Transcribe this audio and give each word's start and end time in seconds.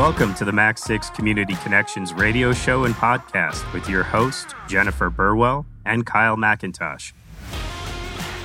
Welcome 0.00 0.34
to 0.36 0.46
the 0.46 0.52
MAC6 0.52 1.14
Community 1.14 1.54
Connections 1.56 2.14
radio 2.14 2.54
show 2.54 2.84
and 2.84 2.94
podcast 2.94 3.70
with 3.74 3.86
your 3.86 4.02
host, 4.02 4.54
Jennifer 4.66 5.10
Burwell 5.10 5.66
and 5.84 6.06
Kyle 6.06 6.38
McIntosh. 6.38 7.12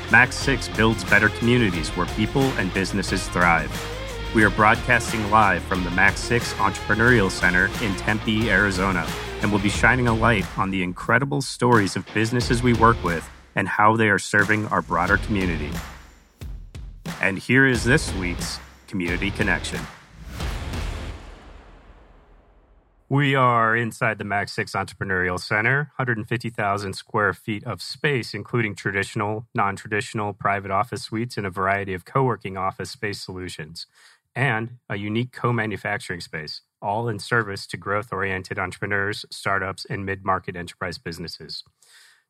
MAC6 0.09 0.75
builds 0.75 1.05
better 1.05 1.29
communities 1.29 1.87
where 1.91 2.07
people 2.07 2.41
and 2.57 2.73
businesses 2.73 3.29
thrive. 3.29 3.71
We 4.35 4.43
are 4.43 4.49
broadcasting 4.49 5.31
live 5.31 5.63
from 5.63 5.85
the 5.85 5.91
MAC6 5.91 6.55
Entrepreneurial 6.55 7.31
Center 7.31 7.67
in 7.81 7.95
Tempe, 7.95 8.49
Arizona, 8.49 9.07
and 9.41 9.49
will 9.49 9.59
be 9.59 9.69
shining 9.69 10.09
a 10.09 10.13
light 10.13 10.45
on 10.57 10.71
the 10.71 10.83
incredible 10.83 11.41
stories 11.41 11.95
of 11.95 12.05
businesses 12.13 12.63
we 12.63 12.73
work 12.73 13.01
with 13.01 13.29
and 13.55 13.69
how 13.69 13.95
they 13.95 14.09
are 14.09 14.19
serving 14.19 14.67
our 14.67 14.81
broader 14.81 15.15
community. 15.15 15.71
And 17.21 17.39
here 17.39 17.65
is 17.65 17.85
this 17.85 18.13
week's 18.15 18.59
Community 18.87 19.31
Connection. 19.31 19.79
We 23.15 23.33
are 23.33 23.77
inside 23.77 24.17
the 24.17 24.25
MAC6 24.25 24.75
Entrepreneurial 24.75 25.39
Center, 25.39 25.89
150,000 25.95 26.91
square 26.91 27.33
feet 27.33 27.63
of 27.63 27.81
space, 27.81 28.33
including 28.33 28.75
traditional, 28.75 29.47
non 29.55 29.77
traditional 29.77 30.33
private 30.33 30.69
office 30.69 31.03
suites 31.03 31.37
and 31.37 31.47
a 31.47 31.49
variety 31.49 31.93
of 31.93 32.03
co 32.03 32.23
working 32.25 32.57
office 32.57 32.91
space 32.91 33.21
solutions, 33.21 33.85
and 34.35 34.79
a 34.89 34.97
unique 34.97 35.31
co 35.31 35.53
manufacturing 35.53 36.19
space, 36.19 36.59
all 36.81 37.07
in 37.07 37.19
service 37.19 37.65
to 37.67 37.77
growth 37.77 38.11
oriented 38.11 38.59
entrepreneurs, 38.59 39.25
startups, 39.31 39.85
and 39.85 40.05
mid 40.05 40.25
market 40.25 40.57
enterprise 40.57 40.97
businesses. 40.97 41.63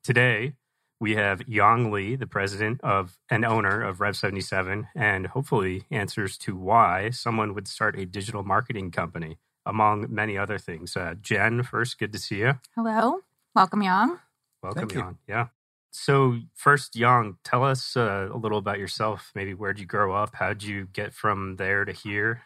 Today, 0.04 0.54
we 1.00 1.16
have 1.16 1.42
Yong 1.48 1.92
Lee, 1.92 2.16
the 2.16 2.28
president 2.28 2.80
of 2.84 3.18
and 3.28 3.44
owner 3.44 3.82
of 3.82 3.98
Rev77, 3.98 4.90
and 4.96 5.26
hopefully 5.26 5.86
answers 5.90 6.38
to 6.38 6.56
why 6.56 7.10
someone 7.10 7.56
would 7.56 7.68
start 7.68 7.98
a 7.98 8.06
digital 8.06 8.44
marketing 8.44 8.92
company 8.92 9.40
among 9.66 10.08
many 10.10 10.38
other 10.38 10.58
things. 10.58 10.96
Uh, 10.96 11.16
Jen, 11.22 11.64
first, 11.64 11.98
good 11.98 12.14
to 12.14 12.20
see 12.20 12.38
you. 12.40 12.60
Hello. 12.76 13.22
Welcome, 13.56 13.82
Yong. 13.82 14.20
Welcome, 14.62 14.90
Thank 14.90 14.94
you. 14.94 15.18
Yeah. 15.28 15.48
So, 15.92 16.40
first, 16.54 16.96
Yong, 16.96 17.38
tell 17.44 17.64
us 17.64 17.96
uh, 17.96 18.30
a 18.32 18.38
little 18.38 18.58
about 18.58 18.80
yourself. 18.80 19.32
Maybe 19.34 19.54
where'd 19.54 19.80
you 19.80 19.86
grow 19.86 20.14
up? 20.14 20.36
How'd 20.36 20.64
you 20.64 20.88
get 20.92 21.14
from 21.14 21.56
there 21.56 21.86
to 21.86 21.94
here? 21.94 22.42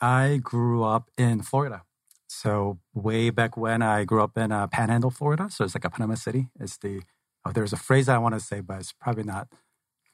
I 0.00 0.38
grew 0.42 0.84
up 0.84 1.10
in 1.16 1.42
Florida. 1.42 1.82
So 2.28 2.78
way 2.92 3.30
back 3.30 3.56
when 3.56 3.80
I 3.80 4.04
grew 4.04 4.22
up 4.22 4.36
in 4.36 4.50
uh, 4.52 4.66
Panhandle, 4.66 5.10
Florida. 5.10 5.48
So 5.50 5.64
it's 5.64 5.74
like 5.74 5.84
a 5.84 5.90
Panama 5.90 6.14
City. 6.14 6.48
It's 6.58 6.76
the 6.76 7.02
oh, 7.44 7.52
there's 7.52 7.72
a 7.72 7.76
phrase 7.76 8.08
I 8.08 8.18
want 8.18 8.34
to 8.34 8.40
say, 8.40 8.60
but 8.60 8.80
it's 8.80 8.92
probably 8.92 9.22
not 9.22 9.48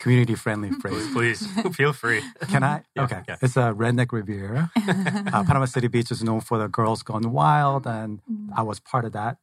community 0.00 0.34
friendly 0.34 0.70
phrase. 0.82 1.06
Please 1.12 1.46
feel 1.78 1.92
free. 1.92 2.22
Can 2.48 2.62
I? 2.64 2.82
Yeah, 2.96 3.04
okay. 3.04 3.20
yeah. 3.28 3.36
It's 3.42 3.56
a 3.56 3.72
redneck 3.82 4.10
Riviera. 4.12 4.70
uh, 4.76 5.44
Panama 5.44 5.66
City 5.66 5.88
Beach 5.88 6.10
is 6.10 6.22
known 6.24 6.40
for 6.40 6.58
the 6.58 6.68
girls 6.68 7.02
gone 7.02 7.30
wild, 7.32 7.86
and 7.86 8.20
I 8.56 8.62
was 8.62 8.80
part 8.80 9.04
of 9.04 9.12
that 9.12 9.36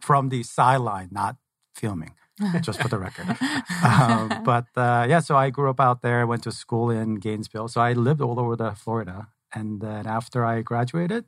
from 0.00 0.28
the 0.28 0.42
sideline, 0.44 1.08
not 1.10 1.36
filming, 1.74 2.14
just 2.62 2.80
for 2.80 2.88
the 2.88 2.98
record. 2.98 3.26
um, 3.84 4.42
but 4.44 4.66
uh, 4.76 5.04
yeah, 5.08 5.20
so 5.20 5.36
I 5.36 5.50
grew 5.50 5.68
up 5.70 5.80
out 5.80 6.00
there, 6.02 6.26
went 6.26 6.42
to 6.44 6.52
school 6.52 6.88
in 6.90 7.16
Gainesville. 7.16 7.68
So 7.68 7.80
I 7.80 7.92
lived 7.92 8.20
all 8.20 8.38
over 8.40 8.54
the 8.56 8.70
Florida. 8.72 9.28
And 9.52 9.80
then 9.80 10.06
after 10.06 10.44
I 10.44 10.62
graduated, 10.62 11.24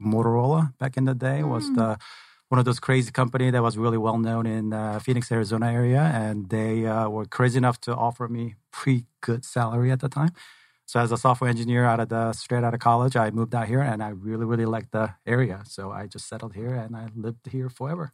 Motorola 0.00 0.76
back 0.78 0.96
in 0.96 1.04
the 1.04 1.14
day 1.14 1.42
was 1.42 1.64
Mm. 1.70 1.74
the 1.76 1.98
one 2.48 2.58
of 2.58 2.64
those 2.64 2.80
crazy 2.80 3.10
company 3.12 3.50
that 3.50 3.62
was 3.62 3.76
really 3.76 3.98
well 3.98 4.18
known 4.18 4.46
in 4.46 4.72
uh, 4.72 4.98
Phoenix, 5.00 5.30
Arizona 5.30 5.70
area, 5.70 6.00
and 6.00 6.48
they 6.48 6.86
uh, 6.86 7.08
were 7.08 7.26
crazy 7.26 7.58
enough 7.58 7.80
to 7.82 7.94
offer 7.94 8.26
me 8.28 8.54
pretty 8.72 9.04
good 9.20 9.44
salary 9.44 9.90
at 9.90 10.00
the 10.00 10.08
time. 10.08 10.30
So 10.86 10.98
as 10.98 11.12
a 11.12 11.18
software 11.18 11.50
engineer 11.50 11.84
out 11.84 12.00
of 12.00 12.08
the 12.08 12.32
straight 12.32 12.64
out 12.64 12.72
of 12.72 12.80
college, 12.80 13.16
I 13.16 13.30
moved 13.30 13.54
out 13.54 13.68
here, 13.68 13.80
and 13.82 14.02
I 14.02 14.08
really 14.08 14.46
really 14.46 14.64
liked 14.64 14.92
the 14.92 15.14
area. 15.26 15.62
So 15.66 15.90
I 15.90 16.06
just 16.06 16.26
settled 16.26 16.54
here, 16.54 16.74
and 16.74 16.96
I 16.96 17.08
lived 17.14 17.48
here 17.50 17.68
forever. 17.68 18.12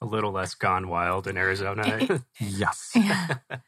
A 0.00 0.06
little 0.06 0.30
less 0.30 0.54
gone 0.54 0.88
wild 0.88 1.26
in 1.26 1.36
Arizona. 1.36 2.22
Yes. 2.40 2.92
yeah. 2.94 3.28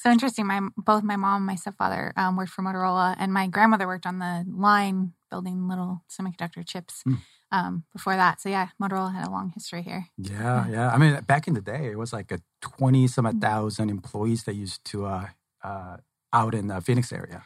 So 0.00 0.12
interesting. 0.12 0.46
My 0.46 0.60
both 0.76 1.02
my 1.02 1.16
mom 1.16 1.38
and 1.38 1.46
my 1.46 1.56
stepfather 1.56 2.12
um, 2.16 2.36
worked 2.36 2.52
for 2.52 2.62
Motorola, 2.62 3.16
and 3.18 3.32
my 3.32 3.48
grandmother 3.48 3.88
worked 3.88 4.06
on 4.06 4.20
the 4.20 4.44
line 4.48 5.12
building 5.28 5.66
little 5.66 6.04
semiconductor 6.08 6.64
chips 6.64 7.02
Mm. 7.04 7.18
Um, 7.50 7.84
before 7.92 8.16
that. 8.16 8.40
So 8.40 8.48
yeah, 8.48 8.68
Motorola 8.80 9.12
had 9.14 9.26
a 9.26 9.30
long 9.30 9.50
history 9.54 9.82
here. 9.82 10.06
Yeah, 10.16 10.66
yeah. 10.68 10.90
I 10.92 10.98
mean, 10.98 11.20
back 11.26 11.48
in 11.48 11.54
the 11.54 11.60
day, 11.62 11.86
it 11.90 11.98
was 11.98 12.12
like 12.12 12.30
a 12.32 12.40
twenty 12.60 13.06
some 13.08 13.24
Mm. 13.26 13.40
thousand 13.40 13.90
employees 13.90 14.44
that 14.44 14.54
used 14.54 14.84
to 14.86 15.06
uh, 15.06 15.26
uh, 15.64 15.96
out 16.32 16.54
in 16.54 16.68
the 16.68 16.80
Phoenix 16.80 17.12
area. 17.12 17.42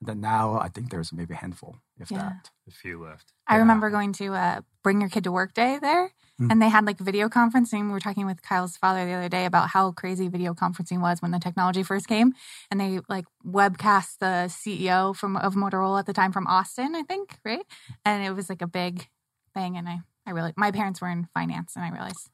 Then 0.00 0.20
now, 0.20 0.58
I 0.58 0.68
think 0.68 0.90
there's 0.90 1.12
maybe 1.12 1.34
a 1.34 1.36
handful, 1.36 1.76
if 1.98 2.10
Yeah. 2.10 2.18
that. 2.22 2.50
a 2.66 2.70
few 2.70 3.02
left. 3.02 3.32
I 3.46 3.54
Yeah. 3.54 3.60
remember 3.60 3.90
going 3.90 4.12
to 4.14 4.32
uh, 4.34 4.60
Bring 4.82 5.00
Your 5.00 5.10
Kid 5.10 5.24
to 5.24 5.32
Work 5.32 5.52
Day 5.54 5.78
there, 5.78 6.12
Mm. 6.40 6.50
and 6.50 6.62
they 6.62 6.70
had 6.70 6.86
like 6.86 6.98
video 6.98 7.28
conferencing. 7.28 7.82
We 7.86 7.90
were 7.92 8.00
talking 8.00 8.24
with 8.24 8.40
Kyle's 8.40 8.76
father 8.78 9.04
the 9.04 9.12
other 9.12 9.28
day 9.28 9.44
about 9.44 9.70
how 9.70 9.92
crazy 9.92 10.28
video 10.28 10.54
conferencing 10.54 11.00
was 11.00 11.20
when 11.20 11.32
the 11.32 11.38
technology 11.40 11.82
first 11.82 12.06
came, 12.08 12.32
and 12.70 12.80
they 12.80 13.00
like 13.10 13.26
webcast 13.44 14.18
the 14.20 14.48
CEO 14.48 15.12
from 15.14 15.36
of 15.36 15.54
Motorola 15.54 15.98
at 15.98 16.06
the 16.06 16.14
time 16.14 16.32
from 16.32 16.46
Austin, 16.46 16.94
I 16.94 17.02
think, 17.02 17.38
right? 17.44 17.66
And 18.06 18.24
it 18.24 18.30
was 18.34 18.48
like 18.48 18.62
a 18.62 18.66
big 18.68 19.08
thing, 19.54 19.76
and 19.76 19.88
I 19.88 20.00
I 20.26 20.30
really 20.30 20.52
my 20.56 20.70
parents 20.70 21.00
were 21.00 21.08
in 21.08 21.28
finance, 21.34 21.76
and 21.76 21.84
I 21.84 21.90
realized. 21.90 22.30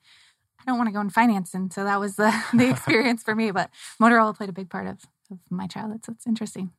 I 0.59 0.73
don't 0.73 0.79
want 0.79 0.89
to 0.89 0.93
go 0.93 1.01
in 1.01 1.11
finance, 1.11 1.55
and 1.55 1.73
so 1.73 1.85
that 1.85 2.01
was 2.01 2.17
the 2.17 2.35
the 2.53 2.69
experience 2.75 3.23
for 3.23 3.35
me. 3.35 3.51
But 3.53 3.71
Motorola 4.01 4.37
played 4.37 4.49
a 4.49 4.53
big 4.53 4.69
part 4.69 4.89
of, 4.89 5.05
of 5.31 5.39
my 5.51 5.67
childhood, 5.67 6.05
so 6.05 6.13
it's 6.13 6.27
interesting. 6.27 6.73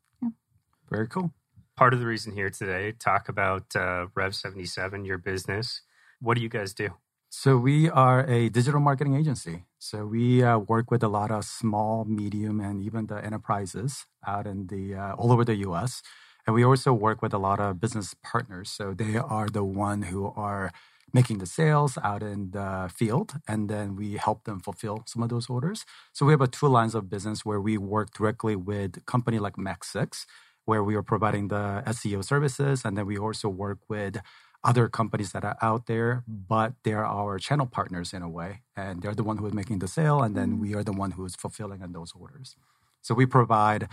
Very 0.90 1.08
cool. 1.08 1.32
Part 1.76 1.94
of 1.94 2.00
the 2.00 2.06
reason 2.06 2.34
here 2.34 2.50
today, 2.50 2.94
talk 2.94 3.30
about 3.30 3.76
uh, 3.76 4.08
Rev77, 4.16 5.06
your 5.06 5.18
business. 5.18 5.82
What 6.20 6.36
do 6.36 6.42
you 6.42 6.50
guys 6.50 6.74
do? 6.74 6.90
So 7.30 7.58
we 7.58 7.90
are 7.90 8.26
a 8.26 8.50
digital 8.50 8.80
marketing 8.80 9.16
agency. 9.16 9.66
So 9.80 10.06
we 10.06 10.44
uh, 10.44 10.58
work 10.58 10.90
with 10.90 11.04
a 11.04 11.08
lot 11.08 11.30
of 11.30 11.44
small, 11.44 12.06
medium, 12.06 12.60
and 12.60 12.82
even 12.82 13.08
the 13.08 13.24
enterprises 13.24 14.06
out 14.26 14.48
in 14.48 14.68
the 14.68 14.96
uh, 14.96 15.14
all 15.16 15.32
over 15.32 15.44
the 15.44 15.56
U.S. 15.68 16.02
And 16.48 16.56
we 16.56 16.64
also 16.64 16.94
work 16.94 17.22
with 17.22 17.34
a 17.34 17.38
lot 17.38 17.60
of 17.60 17.82
business 17.82 18.16
partners. 18.24 18.70
So 18.70 18.94
they 18.94 19.18
are 19.18 19.50
the 19.50 19.66
one 19.66 20.04
who 20.04 20.32
are 20.38 20.72
making 21.14 21.40
the 21.40 21.46
sales 21.46 21.98
out 22.04 22.24
in 22.24 22.52
the 22.52 22.90
field, 22.94 23.34
and 23.48 23.70
then 23.70 23.96
we 23.96 24.14
help 24.14 24.46
them 24.46 24.60
fulfill 24.62 25.04
some 25.06 25.22
of 25.24 25.30
those 25.30 25.50
orders. 25.50 25.86
So 26.14 26.26
we 26.26 26.32
have 26.32 26.42
a 26.42 26.48
two 26.48 26.68
lines 26.68 26.96
of 26.96 27.10
business 27.10 27.46
where 27.46 27.60
we 27.60 27.78
work 27.78 28.14
directly 28.14 28.56
with 28.56 29.06
company 29.06 29.40
like 29.40 29.56
MAC6, 29.56 30.26
where 30.66 30.84
we 30.84 30.96
are 30.96 31.04
providing 31.04 31.50
the 31.50 31.84
SEO 31.86 32.24
services, 32.24 32.84
and 32.84 32.98
then 32.98 33.06
we 33.06 33.18
also 33.18 33.48
work 33.50 33.80
with 33.90 34.18
other 34.64 34.90
companies 34.90 35.32
that 35.32 35.46
are 35.46 35.58
out 35.62 35.86
there, 35.86 36.24
but 36.28 36.74
they're 36.84 37.06
our 37.06 37.40
channel 37.40 37.66
partners 37.66 38.14
in 38.14 38.22
a 38.22 38.30
way, 38.30 38.62
and 38.76 39.02
they're 39.02 39.16
the 39.16 39.24
one 39.24 39.38
who 39.38 39.48
is 39.48 39.54
making 39.54 39.80
the 39.80 39.88
sale, 39.88 40.22
and 40.22 40.36
then 40.36 40.52
mm-hmm. 40.52 40.62
we 40.62 40.76
are 40.76 40.84
the 40.84 40.92
one 40.92 41.12
who 41.12 41.26
is 41.26 41.36
fulfilling 41.36 41.82
on 41.82 41.94
those 41.94 42.14
orders. 42.20 42.56
So 43.02 43.16
we 43.16 43.26
provide 43.26 43.88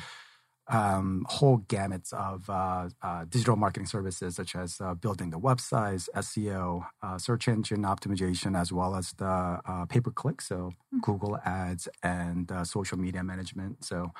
um, 0.68 1.26
whole 1.28 1.58
gamuts 1.58 2.12
of 2.12 2.48
uh, 2.48 2.88
uh, 3.02 3.24
digital 3.28 3.56
marketing 3.56 3.86
services, 3.86 4.36
such 4.36 4.56
as 4.56 4.80
uh, 4.80 4.94
building 4.94 5.30
the 5.30 5.38
websites, 5.38 6.08
SEO, 6.16 6.86
uh, 7.02 7.18
search 7.18 7.48
engine 7.48 7.82
optimization, 7.82 8.58
as 8.58 8.72
well 8.72 8.94
as 8.94 9.12
the 9.12 9.60
uh, 9.66 9.86
pay 9.86 10.00
per 10.00 10.10
click, 10.10 10.40
so 10.40 10.72
Google 11.02 11.38
Ads 11.44 11.88
and 12.02 12.50
uh, 12.50 12.64
social 12.64 12.98
media 12.98 13.22
management. 13.22 13.84
So 13.84 14.12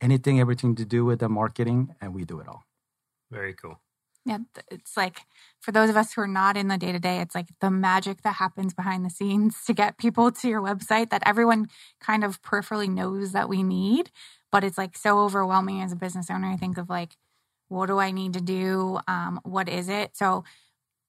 anything, 0.00 0.38
everything 0.40 0.74
to 0.76 0.84
do 0.84 1.04
with 1.04 1.20
the 1.20 1.28
marketing, 1.28 1.94
and 2.00 2.14
we 2.14 2.24
do 2.24 2.40
it 2.40 2.48
all. 2.48 2.62
Very 3.30 3.54
cool. 3.54 3.80
Yeah, 4.26 4.38
it's 4.70 4.96
like 4.96 5.20
for 5.60 5.70
those 5.70 5.90
of 5.90 5.98
us 5.98 6.14
who 6.14 6.22
are 6.22 6.26
not 6.26 6.56
in 6.56 6.68
the 6.68 6.78
day 6.78 6.92
to 6.92 6.98
day, 6.98 7.20
it's 7.20 7.34
like 7.34 7.48
the 7.60 7.70
magic 7.70 8.22
that 8.22 8.36
happens 8.36 8.72
behind 8.72 9.04
the 9.04 9.10
scenes 9.10 9.62
to 9.66 9.74
get 9.74 9.98
people 9.98 10.32
to 10.32 10.48
your 10.48 10.62
website 10.62 11.10
that 11.10 11.22
everyone 11.26 11.68
kind 12.00 12.24
of 12.24 12.40
peripherally 12.40 12.88
knows 12.88 13.32
that 13.32 13.50
we 13.50 13.62
need. 13.62 14.10
But 14.54 14.64
it's 14.64 14.78
like 14.78 14.96
so 14.96 15.20
overwhelming 15.20 15.82
as 15.82 15.92
a 15.92 15.96
business 15.96 16.30
owner. 16.30 16.48
I 16.48 16.56
think 16.56 16.78
of 16.78 16.88
like, 16.88 17.16
what 17.70 17.88
do 17.88 17.98
I 17.98 18.12
need 18.12 18.34
to 18.34 18.42
do? 18.42 19.00
Um, 19.08 19.40
what 19.44 19.68
is 19.68 19.90
it? 19.90 20.16
So, 20.16 20.44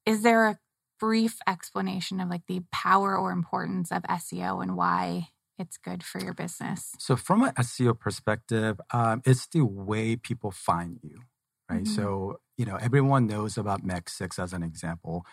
is 0.05 0.23
there 0.23 0.47
a 0.47 0.59
brief 0.99 1.37
explanation 1.47 2.21
of 2.21 2.29
like 2.29 2.43
the 2.47 2.63
power 2.73 3.17
or 3.17 3.31
importance 3.31 3.91
of 3.91 4.03
SEO 4.03 4.63
and 4.63 4.77
why 4.77 5.29
it's 5.59 5.77
good 5.77 6.03
for 6.03 6.21
your 6.21 6.33
business? 6.33 6.93
So, 6.99 7.15
from 7.17 7.43
an 7.43 7.53
SEO 7.57 7.99
perspective, 7.99 8.81
um, 8.91 9.21
it's 9.25 9.47
the 9.47 9.63
way 9.65 10.17
people 10.17 10.51
find 10.51 10.99
you, 11.03 11.21
right? 11.69 11.83
Mhm. 11.83 11.87
So, 11.87 12.39
you 12.57 12.65
know, 12.65 12.77
everyone 12.77 13.27
knows 13.27 13.57
about 13.57 13.83
MAC6 13.85 14.39
as 14.39 14.53
an 14.53 14.63
example. 14.63 15.25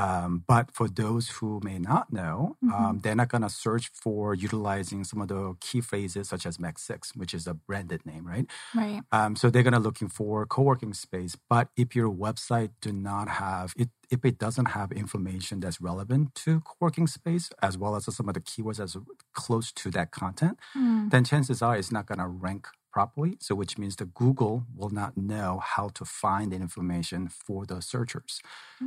Um, 0.00 0.44
but 0.52 0.66
for 0.76 0.88
those 0.88 1.28
who 1.36 1.60
may 1.62 1.78
not 1.78 2.04
know, 2.12 2.56
um, 2.74 3.00
they're 3.02 3.14
not 3.22 3.28
going 3.34 3.42
to 3.42 3.50
search 3.50 3.86
for 4.02 4.34
utilizing 4.34 5.04
some 5.04 5.20
of 5.20 5.28
the 5.28 5.42
key 5.60 5.80
phrases 5.90 6.28
such 6.32 6.44
as 6.46 6.56
MAC6, 6.58 7.16
which 7.16 7.34
is 7.34 7.46
a 7.46 7.54
branded 7.54 8.02
name, 8.06 8.24
right? 8.26 8.46
Right. 8.74 9.02
Um, 9.12 9.36
so 9.36 9.50
they're 9.50 9.62
going 9.68 9.78
to 9.80 9.86
looking 9.88 10.08
for 10.08 10.46
co-working 10.46 10.94
space. 10.94 11.36
But 11.52 11.68
if 11.76 11.88
your 11.98 12.10
website 12.10 12.70
do 12.80 12.92
not 12.92 13.26
have 13.28 13.74
it, 13.76 13.90
if 14.10 14.24
it 14.24 14.38
doesn't 14.38 14.70
have 14.78 14.90
information 14.92 15.60
that's 15.60 15.80
relevant 15.80 16.34
to 16.44 16.60
co-working 16.60 17.06
space, 17.06 17.50
as 17.62 17.78
well 17.78 17.94
as 17.96 18.04
some 18.14 18.28
of 18.28 18.34
the 18.34 18.40
keywords 18.40 18.78
that's 18.78 18.96
close 19.34 19.70
to 19.72 19.90
that 19.92 20.10
content, 20.10 20.58
Mm. 20.76 21.10
then 21.10 21.24
chances 21.24 21.62
are 21.62 21.76
it's 21.76 21.92
not 21.92 22.06
going 22.06 22.18
to 22.18 22.26
rank 22.46 22.66
properly. 22.92 23.36
So, 23.40 23.54
which 23.54 23.78
means 23.78 23.96
that 23.96 24.14
Google 24.14 24.66
will 24.74 24.90
not 24.90 25.16
know 25.16 25.60
how 25.62 25.88
to 25.90 26.04
find 26.04 26.52
the 26.52 26.56
information 26.56 27.28
for 27.28 27.66
those 27.66 27.86
searchers. 27.86 28.40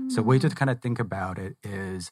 So, 0.08 0.22
way 0.24 0.40
to 0.40 0.50
Mm. 0.50 0.56
kind 0.56 0.72
of 0.72 0.82
think 0.82 1.00
about 1.00 1.40
it 1.40 1.58
is 1.64 2.12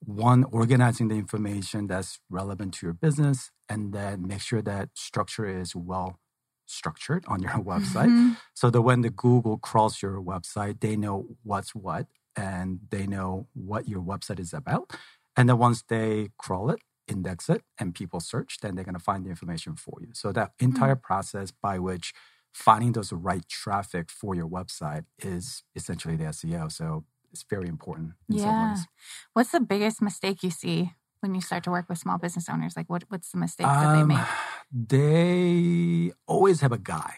one, 0.00 0.44
organizing 0.44 1.08
the 1.08 1.16
information 1.16 1.86
that's 1.86 2.20
relevant 2.30 2.74
to 2.74 2.86
your 2.86 2.94
business, 2.94 3.50
and 3.68 3.92
then 3.92 4.26
make 4.26 4.40
sure 4.40 4.62
that 4.62 4.90
structure 4.94 5.46
is 5.46 5.76
well 5.76 6.18
structured 6.66 7.24
on 7.28 7.42
your 7.42 7.52
website 7.72 8.14
Mhm. 8.14 8.36
so 8.54 8.70
that 8.70 8.82
when 8.82 9.02
the 9.02 9.10
Google 9.10 9.58
crawls 9.58 10.00
your 10.02 10.20
website, 10.22 10.80
they 10.80 10.96
know 10.96 11.26
what's 11.42 11.74
what 11.74 12.06
and 12.36 12.80
they 12.90 13.06
know 13.06 13.48
what 13.54 13.88
your 13.88 14.00
website 14.02 14.40
is 14.40 14.54
about. 14.54 14.92
And 15.36 15.48
then 15.48 15.58
once 15.58 15.82
they 15.82 16.28
crawl 16.38 16.70
it, 16.70 16.80
index 17.10 17.48
it, 17.50 17.62
and 17.78 17.94
people 17.94 18.20
search, 18.20 18.58
then 18.62 18.74
they're 18.74 18.84
going 18.84 18.94
to 18.94 19.00
find 19.00 19.24
the 19.26 19.30
information 19.30 19.76
for 19.76 19.98
you. 20.00 20.08
So 20.14 20.32
that 20.32 20.52
entire 20.60 20.96
process 20.96 21.50
by 21.50 21.78
which 21.78 22.12
finding 22.52 22.92
those 22.92 23.12
right 23.12 23.46
traffic 23.48 24.10
for 24.10 24.34
your 24.34 24.48
website 24.48 25.04
is 25.18 25.64
essentially 25.76 26.16
the 26.16 26.24
SEO. 26.26 26.68
So 26.68 27.04
it's 27.32 27.44
very 27.48 27.68
important 27.68 28.12
in 28.30 28.38
some 28.38 28.56
Yeah. 28.56 28.60
ways. 28.60 28.88
What's 29.34 29.52
the 29.52 29.60
biggest 29.60 30.02
mistake 30.02 30.42
you 30.42 30.50
see 30.50 30.92
when 31.20 31.34
you 31.34 31.40
start 31.40 31.64
to 31.64 31.70
work 31.70 31.88
with 31.88 31.98
small 31.98 32.18
business 32.18 32.48
owners? 32.48 32.76
Like, 32.76 32.88
what 32.90 33.04
what's 33.08 33.30
the 33.32 33.38
mistakes 33.38 33.78
that 33.78 33.92
they 33.92 34.02
Um, 34.02 34.08
make? 34.08 34.28
they 34.72 36.12
always 36.26 36.60
have 36.60 36.72
a 36.72 36.78
guy. 36.78 37.14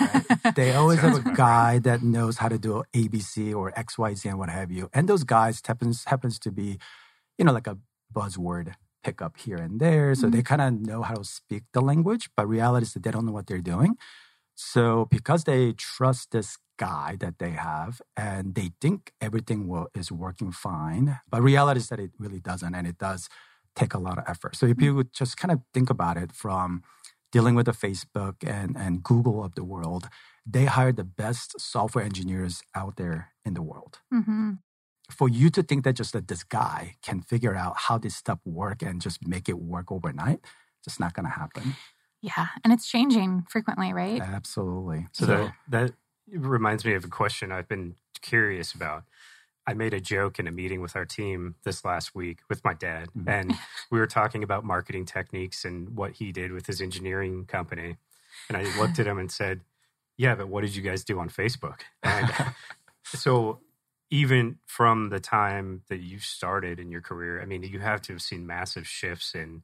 Right? 0.00 0.26
They 0.54 0.72
always 0.72 1.02
have 1.02 1.14
a 1.14 1.24
guy 1.32 1.78
that 1.80 2.02
knows 2.02 2.38
how 2.38 2.48
to 2.48 2.58
do 2.58 2.84
ABC 2.94 3.54
or 3.54 3.72
XYZ 3.72 4.30
and 4.30 4.38
what 4.38 4.48
have 4.50 4.70
you. 4.70 4.88
And 4.94 5.08
those 5.08 5.24
guys 5.24 5.60
happens 5.66 6.04
happens 6.04 6.38
to 6.40 6.50
be, 6.52 6.78
you 7.38 7.44
know, 7.44 7.52
like 7.52 7.66
a 7.68 7.78
buzzword 8.14 8.74
pickup 9.04 9.36
here 9.38 9.56
and 9.56 9.80
there. 9.80 10.14
So 10.14 10.28
they 10.28 10.42
kind 10.42 10.60
of 10.60 10.72
know 10.74 11.02
how 11.02 11.14
to 11.14 11.24
speak 11.24 11.64
the 11.72 11.80
language, 11.80 12.30
but 12.36 12.48
reality 12.48 12.84
is 12.84 12.92
that 12.94 13.02
they 13.02 13.10
don't 13.10 13.26
know 13.26 13.32
what 13.32 13.46
they're 13.46 13.60
doing. 13.60 13.96
So 14.54 15.06
because 15.10 15.44
they 15.44 15.72
trust 15.72 16.32
this 16.32 16.58
guy 16.78 17.16
that 17.20 17.38
they 17.38 17.50
have 17.50 18.02
and 18.16 18.54
they 18.54 18.70
think 18.80 19.12
everything 19.20 19.68
will, 19.68 19.88
is 19.94 20.10
working 20.10 20.50
fine, 20.52 21.20
but 21.30 21.42
reality 21.42 21.78
is 21.78 21.88
that 21.88 22.00
it 22.00 22.10
really 22.18 22.40
doesn't, 22.40 22.74
and 22.74 22.86
it 22.86 22.98
does 22.98 23.28
take 23.76 23.94
a 23.94 23.98
lot 23.98 24.18
of 24.18 24.24
effort. 24.26 24.56
So 24.56 24.66
if 24.66 24.82
you 24.82 24.94
would 24.94 25.12
just 25.12 25.36
kind 25.36 25.52
of 25.52 25.60
think 25.72 25.90
about 25.90 26.16
it 26.16 26.32
from 26.32 26.82
dealing 27.30 27.54
with 27.54 27.66
the 27.66 27.72
Facebook 27.72 28.36
and, 28.44 28.76
and 28.76 29.02
Google 29.02 29.44
of 29.44 29.54
the 29.54 29.64
world, 29.64 30.08
they 30.44 30.64
hire 30.64 30.92
the 30.92 31.04
best 31.04 31.60
software 31.60 32.04
engineers 32.04 32.62
out 32.74 32.96
there 32.96 33.32
in 33.44 33.54
the 33.54 33.62
world. 33.62 33.98
hmm 34.10 34.52
For 35.10 35.28
you 35.28 35.48
to 35.50 35.62
think 35.62 35.84
that 35.84 35.94
just 35.94 36.12
that 36.12 36.28
this 36.28 36.44
guy 36.44 36.96
can 37.02 37.22
figure 37.22 37.54
out 37.56 37.76
how 37.76 37.96
this 37.98 38.14
stuff 38.14 38.40
work 38.44 38.82
and 38.82 39.00
just 39.00 39.26
make 39.26 39.48
it 39.48 39.58
work 39.58 39.90
overnight, 39.90 40.40
just 40.84 41.00
not 41.00 41.14
going 41.14 41.24
to 41.24 41.32
happen. 41.32 41.74
Yeah, 42.20 42.48
and 42.62 42.72
it's 42.72 42.86
changing 42.88 43.44
frequently, 43.48 43.92
right? 43.92 44.20
Absolutely. 44.20 45.06
So, 45.12 45.26
that, 45.26 45.52
that 45.68 45.92
reminds 46.30 46.84
me 46.84 46.92
of 46.94 47.04
a 47.04 47.08
question 47.08 47.50
I've 47.52 47.68
been 47.68 47.94
curious 48.20 48.74
about. 48.74 49.04
I 49.66 49.74
made 49.74 49.94
a 49.94 50.00
joke 50.00 50.38
in 50.38 50.46
a 50.46 50.50
meeting 50.50 50.80
with 50.80 50.96
our 50.96 51.04
team 51.04 51.54
this 51.64 51.84
last 51.84 52.14
week 52.14 52.40
with 52.48 52.64
my 52.64 52.74
dad, 52.74 53.08
Mhm. 53.16 53.28
and 53.28 53.54
we 53.90 53.98
were 53.98 54.06
talking 54.06 54.42
about 54.42 54.64
marketing 54.64 55.04
techniques 55.06 55.64
and 55.64 55.96
what 55.96 56.12
he 56.14 56.32
did 56.32 56.52
with 56.52 56.66
his 56.66 56.80
engineering 56.80 57.44
company. 57.46 57.96
And 58.48 58.56
I 58.56 58.64
looked 58.78 58.98
at 58.98 59.06
him 59.06 59.18
and 59.18 59.30
said, 59.30 59.60
Yeah, 60.16 60.34
but 60.34 60.48
what 60.48 60.62
did 60.62 60.74
you 60.76 60.82
guys 60.82 61.04
do 61.04 61.18
on 61.18 61.28
Facebook? 61.30 61.80
And 62.02 62.30
so, 63.04 63.60
even 64.10 64.58
from 64.66 65.10
the 65.10 65.20
time 65.20 65.82
that 65.88 66.00
you 66.00 66.18
started 66.18 66.80
in 66.80 66.90
your 66.90 67.00
career, 67.00 67.42
I 67.42 67.44
mean, 67.44 67.62
you 67.62 67.80
have 67.80 68.02
to 68.02 68.14
have 68.14 68.22
seen 68.22 68.46
massive 68.46 68.86
shifts 68.86 69.34
in 69.34 69.62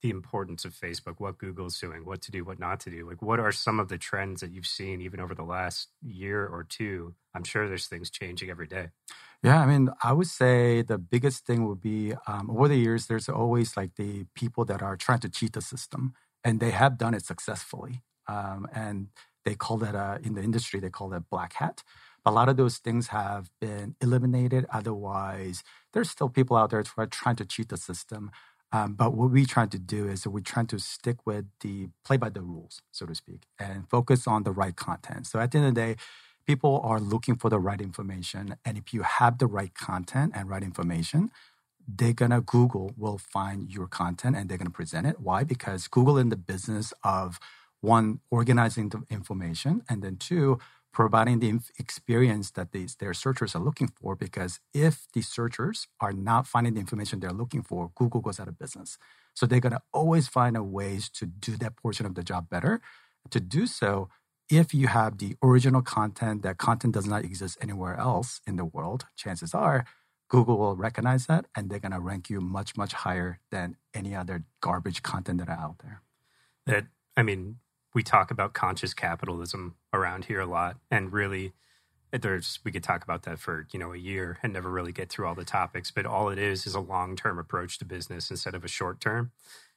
the 0.00 0.10
importance 0.10 0.64
of 0.64 0.74
Facebook, 0.74 1.14
what 1.18 1.38
Google's 1.38 1.78
doing, 1.78 2.04
what 2.04 2.20
to 2.22 2.32
do, 2.32 2.44
what 2.44 2.58
not 2.58 2.80
to 2.80 2.90
do. 2.90 3.08
Like, 3.08 3.22
what 3.22 3.38
are 3.38 3.52
some 3.52 3.78
of 3.78 3.88
the 3.88 3.98
trends 3.98 4.40
that 4.40 4.50
you've 4.50 4.66
seen 4.66 5.00
even 5.00 5.20
over 5.20 5.34
the 5.34 5.44
last 5.44 5.88
year 6.02 6.44
or 6.44 6.64
two? 6.64 7.14
I'm 7.34 7.44
sure 7.44 7.68
there's 7.68 7.86
things 7.86 8.10
changing 8.10 8.50
every 8.50 8.66
day. 8.66 8.88
Yeah, 9.44 9.60
I 9.60 9.66
mean, 9.66 9.90
I 10.02 10.12
would 10.12 10.26
say 10.26 10.82
the 10.82 10.98
biggest 10.98 11.46
thing 11.46 11.68
would 11.68 11.80
be 11.80 12.14
um, 12.26 12.50
over 12.50 12.66
the 12.68 12.76
years, 12.76 13.06
there's 13.06 13.28
always 13.28 13.76
like 13.76 13.94
the 13.94 14.24
people 14.34 14.64
that 14.64 14.82
are 14.82 14.96
trying 14.96 15.20
to 15.20 15.28
cheat 15.28 15.52
the 15.52 15.60
system, 15.60 16.14
and 16.42 16.58
they 16.58 16.70
have 16.70 16.98
done 16.98 17.14
it 17.14 17.24
successfully. 17.24 18.02
Um, 18.26 18.66
and 18.72 19.08
they 19.44 19.54
call 19.54 19.76
that 19.78 19.94
uh, 19.94 20.18
in 20.22 20.34
the 20.34 20.42
industry, 20.42 20.80
they 20.80 20.90
call 20.90 21.08
that 21.10 21.30
black 21.30 21.54
hat. 21.54 21.82
A 22.24 22.30
lot 22.32 22.48
of 22.48 22.56
those 22.56 22.78
things 22.78 23.08
have 23.08 23.50
been 23.60 23.96
eliminated. 24.00 24.66
Otherwise, 24.72 25.64
there's 25.92 26.10
still 26.10 26.28
people 26.28 26.56
out 26.56 26.70
there 26.70 26.82
try, 26.82 27.06
trying 27.06 27.36
to 27.36 27.44
cheat 27.44 27.68
the 27.70 27.76
system. 27.76 28.30
Um, 28.72 28.94
but 28.94 29.14
what 29.14 29.30
we're 29.30 29.46
trying 29.46 29.70
to 29.70 29.78
do 29.78 30.08
is 30.08 30.26
we're 30.26 30.40
trying 30.40 30.68
to 30.68 30.78
stick 30.78 31.18
with 31.26 31.46
the 31.60 31.88
play 32.04 32.16
by 32.18 32.30
the 32.30 32.42
rules, 32.42 32.82
so 32.92 33.06
to 33.06 33.14
speak, 33.14 33.42
and 33.58 33.88
focus 33.90 34.26
on 34.26 34.44
the 34.44 34.52
right 34.52 34.76
content. 34.76 35.26
So 35.26 35.40
at 35.40 35.52
the 35.52 35.58
end 35.58 35.68
of 35.68 35.74
the 35.74 35.80
day, 35.80 35.96
people 36.46 36.80
are 36.84 37.00
looking 37.00 37.36
for 37.36 37.50
the 37.50 37.58
right 37.60 37.80
information. 37.80 38.56
And 38.64 38.78
if 38.78 38.94
you 38.94 39.02
have 39.02 39.38
the 39.38 39.46
right 39.48 39.74
content 39.74 40.32
and 40.34 40.48
right 40.48 40.62
information, 40.62 41.30
they're 41.88 42.12
gonna 42.14 42.40
Google 42.40 42.92
will 42.96 43.18
find 43.18 43.70
your 43.70 43.86
content 43.88 44.36
and 44.36 44.48
they're 44.48 44.58
gonna 44.58 44.70
present 44.70 45.06
it. 45.06 45.20
Why? 45.20 45.44
Because 45.44 45.88
Google 45.88 46.18
in 46.18 46.30
the 46.30 46.36
business 46.36 46.94
of 47.04 47.40
one 47.80 48.20
organizing 48.30 48.90
the 48.90 49.02
information 49.10 49.82
and 49.88 50.02
then 50.02 50.16
two 50.16 50.58
providing 50.92 51.40
the 51.40 51.58
experience 51.78 52.50
that 52.52 52.72
these 52.72 52.96
their 52.96 53.14
searchers 53.14 53.54
are 53.54 53.62
looking 53.62 53.88
for 53.88 54.14
because 54.14 54.60
if 54.74 55.06
the 55.14 55.22
searchers 55.22 55.88
are 56.00 56.12
not 56.12 56.46
finding 56.46 56.74
the 56.74 56.80
information 56.80 57.18
they're 57.20 57.30
looking 57.30 57.62
for 57.62 57.90
google 57.94 58.20
goes 58.20 58.38
out 58.38 58.48
of 58.48 58.58
business. 58.58 58.98
So 59.34 59.46
they're 59.46 59.60
going 59.60 59.72
to 59.72 59.82
always 59.92 60.28
find 60.28 60.56
a 60.56 60.62
ways 60.62 61.08
to 61.10 61.26
do 61.26 61.56
that 61.56 61.76
portion 61.76 62.04
of 62.04 62.14
the 62.14 62.22
job 62.22 62.50
better. 62.50 62.80
To 63.30 63.40
do 63.40 63.66
so 63.66 64.08
if 64.50 64.74
you 64.74 64.88
have 64.88 65.18
the 65.18 65.36
original 65.42 65.80
content 65.80 66.42
that 66.42 66.58
content 66.58 66.92
does 66.92 67.06
not 67.06 67.24
exist 67.24 67.56
anywhere 67.60 67.96
else 67.96 68.40
in 68.46 68.56
the 68.56 68.64
world 68.64 69.06
chances 69.16 69.54
are 69.54 69.86
google 70.28 70.58
will 70.58 70.76
recognize 70.76 71.26
that 71.26 71.46
and 71.56 71.70
they're 71.70 71.78
going 71.78 71.92
to 71.92 72.00
rank 72.00 72.28
you 72.28 72.40
much 72.40 72.76
much 72.76 72.92
higher 72.92 73.38
than 73.50 73.76
any 73.94 74.14
other 74.14 74.44
garbage 74.60 75.02
content 75.02 75.38
that 75.38 75.48
are 75.48 75.58
out 75.58 75.78
there. 75.78 76.02
That, 76.66 76.86
I 77.16 77.22
mean, 77.22 77.58
we 77.94 78.02
talk 78.02 78.30
about 78.30 78.52
conscious 78.52 78.94
capitalism 78.94 79.74
around 79.92 80.26
here 80.26 80.40
a 80.40 80.46
lot, 80.46 80.78
and 80.90 81.12
really, 81.12 81.52
there's 82.12 82.58
we 82.64 82.72
could 82.72 82.82
talk 82.84 83.02
about 83.04 83.22
that 83.22 83.38
for 83.38 83.66
you 83.72 83.78
know 83.78 83.92
a 83.92 83.96
year 83.98 84.38
and 84.42 84.52
never 84.52 84.70
really 84.70 84.92
get 84.92 85.08
through 85.10 85.26
all 85.26 85.34
the 85.34 85.44
topics. 85.44 85.90
But 85.90 86.06
all 86.06 86.28
it 86.28 86.38
is 86.38 86.66
is 86.66 86.74
a 86.74 86.80
long 86.80 87.16
term 87.16 87.38
approach 87.38 87.78
to 87.78 87.84
business 87.84 88.30
instead 88.30 88.54
of 88.54 88.64
a 88.64 88.68
short 88.68 89.00
term. 89.00 89.32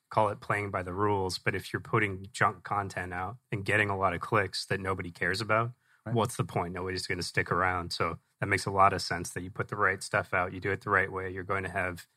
Call 0.09 0.29
it 0.29 0.39
playing 0.39 0.71
by 0.71 0.83
the 0.83 0.93
rules. 0.93 1.37
But 1.39 1.55
if 1.55 1.73
you're 1.73 1.79
putting 1.81 2.27
junk 2.31 2.63
content 2.63 3.13
out 3.13 3.37
and 3.51 3.65
getting 3.65 3.89
a 3.89 3.97
lot 3.97 4.13
of 4.13 4.21
clicks 4.21 4.65
that 4.67 4.79
nobody 4.79 5.11
cares 5.11 5.41
about, 5.41 5.71
Right. 6.05 6.15
what's 6.15 6.35
the 6.35 6.43
point? 6.45 6.73
Nobody's 6.73 7.07
going 7.07 7.17
to 7.17 7.23
stick 7.23 7.51
around. 7.51 7.91
So 7.91 8.19
that 8.39 8.47
makes 8.47 8.65
a 8.65 8.71
lot 8.71 8.93
of 8.93 9.01
sense 9.01 9.31
that 9.31 9.41
you 9.41 9.49
put 9.49 9.69
the 9.69 9.75
right 9.75 10.03
stuff 10.03 10.33
out, 10.33 10.53
you 10.53 10.59
do 10.59 10.71
it 10.71 10.81
the 10.81 10.91
right 10.91 11.11
way. 11.11 11.31
You're 11.31 11.43
going 11.43 11.63
to 11.63 11.69
have 11.69 12.07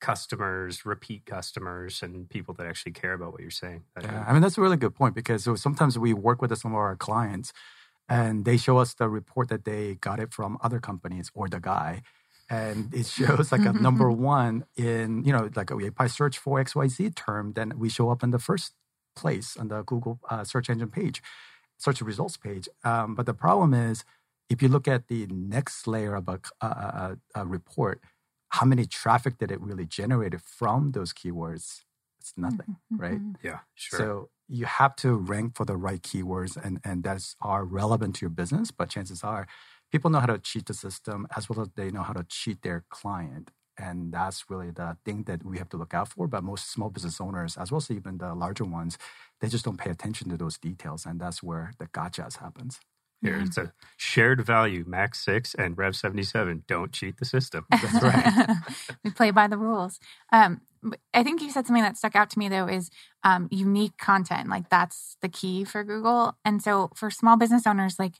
customers, 0.00 0.86
repeat 0.86 1.26
customers, 1.26 2.02
and 2.02 2.28
people 2.28 2.54
that 2.54 2.66
actually 2.66 2.92
care 2.92 3.12
about 3.12 3.32
what 3.32 3.40
you're 3.40 3.50
saying. 3.50 3.82
Yeah, 4.00 4.24
I 4.26 4.32
mean 4.32 4.42
that's 4.42 4.58
a 4.58 4.60
really 4.60 4.76
good 4.76 4.94
point 4.94 5.14
because 5.14 5.44
so 5.44 5.54
sometimes 5.56 5.98
we 5.98 6.12
work 6.12 6.40
with 6.40 6.56
some 6.56 6.72
of 6.72 6.78
our 6.78 6.96
clients, 6.96 7.52
and 8.08 8.44
they 8.44 8.56
show 8.56 8.78
us 8.78 8.94
the 8.94 9.08
report 9.08 9.48
that 9.48 9.64
they 9.64 9.96
got 9.96 10.20
it 10.20 10.32
from 10.32 10.58
other 10.62 10.80
companies 10.80 11.30
or 11.34 11.48
the 11.48 11.60
guy, 11.60 12.02
and 12.48 12.94
it 12.94 13.06
shows 13.18 13.52
like 13.52 13.64
a 13.64 13.72
number 13.72 14.10
one 14.34 14.64
in 14.76 15.24
you 15.24 15.32
know 15.32 15.50
like 15.54 15.70
if 15.70 15.94
I 15.98 16.06
search 16.06 16.38
for 16.38 16.60
X 16.60 16.74
Y 16.74 16.88
Z 16.88 17.10
term, 17.10 17.52
then 17.54 17.78
we 17.78 17.88
show 17.88 18.10
up 18.10 18.22
in 18.22 18.30
the 18.30 18.38
first 18.38 18.74
place 19.16 19.56
on 19.56 19.68
the 19.68 19.82
Google 19.82 20.20
uh, 20.30 20.44
search 20.44 20.70
engine 20.70 20.90
page, 20.90 21.22
search 21.76 22.00
results 22.00 22.36
page. 22.36 22.68
Um, 22.84 23.14
but 23.14 23.26
the 23.26 23.34
problem 23.34 23.74
is 23.74 24.04
if 24.48 24.62
you 24.62 24.68
look 24.68 24.88
at 24.88 25.08
the 25.08 25.26
next 25.26 25.86
layer 25.86 26.14
of 26.14 26.28
a, 26.28 26.40
a, 26.60 26.66
a, 26.66 27.16
a 27.34 27.46
report, 27.46 28.00
how 28.50 28.66
many 28.66 28.86
traffic 28.86 29.38
did 29.38 29.50
it 29.50 29.60
really 29.60 29.86
generate 29.86 30.40
from 30.40 30.92
those 30.92 31.12
keywords? 31.12 31.82
It's 32.20 32.36
nothing, 32.36 32.68
right? 32.98 33.20
Mhm. 33.20 33.36
Yeah, 33.42 33.60
sure. 33.74 34.14
So 34.14 34.30
you 34.48 34.66
have 34.66 34.96
to 34.96 35.14
rank 35.16 35.56
for 35.56 35.64
the 35.64 35.76
right 35.76 36.02
keywords 36.02 36.56
and, 36.56 36.80
and 36.84 37.04
that's 37.04 37.36
are 37.40 37.64
relevant 37.64 38.16
to 38.16 38.20
your 38.22 38.30
business. 38.30 38.70
But 38.70 38.90
chances 38.90 39.22
are 39.24 39.46
people 39.92 40.10
know 40.10 40.20
how 40.20 40.26
to 40.26 40.38
cheat 40.38 40.66
the 40.66 40.74
system 40.74 41.26
as 41.36 41.48
well 41.48 41.60
as 41.60 41.68
they 41.76 41.90
know 41.90 42.02
how 42.02 42.12
to 42.14 42.24
cheat 42.24 42.62
their 42.62 42.84
client. 42.90 43.50
And 43.78 44.12
that's 44.12 44.50
really 44.50 44.70
the 44.72 44.98
thing 45.04 45.24
that 45.24 45.44
we 45.44 45.58
have 45.58 45.68
to 45.70 45.76
look 45.76 45.94
out 45.94 46.08
for. 46.08 46.26
But 46.26 46.42
most 46.44 46.70
small 46.70 46.90
business 46.90 47.20
owners, 47.20 47.56
as 47.56 47.70
well 47.70 47.78
as 47.78 47.90
even 47.90 48.18
the 48.18 48.34
larger 48.34 48.64
ones, 48.64 48.98
they 49.40 49.48
just 49.48 49.64
don't 49.64 49.78
pay 49.78 49.90
attention 49.90 50.28
to 50.30 50.36
those 50.36 50.58
details. 50.58 51.06
And 51.06 51.20
that's 51.20 51.42
where 51.42 51.72
the 51.78 51.86
gotchas 51.86 52.38
happens. 52.38 52.80
Here, 53.20 53.40
it's 53.44 53.58
a 53.58 53.72
shared 53.96 54.40
value, 54.46 54.84
MAC6 54.84 55.54
and 55.58 55.76
Rev 55.76 55.96
77. 55.96 56.62
Don't 56.68 56.92
cheat 56.92 57.18
the 57.18 57.24
system. 57.24 57.66
That's 57.70 58.02
right. 58.02 58.48
we 59.04 59.10
play 59.10 59.32
by 59.32 59.48
the 59.48 59.58
rules. 59.58 59.98
Um, 60.32 60.60
I 61.12 61.24
think 61.24 61.42
you 61.42 61.50
said 61.50 61.66
something 61.66 61.82
that 61.82 61.96
stuck 61.96 62.14
out 62.14 62.30
to 62.30 62.38
me 62.38 62.48
though 62.48 62.68
is 62.68 62.90
um, 63.24 63.48
unique 63.50 63.98
content. 63.98 64.48
Like 64.48 64.70
that's 64.70 65.16
the 65.20 65.28
key 65.28 65.64
for 65.64 65.82
Google. 65.82 66.36
And 66.44 66.62
so 66.62 66.90
for 66.94 67.10
small 67.10 67.36
business 67.36 67.66
owners, 67.66 67.98
like 67.98 68.14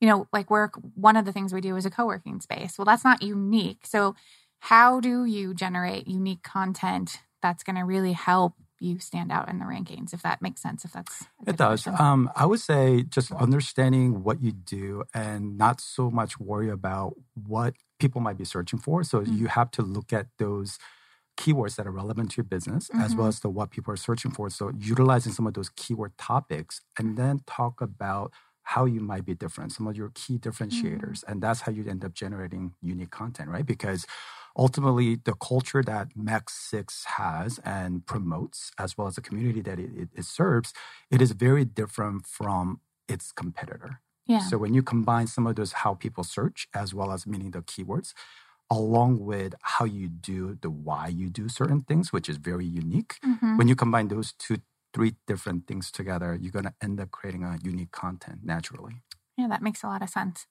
you 0.00 0.08
know, 0.08 0.28
like 0.32 0.50
work, 0.50 0.78
one 0.94 1.16
of 1.16 1.24
the 1.24 1.32
things 1.32 1.52
we 1.52 1.60
do 1.60 1.76
is 1.76 1.86
a 1.86 1.90
co 1.90 2.06
working 2.06 2.40
space. 2.40 2.78
Well, 2.78 2.84
that's 2.84 3.04
not 3.04 3.22
unique. 3.22 3.84
So, 3.84 4.14
how 4.60 5.00
do 5.00 5.24
you 5.24 5.54
generate 5.54 6.08
unique 6.08 6.42
content 6.42 7.18
that's 7.42 7.62
going 7.62 7.76
to 7.76 7.84
really 7.84 8.12
help 8.12 8.54
you 8.80 8.98
stand 8.98 9.32
out 9.32 9.48
in 9.48 9.58
the 9.58 9.64
rankings 9.64 10.12
if 10.12 10.22
that 10.22 10.40
makes 10.40 10.62
sense 10.62 10.84
if 10.84 10.92
that's 10.92 11.26
it 11.46 11.56
does 11.56 11.86
um, 11.86 12.30
i 12.36 12.44
would 12.44 12.60
say 12.60 13.02
just 13.02 13.32
understanding 13.32 14.22
what 14.22 14.42
you 14.42 14.52
do 14.52 15.02
and 15.14 15.56
not 15.58 15.80
so 15.80 16.10
much 16.10 16.38
worry 16.38 16.70
about 16.70 17.14
what 17.46 17.74
people 17.98 18.20
might 18.20 18.38
be 18.38 18.44
searching 18.44 18.78
for 18.78 19.02
so 19.02 19.20
mm-hmm. 19.20 19.34
you 19.34 19.46
have 19.46 19.70
to 19.70 19.82
look 19.82 20.12
at 20.12 20.26
those 20.38 20.78
keywords 21.36 21.76
that 21.76 21.86
are 21.86 21.92
relevant 21.92 22.30
to 22.32 22.38
your 22.38 22.44
business 22.44 22.88
mm-hmm. 22.88 23.00
as 23.00 23.14
well 23.14 23.24
mm-hmm. 23.24 23.28
as 23.28 23.40
to 23.40 23.48
what 23.48 23.70
people 23.70 23.92
are 23.92 23.96
searching 23.96 24.30
for 24.30 24.50
so 24.50 24.72
utilizing 24.78 25.32
some 25.32 25.46
of 25.46 25.54
those 25.54 25.70
keyword 25.70 26.16
topics 26.18 26.80
and 26.98 27.16
then 27.16 27.40
talk 27.46 27.80
about 27.80 28.32
how 28.62 28.84
you 28.84 29.00
might 29.00 29.24
be 29.24 29.34
different 29.34 29.72
some 29.72 29.86
of 29.86 29.96
your 29.96 30.10
key 30.14 30.38
differentiators 30.38 31.20
mm-hmm. 31.20 31.32
and 31.32 31.42
that's 31.42 31.62
how 31.62 31.72
you 31.72 31.84
end 31.88 32.04
up 32.04 32.12
generating 32.12 32.74
unique 32.82 33.10
content 33.10 33.48
right 33.48 33.66
because 33.66 34.04
ultimately 34.58 35.14
the 35.14 35.34
culture 35.34 35.82
that 35.82 36.08
MAC6 36.16 37.04
has 37.04 37.60
and 37.64 38.04
promotes, 38.04 38.72
as 38.76 38.98
well 38.98 39.06
as 39.06 39.14
the 39.14 39.20
community 39.20 39.60
that 39.62 39.78
it, 39.78 40.08
it, 40.14 40.24
serves, 40.24 40.72
it 41.10 41.22
is 41.22 41.32
very 41.32 41.64
different 41.64 42.26
from 42.26 42.80
its 43.08 43.30
competitor. 43.30 44.00
Yeah. 44.26 44.40
So 44.40 44.58
when 44.58 44.74
you 44.74 44.82
combine 44.82 45.28
some 45.28 45.46
of 45.46 45.56
those 45.56 45.72
how 45.72 45.94
people 45.94 46.24
search, 46.24 46.68
as 46.74 46.92
well 46.92 47.12
as 47.12 47.26
meaning 47.26 47.52
the 47.52 47.62
keywords, 47.62 48.12
along 48.70 49.24
with 49.24 49.54
how 49.62 49.86
you 49.86 50.08
do 50.08 50.58
the 50.60 50.68
why 50.68 51.06
you 51.08 51.30
do 51.30 51.48
certain 51.48 51.80
things, 51.80 52.12
which 52.12 52.28
is 52.28 52.36
very 52.36 52.66
unique, 52.66 53.18
mm-hmm. 53.24 53.56
when 53.56 53.68
you 53.68 53.76
combine 53.76 54.08
those 54.08 54.32
two, 54.32 54.58
three 54.92 55.14
different 55.26 55.66
things 55.66 55.90
together, 55.90 56.36
you're 56.38 56.52
going 56.52 56.66
to 56.66 56.74
end 56.82 57.00
up 57.00 57.10
creating 57.10 57.44
a 57.44 57.58
unique 57.62 57.92
content 57.92 58.40
naturally. 58.42 59.02
Yeah, 59.38 59.48
that 59.48 59.62
makes 59.62 59.82
a 59.82 59.86
lot 59.86 60.02
of 60.02 60.10
sense. 60.10 60.46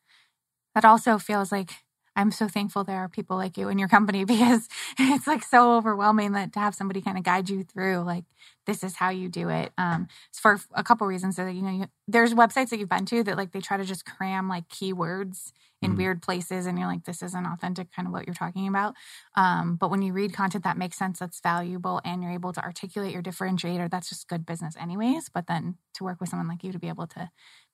That 0.74 0.86
also 0.86 1.18
feels 1.18 1.52
like 1.52 1.72
I'm 2.18 2.32
so 2.32 2.48
thankful 2.48 2.84
there 2.84 2.98
are 2.98 3.08
people 3.08 3.38
like 3.38 3.58
you 3.58 3.70
in 3.70 3.78
your 3.78 3.88
company 3.88 4.24
because 4.26 4.68
it's 5.00 5.28
like 5.28 5.44
so 5.44 5.78
overwhelming 5.78 6.34
that 6.34 6.52
to 6.54 6.60
have 6.60 6.76
somebody 6.76 7.00
kind 7.02 7.18
of 7.18 7.24
guide 7.24 7.50
you 7.50 7.64
through 7.64 8.00
like 8.00 8.26
this 8.66 8.84
is 8.84 8.96
how 8.98 9.10
you 9.10 9.30
do 9.30 9.50
it. 9.50 9.72
Um, 9.78 10.08
for 10.34 10.60
a 10.74 10.84
couple 10.84 11.08
reasons 11.08 11.38
that 11.38 11.54
you 11.54 11.62
know 11.62 11.72
you, 11.72 11.86
there's 12.08 12.34
websites 12.34 12.70
that 12.70 12.80
you've 12.80 12.90
been 12.90 13.06
to 13.06 13.24
that 13.24 13.38
like 13.38 13.52
they 13.52 13.62
try 13.62 13.78
to 13.78 13.86
just 13.86 14.06
cram 14.06 14.50
like 14.50 14.68
keywords 14.68 15.54
in 15.82 15.94
mm. 15.94 15.98
weird 15.98 16.22
places 16.22 16.66
and 16.66 16.78
you're 16.78 16.88
like 16.88 17.06
this 17.06 17.22
isn't 17.22 17.46
authentic 17.46 17.92
kind 17.94 18.08
of 18.08 18.12
what 18.12 18.26
you're 18.26 18.34
talking 18.34 18.68
about. 18.68 18.96
Um, 19.36 19.76
but 19.76 19.92
when 19.92 20.02
you 20.02 20.12
read 20.12 20.34
content 20.34 20.64
that 20.64 20.78
makes 20.78 20.98
sense, 20.98 21.20
that's 21.20 21.40
valuable, 21.40 22.02
and 22.04 22.24
you're 22.24 22.32
able 22.32 22.54
to 22.54 22.62
articulate 22.62 23.14
your 23.14 23.22
differentiator, 23.22 23.90
that's 23.90 24.10
just 24.10 24.28
good 24.28 24.46
business 24.46 24.76
anyways. 24.80 25.30
But 25.30 25.48
then 25.48 25.76
to 25.96 26.04
work 26.04 26.20
with 26.20 26.30
someone 26.30 26.48
like 26.48 26.64
you 26.64 26.72
to 26.72 26.80
be 26.80 26.90
able 26.90 27.08
to 27.08 27.30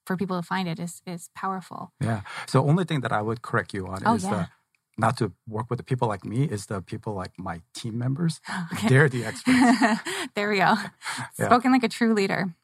for 0.06 0.16
people 0.16 0.40
to 0.40 0.46
find 0.46 0.68
it 0.68 0.78
is 0.78 1.02
is 1.06 1.30
powerful. 1.34 1.92
Yeah. 2.00 2.22
So 2.46 2.66
only 2.66 2.84
thing 2.84 3.00
that 3.00 3.12
I 3.12 3.22
would 3.22 3.42
correct 3.42 3.74
you 3.74 3.86
on 3.86 4.02
oh, 4.06 4.14
is 4.14 4.24
yeah. 4.24 4.30
the 4.30 4.48
not 4.96 5.16
to 5.18 5.32
work 5.48 5.66
with 5.70 5.78
the 5.78 5.84
people 5.84 6.06
like 6.06 6.24
me 6.24 6.44
is 6.44 6.66
the 6.66 6.80
people 6.80 7.14
like 7.14 7.32
my 7.38 7.60
team 7.74 7.98
members. 7.98 8.40
Okay. 8.72 8.88
They're 8.88 9.08
the 9.08 9.24
experts. 9.24 10.00
there 10.34 10.48
we 10.48 10.58
go. 10.58 10.74
Yeah. 11.38 11.46
Spoken 11.46 11.72
like 11.72 11.84
a 11.84 11.88
true 11.88 12.14
leader. 12.14 12.54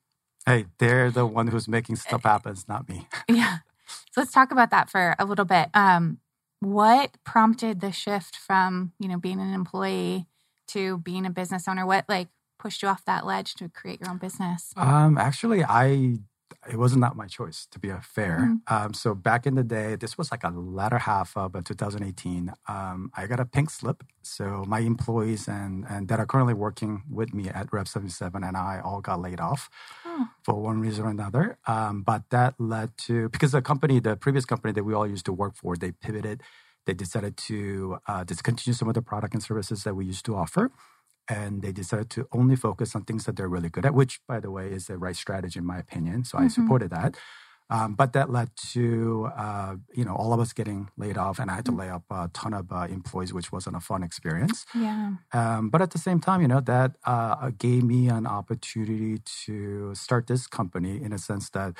Hey, 0.47 0.67
they're 0.79 1.11
the 1.11 1.27
one 1.27 1.49
who's 1.49 1.69
making 1.69 1.97
stuff 1.97 2.23
happen, 2.23 2.53
it's 2.53 2.69
not 2.69 2.89
me. 2.89 3.07
yeah. 3.29 3.59
So 4.13 4.21
let's 4.21 4.33
talk 4.33 4.51
about 4.51 4.71
that 4.71 4.91
for 4.91 5.15
a 5.19 5.25
little 5.25 5.45
bit. 5.45 5.69
Um, 5.75 6.19
what 6.61 7.17
prompted 7.25 7.81
the 7.81 7.93
shift 7.93 8.37
from 8.37 8.93
you 8.99 9.09
know 9.09 9.19
being 9.19 9.41
an 9.41 9.53
employee 9.53 10.27
to 10.69 10.99
being 10.99 11.27
a 11.27 11.31
business 11.31 11.67
owner? 11.69 11.87
What 11.87 12.05
like 12.09 12.29
pushed 12.59 12.83
you 12.83 12.89
off 12.89 13.05
that 13.07 13.27
ledge 13.27 13.55
to 13.55 13.69
create 13.69 14.01
your 14.01 14.11
own 14.11 14.19
business? 14.19 14.73
Um, 14.77 15.19
actually, 15.19 15.65
I 15.65 16.19
it 16.69 16.77
wasn't 16.77 17.01
not 17.01 17.17
my 17.17 17.27
choice 17.27 17.67
to 17.71 17.79
be 17.79 17.89
a 17.89 18.01
fair. 18.01 18.41
Mm-hmm. 18.41 18.75
Um, 18.75 18.95
so 18.95 19.15
back 19.15 19.47
in 19.47 19.55
the 19.55 19.63
day, 19.63 19.97
this 19.97 20.19
was 20.19 20.31
like 20.31 20.45
a 20.45 20.51
latter 20.51 20.99
half 20.99 21.37
of 21.37 21.57
uh, 21.57 21.63
2018. 21.65 22.53
Um, 22.69 23.11
I 23.17 23.27
got 23.27 23.41
a 23.41 23.47
pink 23.47 23.71
slip. 23.71 24.05
So 24.23 24.65
my 24.67 24.81
employees 24.81 25.49
and 25.49 25.87
and 25.89 26.09
that 26.09 26.21
are 26.21 26.27
currently 26.27 26.55
working 26.55 27.03
with 27.11 27.33
me 27.33 27.49
at 27.49 27.73
Rev 27.73 27.89
77 27.89 28.45
and 28.45 28.57
I 28.57 28.81
all 28.85 29.01
got 29.01 29.21
laid 29.21 29.41
off 29.41 29.71
oh. 30.05 30.29
for 30.43 30.55
one 30.55 30.81
reason 30.81 31.07
or 31.07 31.11
another. 31.11 31.59
Um, 31.67 32.03
but 32.03 32.25
that 32.31 32.55
led 32.59 32.97
to 33.07 33.31
because 33.31 33.53
the 33.53 33.63
company, 33.63 33.99
the 33.99 34.17
previous 34.17 34.45
company 34.45 34.73
that 34.73 34.85
we 34.85 34.93
all 34.93 35.07
used 35.07 35.27
to 35.27 35.33
work 35.33 35.57
for, 35.57 35.77
they 35.77 35.93
pivoted. 35.93 36.43
They 36.87 36.95
decided 36.95 37.37
to 37.37 37.99
uh, 38.07 38.25
discontinue 38.25 38.75
some 38.75 38.89
of 38.89 38.95
the 38.95 39.03
product 39.03 39.35
and 39.35 39.43
services 39.43 39.85
that 39.85 39.95
we 39.95 40.07
used 40.07 40.25
to 40.25 40.35
offer 40.35 40.71
and 41.31 41.63
they 41.63 41.73
decided 41.73 42.11
to 42.11 42.27
only 42.33 42.57
focus 42.57 42.95
on 42.97 43.05
things 43.05 43.25
that 43.25 43.37
they're 43.37 43.49
really 43.49 43.71
good 43.71 43.87
at, 43.87 43.95
which, 43.95 44.21
by 44.27 44.41
the 44.41 44.51
way, 44.51 44.67
is 44.69 44.89
the 44.89 44.99
right 44.99 45.17
strategy 45.17 45.59
in 45.59 45.65
my 45.65 45.79
opinion. 45.79 46.25
So 46.25 46.37
mm-hmm. 46.37 46.47
I 46.47 46.49
supported 46.49 46.91
that. 46.91 47.17
Um, 47.73 47.95
but 47.95 48.15
that 48.15 48.31
led 48.31 48.51
to 48.73 49.31
uh, 49.37 49.77
you 49.95 50.05
know 50.05 50.17
all 50.17 50.33
of 50.33 50.41
us 50.41 50.53
getting 50.53 50.89
laid 50.97 51.17
off, 51.17 51.39
and 51.39 51.49
I 51.49 51.55
had 51.55 51.65
to 51.67 51.71
mm-hmm. 51.71 51.81
lay 51.83 51.91
off 51.91 52.03
a 52.11 52.29
ton 52.35 52.53
of 52.53 52.73
uh, 52.73 52.89
employees, 52.91 53.33
which 53.33 53.53
wasn't 53.53 53.77
a 53.77 53.81
fun 53.81 54.03
experience. 54.03 54.67
Yeah. 54.75 55.13
Um, 55.33 55.71
but 55.71 55.81
at 55.81 55.93
the 55.93 55.99
same 55.99 56.19
time, 56.19 56.43
you 56.43 56.49
know 56.49 56.61
that 56.61 56.97
uh, 57.05 57.51
gave 57.57 57.85
me 57.85 58.09
an 58.09 58.27
opportunity 58.27 59.19
to 59.45 59.95
start 59.95 60.27
this 60.27 60.49
company 60.49 61.01
in 61.01 61.13
a 61.13 61.19
sense 61.19 61.49
that 61.51 61.75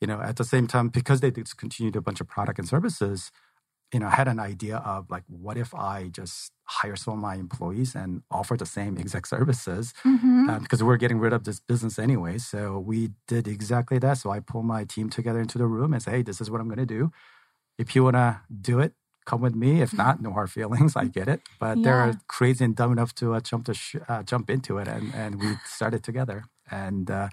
you 0.00 0.08
know 0.08 0.20
at 0.20 0.34
the 0.34 0.44
same 0.44 0.66
time 0.66 0.88
because 0.88 1.20
they 1.20 1.30
discontinued 1.30 1.94
a 1.94 2.00
bunch 2.00 2.20
of 2.20 2.26
product 2.26 2.58
and 2.58 2.68
services 2.68 3.30
you 3.92 4.00
know, 4.00 4.06
I 4.06 4.10
had 4.10 4.28
an 4.28 4.40
idea 4.40 4.78
of 4.78 5.10
like, 5.10 5.22
what 5.28 5.56
if 5.56 5.74
I 5.74 6.08
just 6.08 6.52
hire 6.64 6.96
some 6.96 7.14
of 7.14 7.20
my 7.20 7.36
employees 7.36 7.94
and 7.94 8.22
offer 8.30 8.56
the 8.56 8.66
same 8.66 8.98
exact 8.98 9.28
services 9.34 9.94
mm-hmm. 10.04 10.50
uh, 10.50 10.58
because 10.58 10.82
we're 10.82 10.96
getting 10.96 11.18
rid 11.18 11.32
of 11.32 11.44
this 11.44 11.60
business 11.60 11.98
anyway. 11.98 12.38
So 12.38 12.78
we 12.78 13.10
did 13.28 13.46
exactly 13.46 13.98
that. 14.00 14.18
So 14.18 14.30
I 14.30 14.40
pulled 14.40 14.64
my 14.64 14.84
team 14.84 15.08
together 15.08 15.40
into 15.40 15.58
the 15.58 15.66
room 15.66 15.92
and 15.92 16.02
say, 16.02 16.10
hey, 16.10 16.22
this 16.22 16.40
is 16.40 16.50
what 16.50 16.60
I'm 16.60 16.68
going 16.68 16.78
to 16.78 16.86
do. 16.86 17.12
If 17.78 17.94
you 17.94 18.04
want 18.04 18.16
to 18.16 18.40
do 18.60 18.80
it, 18.80 18.94
come 19.26 19.40
with 19.40 19.54
me. 19.54 19.82
If 19.82 19.92
not, 19.92 20.22
no 20.22 20.32
hard 20.32 20.50
feelings. 20.50 20.96
I 20.96 21.04
get 21.04 21.28
it. 21.28 21.42
But 21.60 21.78
yeah. 21.78 21.84
they're 21.84 22.20
crazy 22.28 22.64
and 22.64 22.74
dumb 22.74 22.92
enough 22.92 23.14
to 23.16 23.34
uh, 23.34 23.40
jump 23.40 23.66
to 23.66 23.74
sh- 23.74 23.96
uh, 24.08 24.22
jump 24.22 24.48
into 24.48 24.78
it, 24.78 24.88
and 24.88 25.12
and 25.14 25.40
we 25.40 25.56
started 25.66 26.02
together. 26.02 26.44
And 26.70 27.10
uh, 27.10 27.28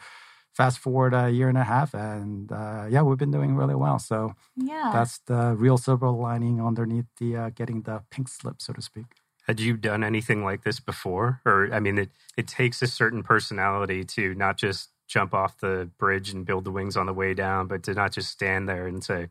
fast 0.53 0.79
forward 0.79 1.13
a 1.13 1.29
year 1.29 1.49
and 1.49 1.57
a 1.57 1.63
half, 1.63 1.93
and 1.93 2.51
uh, 2.51 2.85
yeah, 2.89 3.01
we've 3.01 3.17
been 3.17 3.31
doing 3.31 3.55
really 3.55 3.75
well. 3.75 3.99
So 3.99 4.35
yeah, 4.55 4.91
that's 4.93 5.19
the 5.19 5.55
real 5.57 5.77
silver 5.77 6.09
lining 6.09 6.61
underneath 6.61 7.07
the 7.19 7.35
uh, 7.35 7.49
getting 7.49 7.81
the 7.81 8.03
pink 8.09 8.27
slip, 8.27 8.61
so 8.61 8.73
to 8.73 8.81
speak. 8.81 9.05
Had 9.47 9.59
you 9.59 9.75
done 9.75 10.03
anything 10.03 10.45
like 10.45 10.63
this 10.63 10.79
before? 10.79 11.41
Or 11.45 11.69
I 11.73 11.79
mean, 11.79 11.97
it 11.97 12.11
it 12.37 12.47
takes 12.47 12.81
a 12.81 12.87
certain 12.87 13.23
personality 13.23 14.03
to 14.05 14.33
not 14.35 14.57
just 14.57 14.89
jump 15.07 15.33
off 15.33 15.59
the 15.59 15.89
bridge 15.97 16.31
and 16.31 16.45
build 16.45 16.63
the 16.63 16.71
wings 16.71 16.95
on 16.95 17.07
the 17.07 17.13
way 17.13 17.33
down, 17.33 17.67
but 17.67 17.83
to 17.83 17.93
not 17.93 18.11
just 18.11 18.31
stand 18.31 18.69
there 18.69 18.87
and 18.87 19.03
say, 19.03 19.29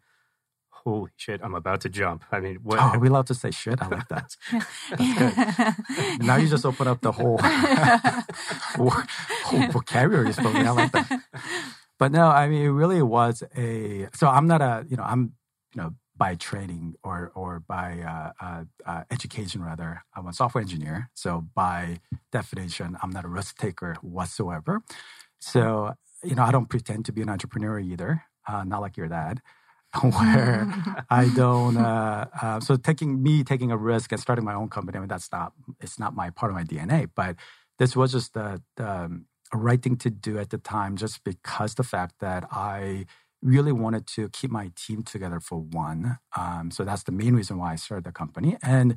holy 0.85 1.11
shit, 1.17 1.41
I'm 1.43 1.55
about 1.55 1.81
to 1.83 1.89
jump. 1.89 2.25
I 2.31 2.41
mean, 2.41 2.57
what? 2.63 2.79
Oh, 2.79 2.83
are 2.83 2.99
we 2.99 3.09
allowed 3.09 3.27
to 3.29 3.35
say 3.35 3.51
shit? 3.51 3.81
I 3.81 3.89
like 3.89 4.09
that. 4.09 4.37
That's 4.91 5.79
good. 6.19 6.27
now 6.27 6.37
you 6.37 6.49
just 6.49 6.67
open 6.67 6.89
up 6.89 7.01
the 7.01 7.13
whole, 7.13 7.39
whole 9.45 9.67
vocabulary 9.71 10.33
for 10.33 10.53
me. 10.53 10.61
I 10.61 10.71
like 10.71 10.93
that. 10.93 11.23
But 11.99 12.13
no, 12.13 12.29
I 12.29 12.49
mean, 12.49 12.63
it 12.63 12.69
really 12.71 13.03
was 13.03 13.43
a. 13.57 14.09
So 14.15 14.29
I'm 14.29 14.47
not 14.47 14.61
a, 14.61 14.85
you 14.89 14.97
know, 14.97 15.05
I'm, 15.05 15.35
you 15.75 15.83
know, 15.83 15.95
by 16.17 16.35
training 16.35 16.95
or 17.03 17.33
or 17.35 17.61
by 17.61 18.01
uh, 18.01 18.33
uh, 18.45 18.65
uh, 18.87 19.05
education 19.11 19.63
rather, 19.63 20.05
I'm 20.17 20.27
a 20.27 20.33
software 20.33 20.63
engineer. 20.63 21.11
So 21.15 21.47
by 21.55 22.01
definition, 22.31 22.97
I'm 23.03 23.11
not 23.11 23.25
a 23.25 23.29
risk 23.29 23.59
taker 23.59 23.97
whatsoever. 24.03 24.83
So 25.39 25.95
you 26.23 26.35
know, 26.35 26.45
I 26.45 26.53
don't 26.53 26.69
pretend 26.69 27.05
to 27.07 27.13
be 27.13 27.23
an 27.23 27.29
entrepreneur 27.29 27.79
either. 27.79 28.23
Uh, 28.47 28.65
not 28.65 28.81
like 28.81 28.97
your 28.97 29.09
dad. 29.09 29.41
where 30.01 30.73
I 31.11 31.29
don't. 31.35 31.77
Uh, 31.77 32.27
uh, 32.41 32.61
so 32.61 32.77
taking 32.77 33.23
me 33.23 33.45
taking 33.45 33.71
a 33.71 33.77
risk 33.77 34.13
and 34.13 34.21
starting 34.21 34.45
my 34.45 34.55
own 34.55 34.69
company. 34.69 34.97
I 34.97 35.01
mean, 35.01 35.09
that's 35.09 35.31
not. 35.31 35.53
It's 35.81 35.99
not 35.99 36.15
my 36.15 36.31
part 36.31 36.51
of 36.51 36.57
my 36.57 36.65
DNA. 36.65 37.09
But 37.15 37.37
this 37.79 37.95
was 37.95 38.13
just 38.13 38.35
the, 38.35 38.63
the 38.77 38.91
um, 38.91 39.27
right 39.53 39.83
thing 39.83 39.97
to 39.97 40.11
do 40.11 40.39
at 40.39 40.51
the 40.51 40.59
time, 40.59 40.97
just 40.97 41.25
because 41.25 41.75
the 41.75 41.83
fact 41.83 42.15
that 42.21 42.45
I 42.51 43.07
really 43.43 43.73
wanted 43.73 44.07
to 44.07 44.29
keep 44.31 44.51
my 44.51 44.71
team 44.77 45.03
together 45.03 45.41
for 45.41 45.61
one. 45.61 46.19
Um, 46.37 46.71
so 46.71 46.85
that's 46.85 47.03
the 47.03 47.13
main 47.13 47.35
reason 47.35 47.59
why 47.59 47.73
I 47.73 47.77
started 47.77 48.05
the 48.05 48.13
company, 48.13 48.57
and 48.63 48.97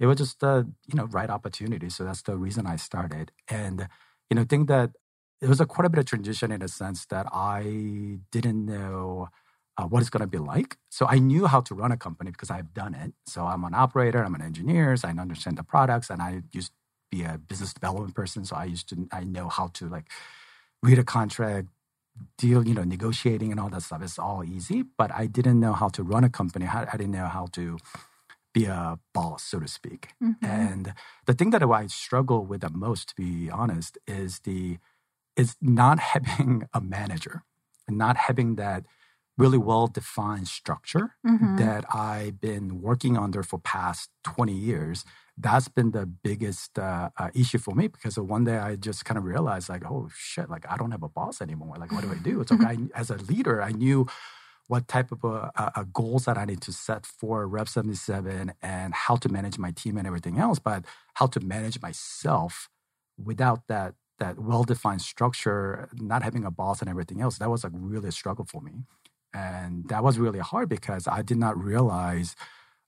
it 0.00 0.06
was 0.06 0.18
just 0.18 0.40
the 0.40 0.68
you 0.88 0.96
know 0.96 1.04
right 1.06 1.30
opportunity. 1.30 1.88
So 1.88 2.02
that's 2.04 2.22
the 2.22 2.36
reason 2.36 2.66
I 2.66 2.76
started. 2.76 3.30
And 3.48 3.88
you 4.28 4.34
know, 4.34 4.44
think 4.48 4.66
that 4.68 4.90
it 5.40 5.48
was 5.48 5.60
a 5.60 5.66
quite 5.66 5.86
a 5.86 5.90
bit 5.90 6.00
of 6.00 6.06
transition 6.06 6.50
in 6.50 6.62
a 6.62 6.68
sense 6.68 7.06
that 7.06 7.26
I 7.32 8.18
didn't 8.32 8.64
know 8.66 9.28
uh, 9.78 9.84
what 9.84 10.00
it's 10.00 10.10
going 10.10 10.20
to 10.20 10.26
be 10.26 10.38
like. 10.38 10.76
So 10.90 11.06
I 11.06 11.18
knew 11.18 11.46
how 11.46 11.60
to 11.62 11.74
run 11.74 11.92
a 11.92 11.96
company 11.96 12.30
because 12.30 12.50
I've 12.50 12.74
done 12.74 12.94
it. 12.94 13.12
So 13.26 13.46
I'm 13.46 13.64
an 13.64 13.74
operator, 13.74 14.22
I'm 14.24 14.34
an 14.34 14.42
engineer, 14.42 14.96
so 14.96 15.08
I 15.08 15.12
understand 15.12 15.56
the 15.56 15.62
products, 15.62 16.10
and 16.10 16.20
I 16.20 16.42
used 16.52 16.68
to 16.68 16.74
be 17.10 17.24
a 17.24 17.38
business 17.38 17.72
development 17.72 18.14
person. 18.14 18.44
So 18.44 18.56
I 18.56 18.64
used 18.64 18.88
to, 18.90 19.08
I 19.12 19.24
know 19.24 19.48
how 19.48 19.68
to 19.74 19.88
like 19.88 20.10
read 20.82 20.98
a 20.98 21.04
contract, 21.04 21.68
deal, 22.36 22.66
you 22.66 22.74
know, 22.74 22.84
negotiating 22.84 23.50
and 23.50 23.60
all 23.60 23.70
that 23.70 23.82
stuff. 23.82 24.02
It's 24.02 24.18
all 24.18 24.44
easy, 24.44 24.84
but 24.98 25.10
I 25.12 25.26
didn't 25.26 25.60
know 25.60 25.72
how 25.72 25.88
to 25.90 26.02
run 26.02 26.24
a 26.24 26.30
company. 26.30 26.66
I 26.66 26.84
didn't 26.92 27.12
know 27.12 27.26
how 27.26 27.46
to 27.52 27.78
be 28.52 28.66
a 28.66 28.98
boss, 29.14 29.42
so 29.44 29.60
to 29.60 29.68
speak. 29.68 30.08
Mm-hmm. 30.22 30.44
And 30.44 30.94
the 31.26 31.32
thing 31.32 31.50
that 31.50 31.62
I 31.62 31.86
struggle 31.86 32.44
with 32.44 32.60
the 32.60 32.70
most, 32.70 33.10
to 33.10 33.14
be 33.16 33.50
honest, 33.50 33.98
is 34.06 34.40
the 34.40 34.78
is 35.36 35.56
not 35.60 35.98
having 36.12 36.68
a 36.74 36.80
manager 36.80 37.42
and 37.88 37.96
not 37.96 38.16
having 38.16 38.56
that 38.56 38.84
really 39.42 39.58
well 39.58 39.86
defined 39.88 40.48
structure 40.48 41.06
Mhm. 41.26 41.56
that 41.58 41.84
I've 41.94 42.40
been 42.40 42.80
working 42.88 43.16
under 43.16 43.42
for 43.42 43.58
past 43.58 44.10
20 44.24 44.54
years. 44.70 45.04
That's 45.36 45.68
been 45.68 45.90
the 45.92 46.06
biggest 46.06 46.78
uh, 46.78 47.10
uh, 47.18 47.30
issue 47.34 47.58
for 47.58 47.74
me 47.74 47.88
because 47.88 48.18
one 48.18 48.44
day 48.44 48.58
I 48.58 48.76
just 48.76 49.04
kind 49.06 49.18
of 49.18 49.24
realized 49.24 49.68
like, 49.68 49.84
oh 49.84 50.08
shit, 50.14 50.48
like 50.50 50.64
I 50.70 50.76
don't 50.76 50.92
have 50.92 51.02
a 51.02 51.08
boss 51.08 51.40
anymore. 51.42 51.76
Like, 51.78 51.92
what 51.92 52.02
do 52.04 52.12
I 52.12 52.18
do? 52.18 52.40
It's 52.40 52.50
like 52.50 52.64
I, 52.64 52.74
as 52.94 53.10
a 53.10 53.16
leader, 53.16 53.62
I 53.62 53.72
knew 53.72 54.06
what 54.68 54.88
type 54.88 55.12
of 55.12 55.24
uh, 55.24 55.50
uh, 55.56 55.70
uh, 55.76 55.84
goals 55.92 56.24
that 56.24 56.38
I 56.38 56.44
need 56.44 56.60
to 56.62 56.72
set 56.72 57.04
for 57.06 57.46
Rev 57.46 57.68
77 57.68 58.52
and 58.62 58.94
how 58.94 59.16
to 59.16 59.28
manage 59.28 59.58
my 59.58 59.70
team 59.72 59.98
and 59.98 60.06
everything 60.06 60.38
else, 60.38 60.58
but 60.58 60.84
how 61.14 61.26
to 61.28 61.40
manage 61.40 61.80
myself 61.80 62.68
without 63.22 63.66
that 63.68 63.94
that 64.18 64.38
well-defined 64.38 65.02
structure, 65.02 65.88
not 65.94 66.22
having 66.22 66.44
a 66.44 66.50
boss 66.50 66.80
and 66.80 66.88
everything 66.88 67.20
else. 67.20 67.38
That 67.38 67.50
was 67.50 67.64
like 67.64 67.72
really 67.74 68.08
a 68.08 68.12
struggle 68.12 68.44
for 68.44 68.60
me. 68.62 68.84
And 69.34 69.88
that 69.88 70.02
was 70.04 70.18
really 70.18 70.40
hard 70.40 70.68
because 70.68 71.06
I 71.08 71.22
did 71.22 71.38
not 71.38 71.56
realize 71.62 72.36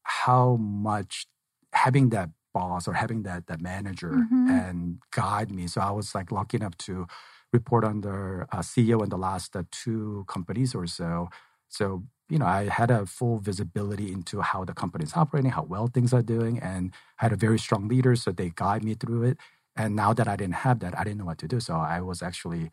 how 0.03 0.57
much 0.57 1.27
having 1.73 2.11
that 2.11 2.31
boss 2.53 2.87
or 2.87 2.95
having 2.95 3.23
that 3.25 3.47
that 3.49 3.61
manager 3.61 4.29
Mhm. 4.33 4.47
and 4.47 5.01
guide 5.11 5.51
me. 5.51 5.67
So 5.67 5.81
I 5.81 5.91
was 5.91 6.15
like 6.15 6.31
lucky 6.33 6.57
enough 6.59 6.77
to 6.79 7.07
report 7.53 7.85
under 7.85 8.47
a 8.53 8.63
CEO 8.63 9.03
in 9.03 9.09
the 9.11 9.19
last 9.19 9.57
uh, 9.57 9.65
two 9.71 10.25
companies 10.29 10.75
or 10.75 10.87
so. 10.87 11.29
So 11.69 12.05
you 12.31 12.39
know, 12.39 12.47
I 12.47 12.65
had 12.69 12.91
a 12.91 13.05
full 13.07 13.39
visibility 13.39 14.11
into 14.11 14.41
how 14.41 14.65
the 14.65 14.73
company 14.73 15.05
is 15.05 15.13
operating, 15.15 15.51
how 15.51 15.65
well 15.65 15.89
things 15.89 16.13
are 16.15 16.23
doing, 16.23 16.59
and 16.59 16.95
I 17.21 17.25
had 17.25 17.33
a 17.33 17.37
very 17.37 17.59
strong 17.59 17.87
leader, 17.87 18.17
so 18.17 18.33
they 18.33 18.51
guide 18.51 18.83
me 18.83 18.95
through 18.95 19.25
it. 19.25 19.39
And 19.77 19.95
now 19.95 20.15
that 20.15 20.27
I 20.29 20.37
didn't 20.37 20.55
have 20.67 20.81
that, 20.81 20.99
I 20.99 21.05
didn't 21.05 21.19
know 21.19 21.27
what 21.27 21.39
to 21.39 21.49
do. 21.49 21.61
So 21.61 21.75
I 21.77 22.01
was 22.01 22.23
actually 22.23 22.71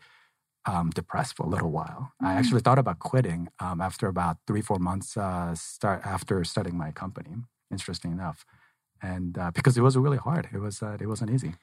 um, 0.65 0.89
depressed 0.91 1.36
for 1.36 1.44
a 1.46 1.50
little 1.50 1.72
while. 1.72 2.13
I 2.22 2.34
Mm. 2.34 2.38
actually 2.39 2.62
thought 2.62 2.80
about 2.80 3.00
quitting 3.00 3.50
um, 3.60 3.82
after 3.82 4.08
about 4.08 4.38
three, 4.48 4.62
four 4.62 4.80
months 4.80 5.18
uh, 5.18 5.56
start 5.56 6.01
after 6.06 6.44
starting 6.44 6.77
my 6.77 6.91
company. 6.91 7.36
Interesting 7.72 8.12
enough, 8.12 8.46
and 9.01 9.38
uh, 9.38 9.51
because 9.51 9.77
it 9.77 9.82
was 9.82 9.98
really 9.98 10.18
hard, 10.18 10.50
it 10.53 10.60
was 10.60 10.82
uh, 10.84 10.98
it 11.01 11.08
wasn't 11.08 11.32
easy. 11.32 11.56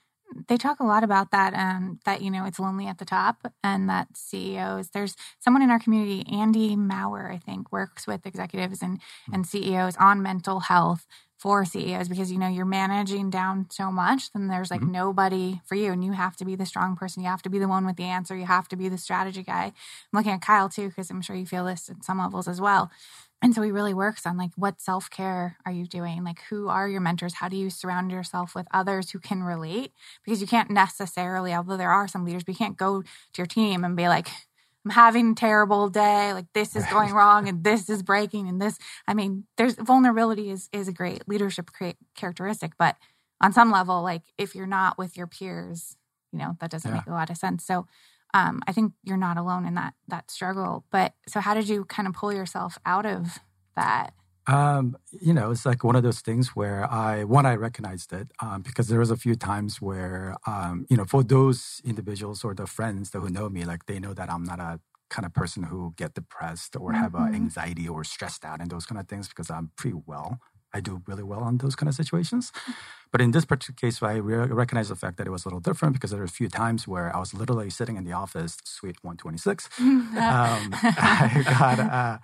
they 0.49 0.57
talk 0.57 0.79
a 0.81 0.85
lot 0.85 1.03
about 1.05 1.31
that 1.31 1.55
um, 1.55 1.99
that 2.05 2.23
you 2.23 2.31
know 2.31 2.45
it's 2.45 2.59
lonely 2.61 2.87
at 2.87 2.99
the 2.99 3.05
top 3.05 3.53
and 3.65 3.89
that 3.89 4.09
ceos 4.17 4.91
there's 4.91 5.17
someone 5.41 5.63
in 5.63 5.71
our 5.71 5.79
community 5.79 6.25
andy 6.31 6.77
maurer 6.77 7.31
i 7.33 7.39
think 7.39 7.71
works 7.73 8.07
with 8.07 8.27
executives 8.27 8.83
and 8.83 9.01
and 9.33 9.47
ceos 9.47 9.97
on 9.97 10.23
mental 10.23 10.61
health 10.61 11.07
for 11.39 11.65
ceos 11.65 12.09
because 12.09 12.33
you 12.33 12.39
know 12.39 12.49
you're 12.49 12.67
managing 12.67 13.31
down 13.31 13.67
so 13.71 13.93
much 13.93 14.33
then 14.33 14.49
there's 14.49 14.71
like 14.71 14.83
Mhm. 14.83 14.91
nobody 14.91 15.61
for 15.65 15.77
you 15.77 15.93
and 15.93 16.05
you 16.05 16.13
have 16.13 16.37
to 16.37 16.45
be 16.45 16.57
the 16.57 16.67
strong 16.67 16.97
person 16.97 17.23
you 17.23 17.29
have 17.29 17.43
to 17.43 17.51
be 17.51 17.59
the 17.61 17.69
one 17.69 17.87
with 17.87 17.97
the 17.97 18.05
answer 18.05 18.37
you 18.37 18.47
have 18.47 18.69
to 18.69 18.77
be 18.77 18.89
the 18.89 18.99
strategy 18.99 19.43
guy 19.45 19.67
i'm 19.67 19.73
looking 20.13 20.33
at 20.33 20.43
kyle 20.43 20.69
too 20.69 20.89
because 20.89 21.11
i'm 21.11 21.23
sure 21.23 21.37
you 21.37 21.47
feel 21.47 21.65
this 21.65 21.89
at 21.89 22.05
some 22.05 22.19
levels 22.19 22.49
as 22.49 22.61
well 22.61 22.91
and 23.41 23.55
so 23.55 23.63
he 23.63 23.71
really 23.71 23.95
works 23.95 24.27
on 24.27 24.37
like 24.37 24.51
what 24.57 24.81
self 24.81 25.09
care 25.11 25.57
are 25.65 25.71
you 25.73 25.87
doing? 25.87 26.25
Like 26.25 26.41
who 26.51 26.69
are 26.69 26.89
your 26.89 27.01
mentors? 27.01 27.35
How 27.35 27.49
do 27.49 27.57
you 27.57 27.71
surround 27.71 28.11
yourself 28.11 28.55
with 28.55 28.67
others 28.73 29.11
who 29.11 29.21
can 29.21 29.45
relate? 29.45 29.93
Because 30.25 30.41
you 30.41 30.47
can't 30.49 30.71
necessarily, 30.71 31.55
although 31.55 31.77
there 31.77 31.91
are 31.93 32.09
some 32.09 32.25
leaders, 32.25 32.43
but 32.43 32.55
you 32.55 32.59
can't 32.59 32.77
go 32.77 33.03
to 33.03 33.09
your 33.37 33.47
team 33.47 33.85
and 33.85 33.97
be 33.97 34.09
like, 34.09 34.29
I'm 34.85 34.91
having 34.93 35.33
a 35.33 35.35
terrible 35.35 35.89
day, 35.89 36.33
like 36.33 36.47
this 36.55 36.75
is 36.77 36.87
going 36.87 37.13
wrong 37.13 37.49
and 37.49 37.65
this 37.65 37.91
is 37.91 38.03
breaking 38.03 38.49
and 38.49 38.61
this. 38.61 38.79
I 39.07 39.15
mean, 39.15 39.45
there's 39.57 39.75
vulnerability 39.75 40.51
is 40.51 40.69
is 40.73 40.89
a 40.89 40.93
great 40.93 41.29
leadership 41.29 41.71
characteristic, 42.15 42.73
but 42.79 42.97
on 43.41 43.53
some 43.53 43.71
level, 43.71 44.03
like 44.03 44.23
if 44.39 44.55
you're 44.55 44.67
not 44.67 44.99
with 44.99 45.17
your 45.17 45.27
peers, 45.27 45.97
you 46.33 46.39
know, 46.39 46.57
that 46.61 46.71
doesn't 46.71 46.91
Yeah. 46.91 46.99
make 46.99 47.07
a 47.07 47.11
lot 47.13 47.31
of 47.31 47.37
sense. 47.37 47.65
So 47.65 47.87
um, 48.35 48.63
I 48.67 48.73
think 48.73 48.93
you're 49.05 49.17
not 49.17 49.37
alone 49.37 49.65
in 49.67 49.75
that 49.75 49.95
that 50.09 50.31
struggle. 50.31 50.85
But 50.91 51.15
so, 51.27 51.41
how 51.41 51.55
did 51.55 51.69
you 51.69 51.85
kind 51.85 52.07
of 52.09 52.15
pull 52.15 52.33
yourself 52.33 52.79
out 52.87 53.07
of 53.07 53.39
that? 53.77 54.13
Um, 54.49 54.97
you 55.21 55.35
know, 55.35 55.51
it's 55.51 55.67
like 55.67 55.85
one 55.85 55.95
of 55.95 56.03
those 56.03 56.21
things 56.21 56.57
where 56.57 56.91
I 56.91 57.25
one 57.25 57.45
I 57.47 57.55
recognized 57.55 58.13
it 58.15 58.33
um, 58.41 58.63
because 58.63 58.89
there 58.89 58.99
was 58.99 59.11
a 59.11 59.17
few 59.17 59.37
times 59.37 59.83
where 59.83 60.37
um, 60.47 60.87
you 60.89 60.97
know 60.97 61.05
for 61.05 61.23
those 61.23 61.83
individuals 61.85 62.45
or 62.45 62.55
the 62.55 62.67
friends 62.67 63.11
that 63.11 63.21
who 63.21 63.29
know 63.29 63.51
me, 63.51 63.65
like 63.67 63.85
they 63.87 64.01
know 64.01 64.15
that 64.15 64.31
I'm 64.33 64.45
not 64.45 64.59
a 64.59 64.81
kind 65.11 65.27
of 65.27 65.35
person 65.35 65.65
who 65.65 65.93
get 65.97 66.15
depressed 66.15 66.77
or 66.77 66.93
have 66.95 67.15
Mhm. 67.15 67.35
anxiety 67.35 67.87
or 67.89 68.05
stressed 68.05 68.45
out 68.45 68.61
and 68.61 68.71
those 68.71 68.87
kind 68.87 68.99
of 69.01 69.07
things 69.09 69.29
because 69.29 69.51
I'm 69.51 69.71
pretty 69.77 69.99
well. 70.07 70.39
I 70.73 70.81
do 70.81 71.03
really 71.07 71.23
well 71.23 71.41
on 71.41 71.59
those 71.59 71.75
kind 71.77 71.89
of 71.89 71.95
situations. 71.95 72.53
But 73.11 73.21
in 73.23 73.31
this 73.31 73.45
particular 73.47 73.77
case, 73.91 74.03
I 74.03 74.17
re- 74.17 74.49
recognize 74.49 74.89
the 74.91 74.97
fact 74.97 75.17
that 75.19 75.27
it 75.27 75.31
was 75.31 75.45
a 75.45 75.49
little 75.49 75.61
different 75.61 75.95
because 75.95 76.11
there 76.11 76.21
were 76.21 76.25
a 76.27 76.29
few 76.41 76.49
times 76.49 76.87
where 76.87 77.15
I 77.15 77.19
was 77.19 77.33
literally 77.35 77.71
sitting 77.71 77.97
in 77.97 78.05
the 78.05 78.13
office, 78.13 78.59
suite 78.65 78.99
126, 79.03 79.69
um, 80.29 80.81
I 80.97 81.43
got 81.47 81.81
uh, 81.81 82.19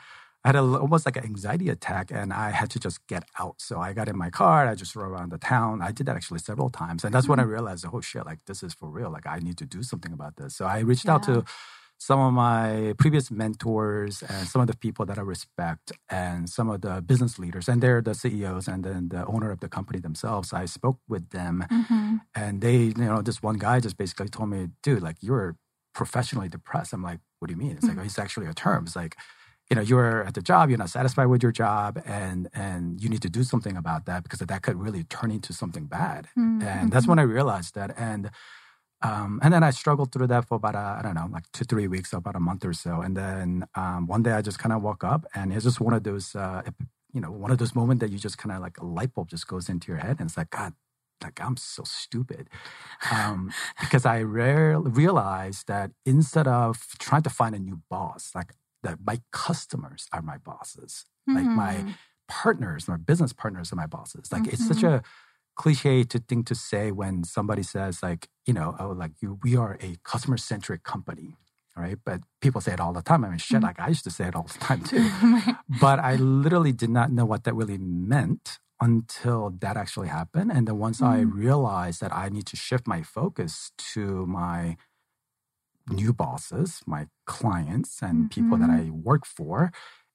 I 0.45 0.49
had 0.49 0.57
a, 0.57 0.61
almost 0.63 1.07
like 1.07 1.17
an 1.17 1.25
anxiety 1.25 1.69
attack, 1.71 2.11
and 2.11 2.33
I 2.33 2.51
had 2.51 2.69
to 2.71 2.79
just 2.79 3.07
get 3.07 3.25
out. 3.41 3.57
So 3.63 3.81
I 3.81 3.93
got 3.95 4.09
in 4.09 4.17
my 4.19 4.29
car. 4.31 4.69
I 4.69 4.75
just 4.75 4.93
drove 4.93 5.11
around 5.11 5.33
the 5.33 5.39
town. 5.39 5.81
I 5.81 5.91
did 5.91 6.07
that 6.07 6.17
actually 6.17 6.41
several 6.41 6.69
times, 6.71 7.03
and 7.05 7.15
that's 7.15 7.29
when 7.29 7.41
I 7.41 7.45
realized, 7.45 7.87
oh 7.91 8.01
shit, 8.03 8.27
like 8.27 8.41
this 8.47 8.63
is 8.63 8.75
for 8.75 8.89
real. 8.91 9.11
Like 9.11 9.27
I 9.27 9.39
need 9.39 9.57
to 9.59 9.65
do 9.67 9.83
something 9.83 10.13
about 10.13 10.37
this. 10.37 10.55
So 10.57 10.67
I 10.67 10.81
reached 10.81 11.09
out 11.09 11.23
to 11.25 11.45
some 11.97 12.21
of 12.21 12.33
my 12.35 12.93
previous 12.99 13.31
mentors 13.31 14.23
and 14.23 14.47
some 14.49 14.61
of 14.61 14.67
the 14.67 14.77
people 14.77 15.07
that 15.07 15.17
I 15.17 15.23
respect 15.23 15.93
and 16.11 16.51
some 16.51 16.69
of 16.69 16.83
the 16.83 17.01
business 17.01 17.39
leaders 17.39 17.69
and 17.69 17.81
they're 17.81 18.03
the 18.03 18.15
CEOs 18.15 18.67
and 18.69 18.85
then 18.85 19.09
the 19.11 19.25
owner 19.27 19.51
of 19.53 19.61
the 19.61 19.69
company 19.69 20.01
themselves. 20.01 20.53
I 20.53 20.67
spoke 20.67 20.99
with 21.09 21.31
them 21.31 21.65
Mhm. 21.71 22.21
and 22.35 22.61
they, 22.61 22.77
you 22.77 22.95
know, 23.11 23.23
this 23.23 23.41
one 23.43 23.57
guy 23.59 23.79
just 23.81 23.97
basically 23.97 24.29
told 24.29 24.51
me, 24.51 24.69
dude, 24.83 25.03
like 25.03 25.17
you're 25.23 25.57
professionally 25.95 26.49
depressed. 26.49 26.93
I'm 26.93 27.03
like, 27.03 27.21
what 27.39 27.47
do 27.49 27.53
you 27.55 27.59
mean? 27.59 27.77
It's 27.79 27.87
like, 27.87 27.97
it's 28.05 28.19
actually 28.19 28.47
a 28.49 28.55
term. 28.55 28.85
It's 28.87 28.97
like, 28.97 29.17
you 29.71 29.77
know, 29.77 29.83
you're 29.83 30.25
at 30.25 30.35
the 30.35 30.43
job, 30.43 30.69
you're 30.69 30.79
not 30.79 30.91
satisfied 30.91 31.27
with 31.27 31.43
your 31.43 31.53
job, 31.53 32.01
and 32.05 32.49
and 32.55 33.01
you 33.03 33.09
need 33.09 33.23
to 33.23 33.31
do 33.31 33.43
something 33.45 33.77
about 33.77 34.05
that 34.07 34.23
because 34.23 34.41
that 34.41 34.63
could 34.63 34.77
really 34.77 35.05
turn 35.05 35.31
into 35.31 35.53
something 35.53 35.87
bad. 35.87 36.29
And 36.61 36.93
that's 36.93 37.07
when 37.09 37.19
I 37.19 37.23
realized 37.23 37.75
that. 37.75 37.95
And 37.97 38.31
um, 39.03 39.39
and 39.43 39.53
then 39.53 39.63
I 39.63 39.71
struggled 39.71 40.13
through 40.13 40.29
that 40.29 40.47
for 40.49 40.57
about 40.57 40.75
I 40.77 41.01
don't 41.03 41.15
know, 41.15 41.29
like 41.31 41.45
two 41.53 41.65
three 41.65 41.89
weeks, 41.89 42.11
so 42.11 42.19
about 42.19 42.37
a 42.37 42.41
month 42.41 42.65
or 42.65 42.73
so. 42.73 43.01
And 43.01 43.17
then 43.17 43.67
um, 43.75 44.07
one 44.07 44.23
day 44.23 44.33
I 44.33 44.43
just 44.43 44.59
kind 44.59 44.73
of 44.73 44.83
woke 44.83 45.05
up, 45.05 45.27
and 45.35 45.53
it's 45.53 45.65
just 45.65 45.81
one 45.81 45.95
of 45.95 46.03
those, 46.05 46.35
uh, 46.35 46.63
you 47.13 47.21
know, 47.21 47.31
one 47.31 47.51
of 47.51 47.59
those 47.59 47.75
moments 47.75 48.01
that 48.01 48.11
you 48.11 48.19
just 48.19 48.39
kind 48.39 48.53
of 48.55 48.61
like 48.63 48.79
a 48.79 48.85
light 48.87 49.13
bulb 49.15 49.29
just 49.29 49.47
goes 49.47 49.69
into 49.69 49.89
your 49.93 49.99
head, 50.01 50.17
and 50.21 50.29
it's 50.29 50.37
like 50.37 50.51
God, 50.51 50.73
like 51.23 51.41
I'm 51.41 51.57
so 51.57 51.85
stupid, 51.85 52.49
um, 53.11 53.51
because 53.81 54.05
I 54.07 54.23
rare, 54.23 54.79
realized 54.81 55.69
that 55.69 55.91
instead 56.07 56.47
of 56.49 56.79
trying 56.99 57.23
to 57.23 57.31
find 57.31 57.55
a 57.55 57.59
new 57.59 57.81
boss, 57.91 58.33
like 58.35 58.53
that 58.85 59.01
my 59.07 59.21
customers 59.33 60.09
are 60.13 60.23
my 60.23 60.39
bosses, 60.39 61.07
like 61.35 61.55
my 61.57 61.85
Mhm. 61.85 61.95
partners, 62.29 62.89
my 62.89 62.99
business 62.99 63.35
partners 63.35 63.73
are 63.73 63.77
my 63.77 63.89
bosses. 63.89 64.33
Like 64.33 64.49
it's 64.49 64.65
such 64.65 64.85
Mhm. 64.85 64.91
a 64.95 65.03
cliche 65.57 66.05
to 66.05 66.21
thing 66.21 66.45
to 66.45 66.55
say 66.57 66.93
when 66.93 67.25
somebody 67.25 67.65
says 67.65 68.03
like, 68.03 68.29
you 68.47 68.55
know, 68.55 68.77
oh, 68.81 68.91
like 68.91 69.13
you, 69.23 69.39
we 69.45 69.57
are 69.57 69.79
a 69.83 69.97
customer 70.05 70.39
centric 70.39 70.85
company, 70.85 71.37
right? 71.77 71.99
But 72.05 72.23
people 72.43 72.61
say 72.63 72.75
it 72.75 72.81
all 72.81 72.95
the 72.95 73.03
time. 73.03 73.25
I 73.25 73.31
mean, 73.31 73.39
shit, 73.39 73.61
Mhm. 73.61 73.65
like 73.65 73.81
I 73.81 73.89
used 73.89 74.05
to 74.05 74.13
say 74.13 74.27
it 74.29 74.37
all 74.37 74.45
the 74.53 74.59
time 74.61 74.83
too. 74.93 75.11
but 75.69 76.01
I 76.01 76.17
literally 76.17 76.73
did 76.73 76.91
not 76.91 77.13
know 77.13 77.27
what 77.27 77.45
that 77.45 77.55
really 77.55 77.79
meant 77.79 78.61
until 78.81 79.51
that 79.61 79.77
actually 79.77 80.09
happened. 80.09 80.53
And 80.53 80.69
then 80.69 80.79
once 80.79 81.03
I 81.03 81.21
Mm. 81.21 81.33
realized 81.35 82.01
that 82.03 82.15
I 82.15 82.29
need 82.31 82.47
to 82.49 82.57
shift 82.57 82.87
my 82.89 83.03
focus 83.03 83.73
to 83.95 84.27
my 84.27 84.77
new 85.89 86.13
bosses, 86.13 86.81
my 86.87 87.07
clients, 87.27 88.03
and 88.03 88.31
people 88.31 88.57
that 88.59 88.71
I 88.71 88.91
work 88.91 89.27
for, 89.27 89.73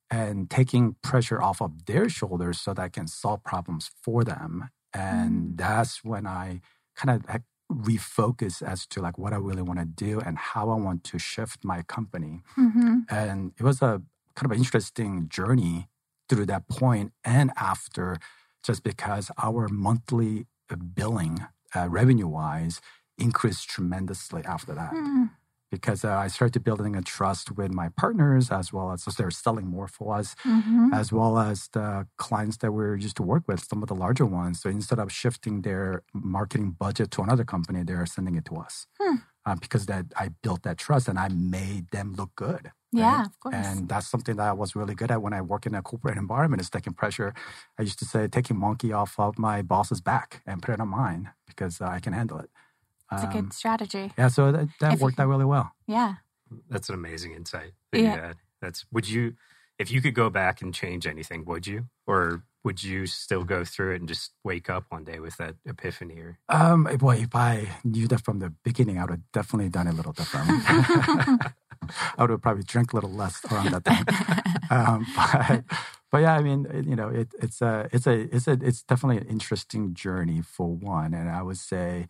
and 0.10 0.50
taking 0.50 0.96
pressure 1.04 1.42
off 1.42 1.62
of 1.62 1.86
their 1.86 2.10
shoulders 2.10 2.60
so 2.60 2.74
that 2.74 2.82
I 2.82 2.90
can 2.90 3.08
solve 3.08 3.44
problems 3.44 3.92
for 4.02 4.24
them. 4.24 4.70
And 4.94 5.58
that's 5.58 6.04
when 6.04 6.26
I 6.26 6.62
kind 6.96 7.12
of 7.24 7.42
refocus 7.72 8.64
as 8.64 8.88
to 8.88 9.02
like 9.02 9.18
what 9.20 9.32
I 9.32 9.38
really 9.38 9.62
want 9.62 9.80
to 9.80 9.86
do 9.86 10.20
and 10.20 10.38
how 10.38 10.72
I 10.72 10.76
want 10.76 11.04
to 11.06 11.20
shift 11.20 11.64
my 11.64 11.84
company. 11.84 12.42
Mhm. 12.58 13.06
And 13.10 13.54
it 13.60 13.64
was 13.64 13.82
a 13.82 14.02
kind 14.36 14.52
of 14.52 14.58
interesting 14.58 15.30
journey 15.30 15.88
through 16.28 16.48
that 16.48 16.68
point 16.68 17.14
and 17.24 17.52
after, 17.56 18.18
just 18.64 18.84
because 18.84 19.30
our 19.42 19.68
monthly 19.68 20.48
uh, 20.72 20.76
billing, 20.76 21.46
uh, 21.76 21.88
revenue 21.90 22.28
wise, 22.28 22.82
increased 23.18 23.70
tremendously 23.70 24.44
after 24.46 24.74
that. 24.74 24.94
Mm. 24.94 25.32
Because 25.72 26.04
uh, 26.04 26.16
I 26.16 26.28
started 26.28 26.64
building 26.64 26.96
a 26.96 27.02
trust 27.02 27.52
with 27.56 27.72
my 27.72 27.90
partners 27.90 28.50
as 28.52 28.74
well 28.74 28.92
as 28.92 29.04
so 29.04 29.12
they're 29.12 29.30
selling 29.32 29.68
more 29.68 29.88
for 29.88 30.16
us, 30.16 30.36
Mhm. 30.46 30.92
as 30.94 31.12
well 31.14 31.38
as 31.38 31.68
the 31.74 32.08
clients 32.18 32.58
that 32.58 32.72
we're 32.72 32.96
used 32.96 33.18
to 33.18 33.24
work 33.24 33.44
with, 33.48 33.64
some 33.64 33.84
of 33.84 33.88
the 33.90 33.96
larger 33.96 34.26
ones. 34.26 34.62
So 34.62 34.70
instead 34.70 35.00
of 35.00 35.12
shifting 35.12 35.62
their 35.62 36.02
marketing 36.14 36.72
budget 36.72 37.12
to 37.12 37.22
another 37.22 37.44
company, 37.46 37.84
they're 37.84 38.06
sending 38.08 38.36
it 38.36 38.46
to 38.46 38.56
us. 38.56 38.88
Hmm. 39.00 39.16
Uh, 39.46 39.56
because 39.56 39.86
that 39.86 40.06
I 40.18 40.30
built 40.44 40.64
that 40.64 40.78
trust 40.78 41.08
and 41.08 41.18
I 41.18 41.28
made 41.30 41.90
them 41.92 42.14
look 42.14 42.32
good. 42.36 42.72
Yeah, 42.92 43.18
right? 43.18 43.26
of 43.28 43.40
course. 43.40 43.56
And 43.56 43.88
that's 43.90 44.08
something 44.08 44.36
that 44.38 44.50
I 44.50 44.54
was 44.54 44.76
really 44.76 44.96
good 44.96 45.12
at 45.12 45.22
when 45.22 45.34
I 45.34 45.42
work 45.42 45.66
in 45.66 45.74
a 45.76 45.82
corporate 45.82 46.18
environment 46.18 46.62
is 46.62 46.70
taking 46.70 46.94
pressure. 46.94 47.34
I 47.80 47.84
used 47.84 48.00
to 48.00 48.06
say 48.06 48.28
taking 48.28 48.58
monkey 48.58 48.92
off 48.92 49.20
of 49.20 49.38
my 49.40 49.62
boss's 49.62 50.02
back 50.02 50.42
and 50.46 50.62
put 50.62 50.74
it 50.74 50.80
on 50.82 50.90
mine 50.90 51.32
because 51.48 51.80
uh, 51.82 51.86
I 51.86 52.00
can 52.00 52.14
handle 52.14 52.40
it. 52.40 52.50
It's 53.12 53.24
a 53.24 53.28
Um, 53.28 53.32
good 53.34 53.54
strategy. 53.54 54.12
yeah, 54.18 54.28
so 54.30 54.52
that, 54.52 54.68
that 54.80 54.94
If 54.94 55.00
worked 55.02 55.20
out 55.20 55.28
really 55.28 55.46
well. 55.46 55.72
Yeah. 55.88 56.16
That's 56.70 56.90
an 56.90 56.96
amazing 56.96 57.34
insight 57.34 57.74
that 57.92 58.00
Yeah. 58.02 58.16
you 58.16 58.22
had. 58.22 58.38
That's 58.62 58.86
would 58.92 59.08
you 59.10 59.36
if 59.78 59.90
you 59.92 60.02
could 60.02 60.14
go 60.14 60.30
back 60.30 60.62
and 60.62 60.74
change 60.74 61.08
anything, 61.08 61.46
would 61.46 61.66
you? 61.66 61.86
Or 62.06 62.44
would 62.66 62.84
you 62.84 63.06
still 63.08 63.46
go 63.46 63.64
through 63.64 63.94
it 63.94 64.02
and 64.02 64.10
just 64.10 64.34
wake 64.44 64.70
up 64.70 64.84
one 64.90 65.06
day 65.06 65.20
with 65.22 65.38
that 65.38 65.56
epiphany? 65.66 66.20
Or 66.20 66.38
um, 66.50 66.84
boy, 66.98 67.16
if 67.22 67.34
I 67.34 67.70
knew 67.86 68.06
that 68.10 68.20
from 68.26 68.40
the 68.40 68.50
beginning, 68.64 68.98
I 68.98 69.04
would 69.04 69.12
have 69.12 69.32
definitely 69.32 69.70
done 69.70 69.88
it 69.88 69.94
a 69.94 69.96
little 69.96 70.12
different. 70.12 70.50
I 72.18 72.22
would 72.22 72.30
have 72.32 72.42
probably 72.42 72.64
drank 72.64 72.92
a 72.92 72.96
little 72.98 73.12
less 73.12 73.40
around 73.52 73.72
that 73.72 73.86
time. 73.86 74.06
Um, 74.72 75.08
but, 75.16 75.64
but 76.12 76.18
yeah, 76.20 76.36
I 76.36 76.44
mean, 76.44 76.68
you 76.88 76.96
know, 76.96 77.08
it, 77.10 77.34
it's 77.42 77.60
a, 77.60 77.90
it's 77.92 78.06
a, 78.06 78.14
it's 78.36 78.48
a, 78.48 78.52
it's 78.62 78.84
definitely 78.84 79.18
an 79.18 79.26
interesting 79.28 79.96
journey 79.96 80.42
for 80.44 80.68
one. 80.76 81.16
And 81.16 81.28
I 81.28 81.42
would 81.42 81.58
say 81.58 82.08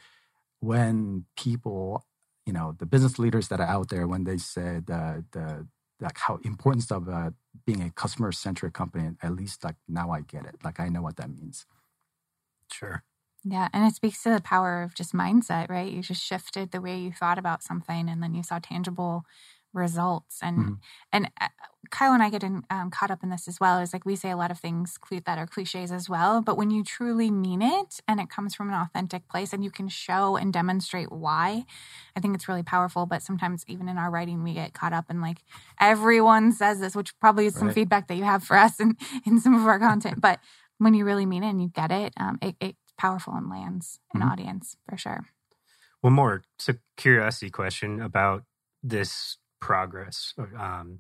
when 0.59 1.25
people, 1.37 2.05
you 2.45 2.53
know, 2.53 2.75
the 2.77 2.85
business 2.85 3.19
leaders 3.19 3.47
that 3.49 3.59
are 3.59 3.67
out 3.67 3.89
there, 3.89 4.07
when 4.07 4.23
they 4.23 4.37
said 4.37 4.87
the 4.87 5.25
the 5.31 5.67
like 6.01 6.17
how 6.17 6.39
importance 6.43 6.91
of 6.91 7.09
uh, 7.09 7.31
being 7.65 7.81
a 7.83 7.91
customer 7.91 8.31
centric 8.31 8.73
company, 8.73 9.11
at 9.21 9.35
least 9.35 9.63
like 9.63 9.75
now 9.87 10.11
I 10.11 10.21
get 10.21 10.45
it. 10.45 10.57
Like 10.63 10.79
I 10.79 10.89
know 10.89 11.01
what 11.01 11.17
that 11.17 11.29
means. 11.29 11.65
Sure. 12.71 13.03
Yeah, 13.43 13.69
and 13.73 13.85
it 13.85 13.95
speaks 13.95 14.21
to 14.23 14.29
the 14.31 14.41
power 14.41 14.83
of 14.83 14.93
just 14.93 15.13
mindset, 15.13 15.69
right? 15.69 15.91
You 15.91 16.01
just 16.01 16.23
shifted 16.23 16.71
the 16.71 16.81
way 16.81 16.99
you 16.99 17.11
thought 17.13 17.37
about 17.37 17.63
something, 17.63 18.09
and 18.09 18.21
then 18.21 18.33
you 18.33 18.43
saw 18.43 18.59
tangible 18.59 19.23
results 19.73 20.39
and 20.41 20.57
mm-hmm. 20.57 20.73
and 21.11 21.31
uh, 21.39 21.47
Kyle 21.91 22.13
and 22.13 22.21
I 22.21 22.29
get 22.29 22.43
in, 22.43 22.63
um, 22.69 22.91
caught 22.91 23.09
up 23.09 23.23
in 23.23 23.29
this 23.29 23.47
as 23.47 23.59
well 23.59 23.79
is 23.79 23.93
like 23.93 24.05
we 24.05 24.15
say 24.15 24.29
a 24.29 24.37
lot 24.37 24.51
of 24.51 24.59
things 24.59 24.97
that 25.25 25.37
are 25.37 25.47
cliches 25.47 25.91
as 25.91 26.09
well 26.09 26.41
but 26.41 26.57
when 26.57 26.71
you 26.71 26.83
truly 26.83 27.29
mean 27.31 27.61
it 27.61 27.99
and 28.07 28.19
it 28.19 28.29
comes 28.29 28.55
from 28.55 28.69
an 28.69 28.75
authentic 28.75 29.27
place 29.27 29.53
and 29.53 29.63
you 29.63 29.71
can 29.71 29.87
show 29.87 30.35
and 30.35 30.51
demonstrate 30.51 31.11
why 31.11 31.65
I 32.15 32.19
think 32.19 32.35
it's 32.35 32.47
really 32.47 32.63
powerful 32.63 33.05
but 33.05 33.21
sometimes 33.21 33.63
even 33.67 33.87
in 33.87 33.97
our 33.97 34.09
writing 34.09 34.43
we 34.43 34.53
get 34.53 34.73
caught 34.73 34.93
up 34.93 35.09
in 35.09 35.21
like 35.21 35.39
everyone 35.79 36.51
says 36.51 36.79
this 36.79 36.95
which 36.95 37.17
probably 37.19 37.45
is 37.45 37.55
some 37.55 37.67
right. 37.67 37.75
feedback 37.75 38.07
that 38.07 38.15
you 38.15 38.23
have 38.23 38.43
for 38.43 38.57
us 38.57 38.79
in 38.79 38.97
in 39.25 39.39
some 39.39 39.53
of 39.53 39.65
our 39.65 39.79
content 39.79 40.19
but 40.21 40.39
when 40.79 40.93
you 40.93 41.05
really 41.05 41.25
mean 41.25 41.43
it 41.43 41.49
and 41.49 41.61
you 41.61 41.69
get 41.69 41.91
it 41.91 42.13
um, 42.17 42.39
it, 42.41 42.55
it's 42.59 42.93
powerful 42.97 43.33
and 43.33 43.49
lands 43.49 43.99
an 44.13 44.21
mm-hmm. 44.21 44.29
audience 44.29 44.75
for 44.89 44.97
sure 44.97 45.25
one 46.01 46.13
more 46.13 46.43
so 46.57 46.73
curiosity 46.97 47.49
question 47.49 48.01
about 48.01 48.43
this 48.81 49.37
progress 49.59 50.33
um, 50.57 50.99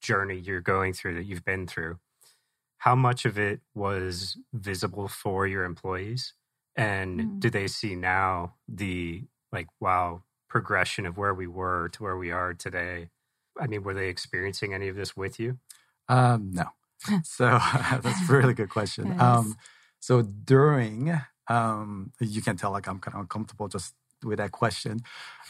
journey 0.00 0.38
you're 0.38 0.60
going 0.60 0.92
through 0.92 1.14
that 1.14 1.24
you've 1.24 1.44
been 1.44 1.66
through 1.66 1.98
how 2.84 2.94
much 2.94 3.24
of 3.24 3.38
it 3.38 3.60
was 3.74 4.36
visible 4.52 5.08
for 5.08 5.46
your 5.46 5.64
employees? 5.64 6.34
And 6.76 7.18
mm. 7.18 7.40
do 7.40 7.48
they 7.48 7.66
see 7.66 7.94
now 7.94 8.56
the 8.68 9.22
like 9.50 9.68
wow 9.80 10.22
progression 10.50 11.06
of 11.06 11.16
where 11.16 11.32
we 11.32 11.46
were 11.46 11.88
to 11.94 12.02
where 12.02 12.18
we 12.18 12.30
are 12.30 12.52
today? 12.52 13.08
I 13.58 13.68
mean 13.68 13.84
were 13.84 13.94
they 13.94 14.08
experiencing 14.08 14.74
any 14.74 14.88
of 14.88 14.96
this 14.96 15.16
with 15.16 15.40
you? 15.40 15.58
Um 16.10 16.50
no. 16.52 16.66
So 17.24 17.46
that's 18.02 18.28
a 18.28 18.32
really 18.32 18.52
good 18.52 18.68
question. 18.68 19.18
Um 19.18 19.56
so 19.98 20.20
during 20.20 21.18
um 21.48 22.12
you 22.20 22.42
can 22.42 22.56
tell 22.56 22.70
like 22.70 22.86
i'm 22.86 22.98
kind 22.98 23.14
of 23.14 23.20
uncomfortable 23.20 23.68
just 23.68 23.94
with 24.24 24.38
that 24.38 24.52
question 24.52 25.00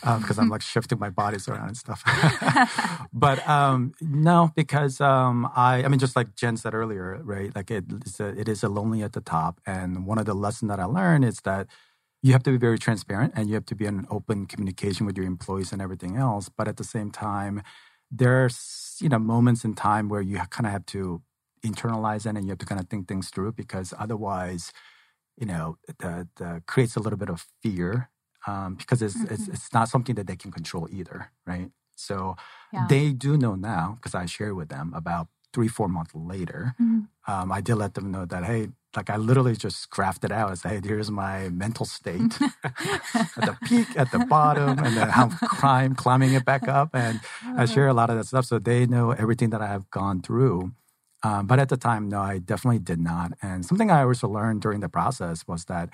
because 0.01 0.39
um, 0.39 0.45
I'm 0.45 0.49
like 0.51 0.63
shifting 0.63 0.99
my 0.99 1.11
bodies 1.11 1.49
around 1.49 1.69
and 1.69 1.77
stuff. 1.77 2.03
but 3.13 3.47
um, 3.49 3.95
no, 4.01 4.53
because 4.55 5.01
um, 5.01 5.51
I, 5.55 5.83
I 5.85 5.89
mean, 5.89 5.99
just 6.01 6.17
like 6.17 6.35
Jen 6.35 6.57
said 6.57 6.75
earlier, 6.75 7.21
right? 7.23 7.55
Like 7.55 7.71
it 7.71 7.85
is, 8.05 8.21
a, 8.21 8.29
it 8.29 8.49
is 8.49 8.63
a 8.63 8.69
lonely 8.69 9.03
at 9.03 9.13
the 9.13 9.21
top, 9.21 9.61
and 9.67 10.07
one 10.07 10.19
of 10.19 10.27
the 10.27 10.35
lessons 10.35 10.69
that 10.71 10.81
I 10.81 10.85
learned 10.85 11.25
is 11.25 11.41
that 11.45 11.67
you 12.23 12.33
have 12.33 12.43
to 12.45 12.51
be 12.51 12.57
very 12.57 12.79
transparent 12.79 13.35
and 13.37 13.49
you 13.49 13.55
have 13.55 13.67
to 13.67 13.75
be 13.75 13.85
in 13.85 14.07
open 14.11 14.47
communication 14.47 15.05
with 15.05 15.17
your 15.17 15.27
employees 15.27 15.73
and 15.73 15.83
everything 15.83 16.17
else. 16.17 16.49
But 16.49 16.69
at 16.69 16.79
the 16.79 16.85
same 16.85 17.11
time, 17.11 17.63
there's 18.11 18.97
you 19.01 19.09
know 19.09 19.19
moments 19.19 19.65
in 19.65 19.75
time 19.75 20.09
where 20.09 20.23
you 20.23 20.39
kind 20.51 20.67
of 20.67 20.73
have 20.73 20.87
to 20.87 21.23
internalize 21.65 22.27
it 22.27 22.37
and 22.37 22.45
you 22.45 22.51
have 22.51 22.59
to 22.59 22.67
kind 22.67 22.81
of 22.81 22.89
think 22.89 23.09
things 23.09 23.31
through 23.31 23.53
because 23.53 23.95
otherwise 23.99 24.73
you 25.37 25.47
know 25.47 25.77
the, 25.99 26.29
the 26.37 26.63
creates 26.67 26.97
a 26.97 27.01
little 27.01 27.19
bit 27.19 27.31
of 27.31 27.47
fear 27.63 28.11
um, 28.47 28.75
because 28.75 29.03
it's, 29.03 29.17
mm-hmm. 29.17 29.35
it's, 29.35 29.49
it's 29.49 29.73
not 29.73 29.89
something 29.89 30.15
that 30.17 30.27
they 30.27 30.37
can 30.37 30.51
control 30.51 30.89
either, 30.91 31.31
right? 31.47 31.71
So 31.97 32.37
yeah. 32.73 32.87
they 32.89 33.13
do 33.13 33.37
know 33.37 33.55
now 33.55 33.95
because 33.97 34.15
I 34.15 34.27
shared 34.27 34.55
with 34.55 34.69
them 34.69 34.93
about 34.95 35.29
three 35.53 35.69
four 35.69 35.89
months 35.89 36.15
later. 36.15 36.75
Mm-hmm. 36.81 37.33
Um, 37.33 37.53
I 37.53 37.61
did 37.61 37.77
let 37.77 37.95
them 37.95 38.11
know 38.11 38.27
that 38.27 38.45
hey, 38.45 38.69
like 38.97 39.09
I 39.09 39.17
literally 39.17 39.57
just 39.57 39.91
graphed 39.91 40.25
it 40.25 40.33
out. 40.33 40.51
I 40.51 40.55
said, 40.55 40.71
hey, 40.73 40.81
here's 40.85 41.11
my 41.11 41.49
mental 41.49 41.87
state 41.87 42.39
at 42.65 43.31
the 43.37 43.57
peak, 43.65 43.89
at 43.97 44.11
the 44.11 44.27
bottom, 44.29 44.79
and 44.79 44.97
then 44.97 45.09
how 45.09 45.29
crime 45.29 45.95
climbing 45.95 46.35
it 46.35 46.45
back 46.45 46.69
up. 46.69 46.91
And 46.93 47.21
I 47.45 47.51
uh-huh. 47.51 47.67
share 47.67 47.89
a 47.89 47.95
lot 47.95 48.11
of 48.11 48.17
that 48.17 48.27
stuff, 48.27 48.45
so 48.45 48.59
they 48.59 48.87
know 48.87 49.13
everything 49.13 49.51
that 49.51 49.63
I 49.63 49.69
have 49.69 49.91
gone 49.91 50.21
through. 50.21 50.73
Um, 51.23 51.47
but 51.47 51.59
at 51.59 51.71
the 51.71 51.79
time, 51.79 52.11
no, 52.11 52.21
I 52.21 52.39
definitely 52.39 52.81
did 52.81 53.01
not. 53.01 53.33
And 53.41 53.65
something 53.65 53.91
I 53.91 54.03
also 54.03 54.29
learned 54.29 54.61
during 54.61 54.81
the 54.81 54.91
process 54.91 55.47
was 55.49 55.65
that 55.67 55.89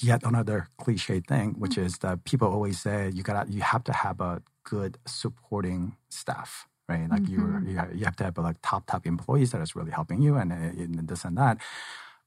yet 0.00 0.22
another 0.22 0.68
cliche 0.78 1.20
thing, 1.20 1.54
which 1.58 1.72
mm-hmm. 1.72 1.86
is 1.86 1.98
that 1.98 2.24
people 2.24 2.48
always 2.48 2.80
say 2.80 3.10
you 3.14 3.22
got 3.22 3.50
you 3.50 3.62
have 3.62 3.84
to 3.84 3.92
have 3.92 4.20
a 4.20 4.42
good 4.64 4.98
supporting 5.06 5.96
staff, 6.08 6.66
right? 6.88 7.08
Like 7.10 7.22
mm-hmm. 7.22 7.68
you 7.68 7.88
you 7.98 8.04
have 8.04 8.16
to 8.16 8.24
have 8.24 8.38
like 8.38 8.56
top 8.62 8.86
top 8.86 9.06
employees 9.06 9.52
that 9.52 9.60
is 9.60 9.74
really 9.74 9.90
helping 9.90 10.22
you 10.22 10.36
and, 10.36 10.52
and 10.52 11.08
this 11.08 11.24
and 11.24 11.36
that. 11.36 11.58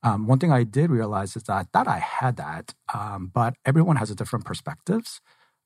Um, 0.04 0.28
one 0.28 0.38
thing 0.38 0.52
I 0.52 0.64
did 0.64 0.92
realize 0.92 1.36
is 1.36 1.44
that 1.44 1.54
I 1.54 1.64
thought 1.74 1.88
I 1.88 1.98
had 1.98 2.38
that, 2.38 2.76
um, 2.94 3.32
but 3.34 3.56
everyone 3.66 3.96
has 3.96 4.12
a 4.12 4.16
different 4.16 4.46
perspectives, 4.46 5.20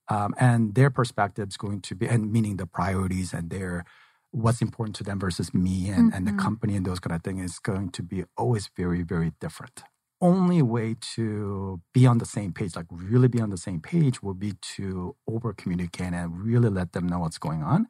um, 0.07 0.33
and 0.39 0.75
their 0.75 0.89
perspectives 0.89 1.57
going 1.57 1.81
to 1.81 1.95
be 1.95 2.07
and 2.07 2.31
meaning 2.31 2.57
the 2.57 2.65
priorities 2.65 3.33
and 3.33 3.49
their 3.49 3.83
what's 4.31 4.61
important 4.61 4.95
to 4.95 5.03
them 5.03 5.19
versus 5.19 5.53
me 5.53 5.89
and, 5.89 6.09
mm-hmm. 6.09 6.17
and 6.17 6.27
the 6.27 6.31
mm-hmm. 6.31 6.39
company 6.39 6.75
and 6.75 6.85
those 6.85 6.99
kind 6.99 7.15
of 7.15 7.23
things 7.23 7.51
is 7.51 7.59
going 7.59 7.89
to 7.89 8.03
be 8.03 8.23
always 8.37 8.69
very 8.77 9.01
very 9.01 9.31
different 9.41 9.83
only 10.21 10.61
way 10.61 10.95
to 11.15 11.81
be 11.93 12.05
on 12.05 12.17
the 12.17 12.25
same 12.25 12.51
page, 12.51 12.75
like 12.75 12.87
really 12.91 13.27
be 13.27 13.41
on 13.41 13.49
the 13.49 13.57
same 13.57 13.79
page, 13.79 14.21
will 14.21 14.33
be 14.33 14.53
to 14.75 15.15
over 15.27 15.53
communicate 15.53 16.13
and 16.13 16.41
really 16.41 16.69
let 16.69 16.91
them 16.91 17.07
know 17.07 17.19
what's 17.19 17.37
going 17.37 17.63
on. 17.63 17.87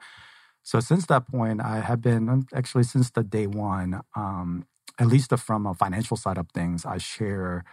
So 0.61 0.79
since 0.79 1.05
that 1.07 1.27
point, 1.27 1.61
I 1.61 1.79
have 1.79 2.01
been 2.01 2.29
um, 2.29 2.45
actually 2.53 2.83
since 2.83 3.09
the 3.09 3.23
day 3.23 3.47
one, 3.47 4.01
um, 4.15 4.65
at 4.99 5.07
least 5.07 5.35
from 5.37 5.65
a 5.65 5.73
financial 5.73 6.17
side 6.17 6.37
of 6.37 6.47
things, 6.53 6.85
I 6.85 6.97
share, 6.99 7.63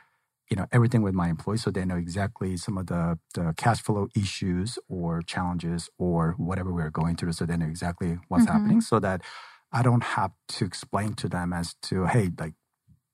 you 0.51 0.57
know, 0.57 0.67
everything 0.73 1.03
with 1.03 1.13
my 1.13 1.29
employees 1.29 1.65
so 1.65 1.71
they 1.71 1.85
know 1.85 1.97
exactly 1.97 2.57
some 2.57 2.79
of 2.79 2.87
the, 2.87 3.19
the 3.35 3.53
cash 3.57 3.83
flow 3.83 4.09
issues 4.17 4.79
or 4.89 5.21
challenges 5.21 5.91
or 5.99 6.35
whatever 6.39 6.73
we're 6.73 6.89
going 6.91 7.17
through, 7.17 7.33
so 7.33 7.45
they 7.45 7.57
know 7.57 7.67
exactly 7.67 8.19
what's 8.29 8.45
mm-hmm. 8.45 8.53
happening, 8.53 8.81
so 8.81 9.01
that 9.01 9.21
I 9.73 9.83
don't 9.83 10.05
have 10.05 10.31
to 10.51 10.65
explain 10.65 11.15
to 11.15 11.29
them 11.29 11.53
as 11.53 11.75
to, 11.83 12.07
hey, 12.07 12.31
like 12.39 12.55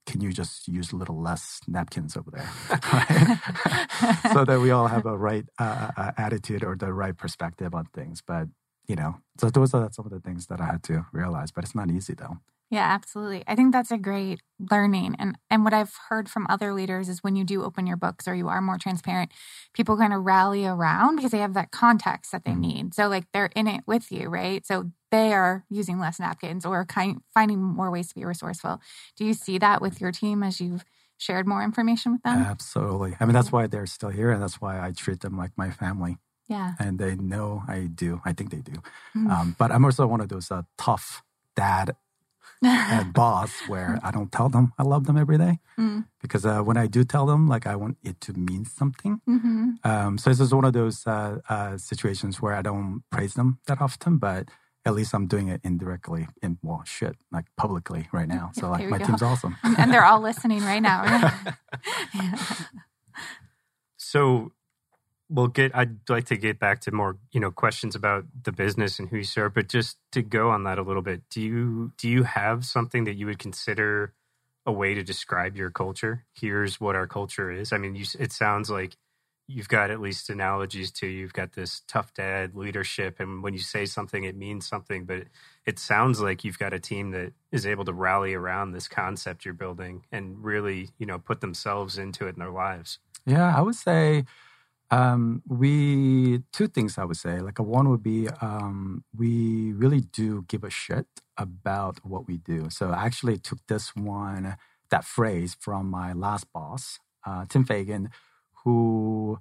can 0.07 0.21
you 0.21 0.33
just 0.33 0.69
use 0.69 0.93
a 0.93 0.97
little 0.97 1.21
less 1.21 1.61
napkins 1.69 2.17
over 2.17 2.31
there? 2.31 2.51
So 4.33 4.45
that 4.45 4.61
we 4.61 4.71
all 4.71 4.89
have 4.89 5.07
a 5.07 5.17
right 5.29 5.47
uh, 5.59 5.91
uh, 5.97 6.01
uh, 6.01 6.13
attitude 6.17 6.65
or 6.65 6.77
the 6.77 6.93
right 6.93 7.17
perspective 7.17 7.75
on 7.75 7.87
things. 7.95 8.23
But 8.27 8.49
you 8.89 8.97
know 8.97 9.17
so 9.39 9.51
those 9.51 9.75
are 9.75 9.89
some 9.93 10.07
of 10.07 10.11
the 10.13 10.21
things 10.21 10.47
that 10.47 10.61
i 10.61 10.67
had 10.67 10.83
to 10.85 11.07
realize. 11.13 11.51
But 11.53 11.65
it's 11.65 11.75
not 11.75 11.91
easy 11.91 12.15
though 12.15 12.39
yeah, 12.73 12.91
absolutely. 12.91 13.45
I 13.47 13.55
think 13.55 13.71
that's 13.71 13.91
a 13.91 13.99
great 13.99 14.41
learning. 14.71 15.15
And 15.19 15.37
and 15.51 15.63
what 15.63 15.75
I've 15.75 15.95
heard 16.09 16.27
from 16.27 16.47
other 16.49 16.73
leaders 16.73 17.11
is 17.11 17.23
when 17.23 17.37
you 17.37 17.45
do 17.45 17.63
open 17.63 17.87
your 17.87 17.99
books 17.99 18.27
or 18.27 18.35
you 18.35 18.49
are 18.49 18.63
more 18.63 18.79
transparent, 18.79 19.31
people 19.75 19.99
kind 19.99 20.15
of 20.15 20.25
rally 20.25 20.65
around 20.65 21.17
because 21.17 21.33
they 21.33 21.39
have 21.39 21.53
that 21.53 21.71
context 21.71 22.33
that 22.33 22.47
they 22.47 22.53
mm-hmm. 22.53 22.61
need. 22.63 22.95
So 22.95 23.09
like 23.09 23.25
they're 23.35 23.51
in 23.55 23.69
it 23.69 23.83
with 23.87 24.11
you, 24.11 24.31
right? 24.31 24.65
So 24.67 24.91
they 25.11 25.35
are 25.35 25.67
using 25.69 26.01
less 26.01 26.19
napkins 26.19 26.65
or 26.65 26.87
kind 26.87 27.21
finding 27.35 27.63
more 27.63 27.91
ways 27.91 28.09
to 28.09 28.15
be 28.15 28.25
resourceful. 28.25 28.81
Do 29.19 29.27
you 29.27 29.35
see 29.35 29.59
that 29.59 29.83
with 29.83 30.01
your 30.01 30.11
team 30.11 30.43
as 30.43 30.59
you've 30.59 30.87
shared 31.19 31.47
more 31.47 31.63
information 31.63 32.13
with 32.13 32.23
them? 32.23 32.39
Absolutely. 32.39 33.19
I 33.21 33.27
mean, 33.27 33.35
that's 33.35 33.53
why 33.53 33.67
they're 33.67 33.85
still 33.85 34.09
here, 34.09 34.31
and 34.31 34.43
that's 34.43 34.63
why 34.63 34.81
I 34.81 34.93
treat 34.93 35.21
them 35.21 35.37
like 35.37 35.51
my 35.59 35.71
family. 35.71 36.17
Yeah. 36.49 36.73
And 36.79 36.99
they 36.99 37.17
know 37.17 37.65
I 37.69 37.91
do. 37.95 38.23
I 38.25 38.33
think 38.33 38.51
they 38.51 38.63
do. 38.63 38.73
Mm-hmm. 39.15 39.31
Um, 39.31 39.57
but 39.59 39.71
I'm 39.71 39.85
also 39.85 40.07
one 40.07 40.23
of 40.23 40.31
those 40.31 40.51
uh, 40.51 40.63
tough 40.79 41.23
dad 41.55 41.97
and 42.63 43.13
boss 43.13 43.53
where 43.69 43.99
I 44.03 44.11
don't 44.11 44.31
tell 44.31 44.49
them 44.49 44.73
I 44.79 44.83
love 44.83 45.07
them 45.07 45.17
every 45.17 45.39
day 45.39 45.59
mm. 45.79 46.05
because 46.21 46.47
uh, 46.47 46.61
when 46.61 46.77
I 46.77 46.87
do 46.87 47.05
tell 47.05 47.27
them, 47.27 47.49
like 47.49 47.67
I 47.67 47.77
want 47.77 47.99
it 48.03 48.21
to 48.23 48.33
mean 48.33 48.65
something. 48.65 49.21
Mm-hmm. 49.29 49.71
Um, 49.85 50.19
so 50.19 50.31
this 50.31 50.41
is 50.41 50.55
one 50.55 50.65
of 50.65 50.73
those 50.73 51.07
uh, 51.07 51.39
uh, 51.49 51.77
situations 51.79 52.41
where 52.41 52.55
I 52.55 52.63
don't 52.63 53.03
praise 53.11 53.35
them 53.35 53.59
that 53.67 53.81
often, 53.81 54.19
but 54.19 54.49
at 54.85 54.95
least 54.95 55.15
I'm 55.15 55.27
doing 55.27 55.49
it 55.49 55.61
indirectly 55.63 56.27
in 56.43 56.59
well 56.63 56.83
shit 56.85 57.17
like 57.31 57.47
publicly 57.57 58.09
right 58.13 58.29
now. 58.29 58.51
So 58.55 58.71
like 58.71 58.89
my 58.89 58.99
go. 58.99 59.07
team's 59.07 59.23
awesome, 59.23 59.57
and 59.63 59.93
they're 59.93 60.05
all 60.05 60.21
listening 60.21 60.61
right 60.61 60.83
now. 60.83 61.03
Right? 61.03 61.55
yeah. 62.15 62.37
So 63.97 64.53
we'll 65.33 65.49
get 65.49 65.75
i'd 65.75 65.97
like 66.09 66.27
to 66.27 66.37
get 66.37 66.59
back 66.59 66.81
to 66.81 66.91
more 66.91 67.17
you 67.33 67.41
know 67.41 67.51
questions 67.51 67.95
about 67.95 68.25
the 68.45 68.53
business 68.53 68.99
and 68.99 69.09
who 69.09 69.17
you 69.19 69.25
serve 69.25 69.55
but 69.55 69.69
just 69.69 69.97
to 70.11 70.23
go 70.23 70.51
on 70.51 70.65
that 70.65 70.79
a 70.79 70.83
little 70.83 71.03
bit 71.03 71.23
do 71.31 71.41
you 71.41 71.93
do 71.97 72.09
you 72.09 72.23
have 72.25 72.65
something 72.65 73.05
that 73.05 73.15
you 73.15 73.27
would 73.27 73.39
consider 73.39 74.13
a 74.67 74.73
way 74.73 74.95
to 74.95 75.03
describe 75.03 75.57
your 75.57 75.71
culture? 75.71 76.25
Here's 76.33 76.81
what 76.81 76.97
our 76.97 77.07
culture 77.07 77.51
is. 77.51 77.73
I 77.73 77.79
mean 77.79 77.95
you, 77.95 78.05
it 78.19 78.33
sounds 78.33 78.71
like 78.71 78.97
you've 79.49 79.69
got 79.69 79.91
at 79.91 80.01
least 80.01 80.31
analogies 80.31 80.91
to 80.93 81.07
you've 81.07 81.33
got 81.33 81.53
this 81.53 81.83
tough 81.89 82.15
dad 82.15 82.55
leadership 82.55 83.19
and 83.19 83.43
when 83.43 83.53
you 83.53 83.59
say 83.59 83.85
something 83.85 84.23
it 84.23 84.37
means 84.37 84.67
something 84.67 85.05
but 85.05 85.25
it 85.67 85.81
sounds 85.81 86.21
like 86.21 86.45
you've 86.45 86.61
got 86.61 86.73
a 86.73 86.79
team 86.79 87.11
that 87.11 87.33
is 87.51 87.67
able 87.67 87.85
to 87.85 87.93
rally 87.93 88.35
around 88.35 88.71
this 88.71 88.87
concept 88.87 89.45
you're 89.45 89.53
building 89.53 90.05
and 90.13 90.43
really 90.45 90.91
you 90.97 91.05
know 91.05 91.19
put 91.19 91.41
themselves 91.41 91.99
into 91.99 92.27
it 92.27 92.35
in 92.35 92.39
their 92.39 92.53
lives. 92.53 92.99
Yeah 93.27 93.55
i 93.55 93.61
would 93.61 93.75
say 93.75 94.25
um, 94.93 95.43
we 95.49 96.43
two 96.55 96.69
things 96.69 96.99
I 96.99 97.07
would 97.07 97.19
say. 97.19 97.41
Like 97.41 97.61
a 97.61 97.65
one 97.65 97.91
would 97.91 98.05
be 98.05 98.29
um, 98.43 99.05
we 99.17 99.73
really 99.75 100.03
do 100.03 100.47
give 100.49 100.65
a 100.65 100.71
shit 100.71 101.07
about 101.39 102.01
what 102.05 102.29
we 102.29 102.39
do. 102.39 102.71
So 102.71 102.91
I 102.91 103.07
actually 103.07 103.39
took 103.39 103.61
this 103.69 103.97
one 103.97 104.57
that 104.91 105.05
phrase 105.05 105.57
from 105.61 105.91
my 105.91 106.15
last 106.15 106.53
boss, 106.55 107.01
uh, 107.27 107.47
Tim 107.51 107.65
Fagan, 107.67 108.11
who 108.65 109.41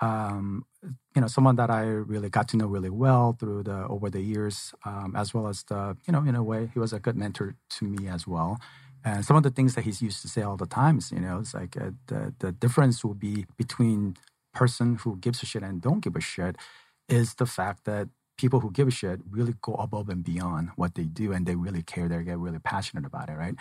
um, 0.00 0.66
you 1.16 1.22
know 1.22 1.28
someone 1.28 1.56
that 1.58 1.70
I 1.70 1.82
really 1.84 2.30
got 2.30 2.48
to 2.50 2.58
know 2.58 2.68
really 2.68 2.90
well 2.90 3.36
through 3.40 3.64
the 3.64 3.86
over 3.88 4.10
the 4.10 4.22
years, 4.22 4.74
um, 4.86 5.14
as 5.16 5.34
well 5.34 5.48
as 5.48 5.64
the 5.64 5.98
you 6.08 6.14
know 6.14 6.24
in 6.24 6.36
a 6.36 6.44
way 6.44 6.70
he 6.74 6.80
was 6.80 6.94
a 6.94 7.00
good 7.00 7.16
mentor 7.16 7.56
to 7.78 7.86
me 7.86 8.08
as 8.08 8.26
well. 8.28 8.58
And 9.04 9.24
some 9.24 9.36
of 9.36 9.44
the 9.44 9.50
things 9.52 9.76
that 9.76 9.84
he's 9.84 10.02
used 10.02 10.22
to 10.22 10.28
say 10.28 10.42
all 10.42 10.58
the 10.58 10.66
times, 10.66 11.12
you 11.12 11.20
know, 11.20 11.40
it's 11.40 11.54
like 11.54 11.76
uh, 11.78 11.92
the 12.08 12.34
the 12.40 12.52
difference 12.52 13.04
will 13.04 13.14
be 13.14 13.46
between 13.58 14.16
person 14.54 14.96
who 14.96 15.16
gives 15.16 15.42
a 15.42 15.46
shit 15.46 15.62
and 15.62 15.80
don't 15.80 16.00
give 16.00 16.16
a 16.16 16.20
shit 16.20 16.56
is 17.08 17.34
the 17.34 17.46
fact 17.46 17.84
that 17.84 18.08
people 18.38 18.60
who 18.60 18.70
give 18.70 18.88
a 18.88 18.90
shit 18.90 19.20
really 19.28 19.54
go 19.62 19.74
above 19.74 20.08
and 20.08 20.24
beyond 20.24 20.70
what 20.76 20.94
they 20.94 21.04
do 21.04 21.32
and 21.32 21.46
they 21.46 21.54
really 21.54 21.82
care 21.82 22.08
they 22.08 22.22
get 22.22 22.38
really 22.38 22.58
passionate 22.58 23.04
about 23.04 23.28
it 23.28 23.34
right? 23.34 23.54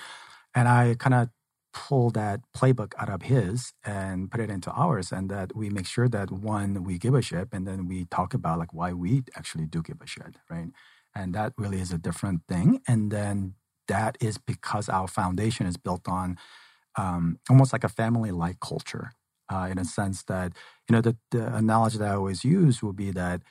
And 0.55 0.67
i 0.67 0.95
kind 0.97 1.13
of 1.13 1.29
pull 1.73 2.09
that 2.11 2.41
playbook 2.55 2.93
out 2.97 3.09
of 3.09 3.21
his 3.21 3.71
and 3.85 4.29
put 4.29 4.41
it 4.41 4.49
into 4.49 4.69
ours 4.71 5.11
and 5.11 5.29
that 5.29 5.55
we 5.55 5.69
make 5.69 5.87
sure 5.87 6.09
that 6.09 6.29
one 6.29 6.83
we 6.83 6.97
give 6.97 7.15
a 7.15 7.21
shit 7.21 7.47
and 7.53 7.65
then 7.65 7.87
we 7.87 8.05
talk 8.05 8.33
about 8.33 8.59
like 8.59 8.73
why 8.73 8.91
we 8.91 9.23
actually 9.35 9.65
do 9.65 9.81
give 9.81 10.01
a 10.01 10.07
shit 10.07 10.35
right? 10.49 10.69
And 11.15 11.33
that 11.35 11.53
really 11.57 11.79
is 11.79 11.91
a 11.91 11.97
different 11.97 12.41
thing 12.47 12.81
and 12.87 13.11
then 13.11 13.55
that 13.87 14.17
is 14.21 14.37
because 14.37 14.89
our 14.89 15.07
foundation 15.07 15.65
is 15.65 15.77
built 15.77 16.07
on 16.07 16.37
um, 16.97 17.39
almost 17.49 17.73
like 17.73 17.83
a 17.83 17.89
family 17.89 18.31
like 18.31 18.59
culture 18.59 19.11
uh, 19.51 19.67
in 19.69 19.77
a 19.77 19.85
sense 19.85 20.23
that 20.23 20.53
you 20.89 20.95
know 20.95 21.01
the, 21.01 21.15
the 21.31 21.53
analogy 21.55 21.97
that 21.97 22.11
I 22.11 22.15
always 22.15 22.43
use 22.43 22.81
will 22.81 22.93
be 22.93 23.11
that 23.11 23.41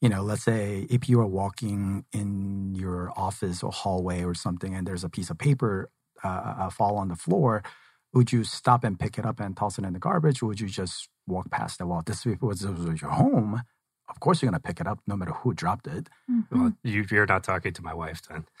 you 0.00 0.08
know 0.08 0.22
let's 0.22 0.44
say 0.44 0.86
if 0.90 1.08
you 1.08 1.20
are 1.20 1.26
walking 1.26 2.04
in 2.12 2.74
your 2.74 3.12
office 3.16 3.62
or 3.62 3.70
hallway 3.72 4.24
or 4.24 4.34
something 4.34 4.74
and 4.74 4.86
there's 4.86 5.04
a 5.04 5.08
piece 5.08 5.30
of 5.30 5.38
paper 5.38 5.90
uh, 6.24 6.28
uh, 6.28 6.54
uh 6.58 6.70
fall 6.70 6.96
on 6.96 7.08
the 7.08 7.16
floor 7.16 7.62
would 8.14 8.32
you 8.32 8.44
stop 8.44 8.84
and 8.84 8.98
pick 8.98 9.18
it 9.18 9.24
up 9.24 9.40
and 9.40 9.56
toss 9.56 9.78
it 9.78 9.86
in 9.86 9.94
the 9.94 9.98
garbage? 9.98 10.42
Or 10.42 10.46
would 10.46 10.60
you 10.60 10.68
just 10.68 11.08
walk 11.26 11.50
past 11.50 11.80
it 11.80 11.84
well 11.84 12.02
this 12.04 12.24
was, 12.24 12.60
this 12.60 12.70
was 12.70 13.00
your 13.00 13.10
home 13.10 13.62
of 14.12 14.20
course 14.20 14.40
you're 14.40 14.50
going 14.50 14.60
to 14.60 14.66
pick 14.66 14.80
it 14.80 14.86
up 14.86 15.00
no 15.06 15.16
matter 15.16 15.32
who 15.32 15.54
dropped 15.54 15.86
it. 15.86 16.08
Mm-hmm. 16.30 16.60
Well, 16.60 16.72
you, 16.84 17.04
are 17.18 17.26
not 17.26 17.42
talking 17.42 17.72
to 17.72 17.82
my 17.82 17.94
wife 17.94 18.20
then. 18.28 18.44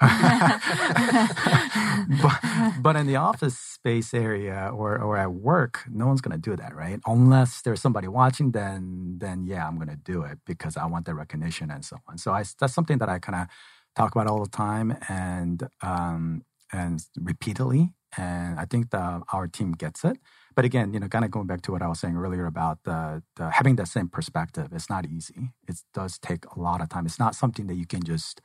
but, 2.22 2.40
but, 2.80 2.96
in 2.96 3.06
the 3.06 3.16
office 3.16 3.56
space 3.58 4.14
area 4.14 4.70
or, 4.72 4.98
or 4.98 5.16
at 5.16 5.32
work, 5.32 5.84
no 5.90 6.06
one's 6.06 6.20
going 6.20 6.40
to 6.40 6.50
do 6.50 6.56
that, 6.56 6.74
right? 6.74 7.00
Unless 7.06 7.62
there's 7.62 7.80
somebody 7.80 8.08
watching, 8.08 8.52
then 8.52 9.18
then 9.18 9.46
yeah, 9.46 9.66
I'm 9.68 9.76
going 9.76 9.88
to 9.88 9.96
do 9.96 10.22
it 10.22 10.38
because 10.46 10.76
I 10.76 10.86
want 10.86 11.06
the 11.06 11.14
recognition 11.14 11.70
and 11.70 11.84
so 11.84 11.98
on. 12.08 12.18
So 12.18 12.32
I, 12.32 12.44
that's 12.58 12.74
something 12.74 12.98
that 12.98 13.08
I 13.08 13.18
kind 13.18 13.42
of 13.42 13.46
talk 13.94 14.14
about 14.14 14.26
all 14.26 14.42
the 14.42 14.50
time 14.50 14.96
and 15.08 15.68
um, 15.82 16.44
and 16.72 17.04
repeatedly. 17.20 17.92
And 18.16 18.58
I 18.58 18.64
think 18.64 18.90
the, 18.90 19.22
our 19.32 19.46
team 19.48 19.72
gets 19.72 20.04
it. 20.04 20.18
But 20.54 20.64
again, 20.64 20.92
you 20.92 21.00
know, 21.00 21.08
kind 21.08 21.24
of 21.24 21.30
going 21.30 21.46
back 21.46 21.62
to 21.62 21.72
what 21.72 21.82
I 21.82 21.88
was 21.88 22.00
saying 22.00 22.16
earlier 22.16 22.46
about 22.46 22.78
the, 22.84 23.22
the 23.36 23.50
having 23.50 23.76
that 23.76 23.88
same 23.88 24.08
perspective, 24.08 24.68
it's 24.72 24.90
not 24.90 25.06
easy. 25.06 25.50
It 25.68 25.80
does 25.94 26.18
take 26.18 26.44
a 26.54 26.60
lot 26.60 26.80
of 26.80 26.88
time. 26.88 27.06
It's 27.06 27.18
not 27.18 27.34
something 27.34 27.66
that 27.66 27.74
you 27.74 27.86
can 27.86 28.02
just 28.02 28.40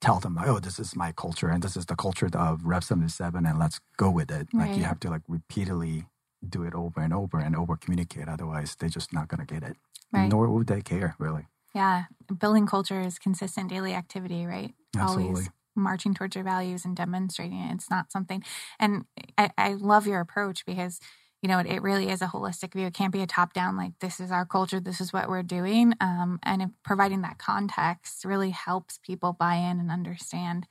tell 0.00 0.18
them 0.18 0.34
like, 0.34 0.48
oh, 0.48 0.58
this 0.58 0.78
is 0.78 0.96
my 0.96 1.12
culture 1.12 1.48
and 1.48 1.62
this 1.62 1.76
is 1.76 1.86
the 1.86 1.96
culture 1.96 2.28
of 2.34 2.64
Rev 2.64 2.82
77 2.82 3.46
and 3.46 3.58
let's 3.58 3.80
go 3.96 4.10
with 4.10 4.30
it. 4.30 4.48
Right. 4.52 4.68
Like 4.68 4.78
you 4.78 4.84
have 4.84 5.00
to 5.00 5.10
like 5.10 5.22
repeatedly 5.28 6.06
do 6.46 6.64
it 6.64 6.74
over 6.74 7.00
and 7.00 7.14
over 7.14 7.38
and 7.38 7.54
over 7.54 7.76
communicate. 7.76 8.28
Otherwise, 8.28 8.76
they're 8.78 8.88
just 8.88 9.12
not 9.12 9.28
going 9.28 9.46
to 9.46 9.54
get 9.54 9.62
it. 9.62 9.76
Right. 10.12 10.28
Nor 10.28 10.48
would 10.48 10.66
they 10.66 10.82
care, 10.82 11.14
really. 11.18 11.46
Yeah. 11.74 12.04
Building 12.38 12.66
culture 12.66 13.00
is 13.00 13.18
consistent 13.18 13.70
daily 13.70 13.94
activity, 13.94 14.44
right? 14.44 14.74
Absolutely. 14.96 15.28
Always 15.28 15.50
marching 15.74 16.14
towards 16.14 16.34
your 16.34 16.44
values 16.44 16.84
and 16.84 16.96
demonstrating 16.96 17.58
it. 17.58 17.74
It's 17.74 17.90
not 17.90 18.12
something, 18.12 18.44
and 18.78 19.04
I, 19.38 19.50
I 19.56 19.72
love 19.74 20.06
your 20.06 20.20
approach 20.20 20.66
because 20.66 21.00
you 21.42 21.48
know, 21.48 21.58
it, 21.58 21.66
it, 21.66 21.82
really 21.82 22.08
is 22.08 22.22
a 22.22 22.28
holistic 22.28 22.72
view. 22.72 22.86
It 22.86 22.94
can't 22.94 23.12
be 23.12 23.20
a 23.20 23.26
top 23.26 23.52
down, 23.52 23.76
like, 23.76 23.98
this 23.98 24.20
is 24.20 24.30
our 24.30 24.46
culture, 24.46 24.78
this 24.78 25.00
is 25.00 25.12
what 25.12 25.28
we're 25.28 25.42
doing. 25.42 25.92
Um, 26.00 26.38
and 26.44 26.70
providing 26.84 27.22
that 27.22 27.38
context 27.38 28.24
really 28.24 28.50
helps 28.50 28.98
people 28.98 29.32
buy 29.32 29.56
in 29.56 29.80
and 29.80 29.90
understand. 29.90 30.68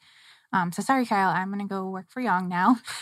Um, 0.53 0.71
so 0.71 0.81
sorry, 0.81 1.05
Kyle, 1.05 1.29
I'm 1.29 1.49
going 1.49 1.65
to 1.65 1.67
go 1.67 1.89
work 1.89 2.09
for 2.09 2.21
Yong 2.21 2.47
now. 2.49 2.77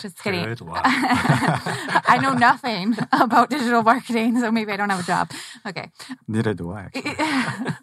Just 0.00 0.22
kidding. 0.22 0.44
I 0.74 2.18
know 2.20 2.32
nothing 2.32 2.96
about 3.12 3.48
digital 3.50 3.82
marketing, 3.82 4.40
so 4.40 4.50
maybe 4.50 4.72
I 4.72 4.76
don't 4.76 4.90
have 4.90 5.00
a 5.00 5.06
job. 5.06 5.30
Okay. 5.66 5.90
Neither 6.28 6.54
do 6.54 6.72
I. 6.72 6.90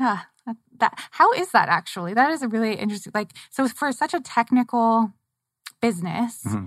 yeah. 0.00 0.22
That, 0.46 0.56
that, 0.78 0.98
how 1.12 1.32
is 1.32 1.52
that 1.52 1.68
actually? 1.68 2.14
That 2.14 2.30
is 2.32 2.42
a 2.42 2.48
really 2.48 2.74
interesting, 2.74 3.12
like, 3.14 3.32
so 3.50 3.68
for 3.68 3.92
such 3.92 4.14
a 4.14 4.20
technical 4.20 5.12
business, 5.80 6.44
mm-hmm. 6.46 6.66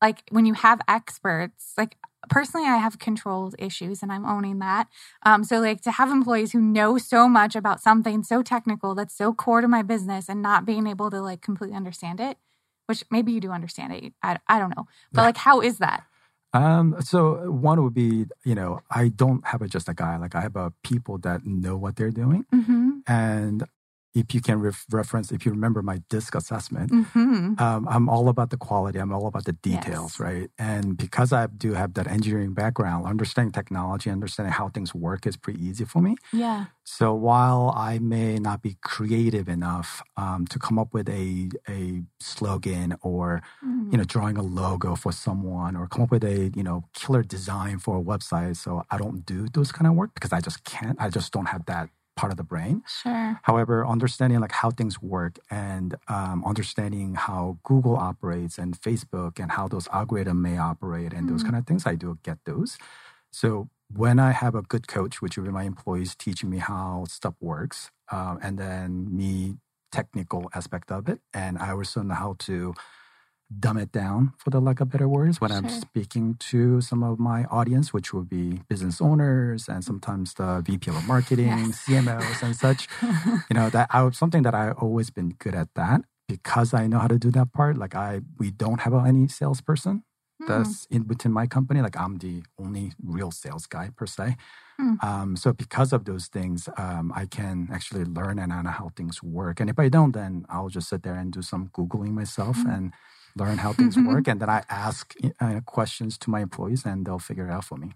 like 0.00 0.22
when 0.30 0.46
you 0.46 0.54
have 0.54 0.80
experts, 0.88 1.72
like 1.76 1.96
personally, 2.28 2.66
I 2.66 2.76
have 2.76 2.98
control 2.98 3.52
issues 3.58 4.02
and 4.02 4.12
I'm 4.12 4.24
owning 4.24 4.58
that. 4.58 4.88
Um, 5.24 5.44
so, 5.44 5.60
like 5.60 5.80
to 5.82 5.92
have 5.92 6.10
employees 6.10 6.52
who 6.52 6.60
know 6.60 6.98
so 6.98 7.28
much 7.28 7.56
about 7.56 7.80
something 7.80 8.22
so 8.22 8.42
technical 8.42 8.94
that's 8.94 9.16
so 9.16 9.32
core 9.32 9.60
to 9.60 9.68
my 9.68 9.82
business 9.82 10.28
and 10.28 10.42
not 10.42 10.64
being 10.64 10.86
able 10.86 11.10
to 11.10 11.20
like 11.20 11.40
completely 11.40 11.76
understand 11.76 12.20
it, 12.20 12.38
which 12.86 13.04
maybe 13.10 13.32
you 13.32 13.40
do 13.40 13.50
understand 13.50 13.92
it. 13.92 14.12
I, 14.22 14.38
I 14.46 14.58
don't 14.58 14.74
know. 14.76 14.86
But 15.12 15.22
like, 15.22 15.36
how 15.36 15.60
is 15.60 15.78
that? 15.78 16.04
Um, 16.52 16.96
so 17.00 17.50
one 17.50 17.82
would 17.84 17.94
be, 17.94 18.26
you 18.44 18.54
know, 18.56 18.80
I 18.90 19.08
don't 19.08 19.46
have 19.46 19.62
a, 19.62 19.68
just 19.68 19.88
a 19.88 19.94
guy. 19.94 20.16
Like 20.16 20.34
I 20.34 20.40
have 20.40 20.56
a 20.56 20.72
people 20.82 21.18
that 21.18 21.46
know 21.46 21.76
what 21.76 21.96
they're 21.96 22.10
doing, 22.10 22.44
mm-hmm. 22.52 22.98
and 23.06 23.64
if 24.12 24.34
you 24.34 24.40
can 24.40 24.60
ref- 24.60 24.86
reference, 24.90 25.30
if 25.30 25.46
you 25.46 25.52
remember 25.52 25.82
my 25.82 26.02
DISC 26.08 26.34
assessment, 26.34 26.90
mm-hmm. 26.90 27.54
um, 27.62 27.88
I'm 27.88 28.08
all 28.08 28.28
about 28.28 28.50
the 28.50 28.56
quality. 28.56 28.98
I'm 28.98 29.12
all 29.12 29.26
about 29.26 29.44
the 29.44 29.52
details, 29.52 30.14
yes. 30.14 30.20
right? 30.20 30.50
And 30.58 30.96
because 30.96 31.32
I 31.32 31.46
do 31.46 31.74
have 31.74 31.94
that 31.94 32.08
engineering 32.08 32.52
background, 32.52 33.06
understanding 33.06 33.52
technology, 33.52 34.10
understanding 34.10 34.52
how 34.52 34.68
things 34.68 34.94
work 34.94 35.26
is 35.26 35.36
pretty 35.36 35.64
easy 35.64 35.84
for 35.84 36.02
me. 36.02 36.16
Yeah. 36.32 36.66
So 36.82 37.14
while 37.14 37.72
I 37.76 38.00
may 38.00 38.38
not 38.38 38.62
be 38.62 38.76
creative 38.82 39.48
enough 39.48 40.02
um, 40.16 40.44
to 40.48 40.58
come 40.58 40.76
up 40.76 40.92
with 40.92 41.08
a 41.08 41.50
a 41.68 42.02
slogan 42.18 42.96
or 43.02 43.42
mm-hmm. 43.64 43.92
you 43.92 43.98
know 43.98 44.04
drawing 44.04 44.36
a 44.36 44.42
logo 44.42 44.96
for 44.96 45.12
someone 45.12 45.76
or 45.76 45.86
come 45.86 46.02
up 46.02 46.10
with 46.10 46.24
a 46.24 46.50
you 46.56 46.64
know 46.64 46.84
killer 46.94 47.22
design 47.22 47.78
for 47.78 47.98
a 47.98 48.02
website, 48.02 48.56
so 48.56 48.82
I 48.90 48.98
don't 48.98 49.24
do 49.24 49.46
those 49.52 49.70
kind 49.70 49.86
of 49.86 49.94
work 49.94 50.14
because 50.14 50.32
I 50.32 50.40
just 50.40 50.64
can't. 50.64 50.96
I 51.00 51.10
just 51.10 51.32
don't 51.32 51.46
have 51.46 51.64
that 51.66 51.90
part 52.16 52.30
of 52.32 52.36
the 52.36 52.44
brain. 52.44 52.82
Sure. 52.86 53.40
However, 53.44 53.86
understanding 53.86 54.40
like 54.40 54.52
how 54.52 54.70
things 54.70 55.00
work 55.00 55.38
and 55.50 55.94
um, 56.08 56.44
understanding 56.44 57.14
how 57.14 57.58
Google 57.62 57.96
operates 57.96 58.58
and 58.58 58.78
Facebook 58.80 59.38
and 59.38 59.52
how 59.52 59.68
those 59.68 59.88
algorithms 59.88 60.40
may 60.40 60.58
operate 60.58 61.12
and 61.12 61.26
mm 61.26 61.30
those 61.30 61.44
kind 61.44 61.54
of 61.54 61.64
things, 61.64 61.86
I 61.86 61.94
do 61.94 62.18
get 62.24 62.38
those. 62.44 62.76
So 63.30 63.68
when 63.94 64.18
I 64.18 64.32
have 64.32 64.56
a 64.56 64.62
good 64.62 64.88
coach, 64.88 65.22
which 65.22 65.36
will 65.36 65.44
be 65.44 65.50
my 65.50 65.62
employees 65.62 66.16
teaching 66.16 66.50
me 66.50 66.58
how 66.58 67.04
stuff 67.08 67.34
works, 67.40 67.90
uh, 68.10 68.36
and 68.42 68.58
then 68.58 69.16
me 69.16 69.58
technical 69.92 70.50
aspect 70.54 70.90
of 70.90 71.08
it, 71.08 71.20
and 71.32 71.56
I 71.58 71.70
also 71.70 72.02
know 72.02 72.14
how 72.14 72.34
to 72.40 72.74
dumb 73.58 73.76
it 73.78 73.90
down 73.90 74.32
for 74.38 74.50
the 74.50 74.60
lack 74.60 74.80
of 74.80 74.90
better 74.90 75.08
words 75.08 75.40
when 75.40 75.50
sure. 75.50 75.58
I'm 75.58 75.68
speaking 75.68 76.36
to 76.50 76.80
some 76.80 77.02
of 77.02 77.18
my 77.18 77.44
audience, 77.44 77.92
which 77.92 78.12
will 78.12 78.24
be 78.24 78.60
business 78.68 79.00
owners 79.00 79.68
and 79.68 79.82
sometimes 79.84 80.34
the 80.34 80.62
VP 80.64 80.90
of 80.90 81.06
marketing, 81.06 81.48
yes. 81.48 81.84
CMOs 81.86 82.42
and 82.42 82.54
such. 82.54 82.88
you 83.02 83.54
know, 83.54 83.70
that 83.70 83.88
I 83.90 84.02
have 84.02 84.14
something 84.14 84.42
that 84.42 84.54
I've 84.54 84.76
always 84.78 85.10
been 85.10 85.30
good 85.38 85.54
at 85.54 85.68
that 85.74 86.02
because 86.28 86.72
I 86.72 86.86
know 86.86 87.00
how 87.00 87.08
to 87.08 87.18
do 87.18 87.30
that 87.32 87.52
part. 87.52 87.76
Like 87.76 87.94
I 87.94 88.20
we 88.38 88.50
don't 88.50 88.80
have 88.80 88.94
any 88.94 89.26
salesperson 89.26 90.04
mm. 90.40 90.46
that's 90.46 90.86
in 90.90 91.08
within 91.08 91.32
my 91.32 91.46
company. 91.46 91.80
Like 91.80 91.96
I'm 91.96 92.18
the 92.18 92.42
only 92.58 92.92
real 93.02 93.32
sales 93.32 93.66
guy 93.66 93.90
per 93.96 94.06
se. 94.06 94.36
Mm. 94.80 95.04
Um, 95.04 95.36
so 95.36 95.52
because 95.52 95.92
of 95.92 96.04
those 96.04 96.28
things, 96.28 96.68
um, 96.76 97.12
I 97.14 97.26
can 97.26 97.68
actually 97.72 98.04
learn 98.04 98.38
and 98.38 98.50
know 98.50 98.70
how 98.70 98.90
things 98.96 99.22
work. 99.22 99.60
And 99.60 99.68
if 99.68 99.78
I 99.78 99.88
don't, 99.88 100.12
then 100.12 100.46
I'll 100.48 100.68
just 100.68 100.88
sit 100.88 101.02
there 101.02 101.16
and 101.16 101.32
do 101.32 101.42
some 101.42 101.68
googling 101.68 102.12
myself 102.12 102.56
mm. 102.58 102.74
and 102.74 102.92
learn 103.36 103.58
how 103.58 103.72
things 103.72 103.96
work, 103.96 104.28
and 104.28 104.40
then 104.40 104.48
I 104.50 104.62
ask 104.68 105.14
uh, 105.40 105.60
questions 105.66 106.18
to 106.18 106.30
my 106.30 106.40
employees, 106.40 106.84
and 106.84 107.06
they'll 107.06 107.18
figure 107.18 107.46
it 107.46 107.52
out 107.52 107.64
for 107.64 107.76
me. 107.78 107.92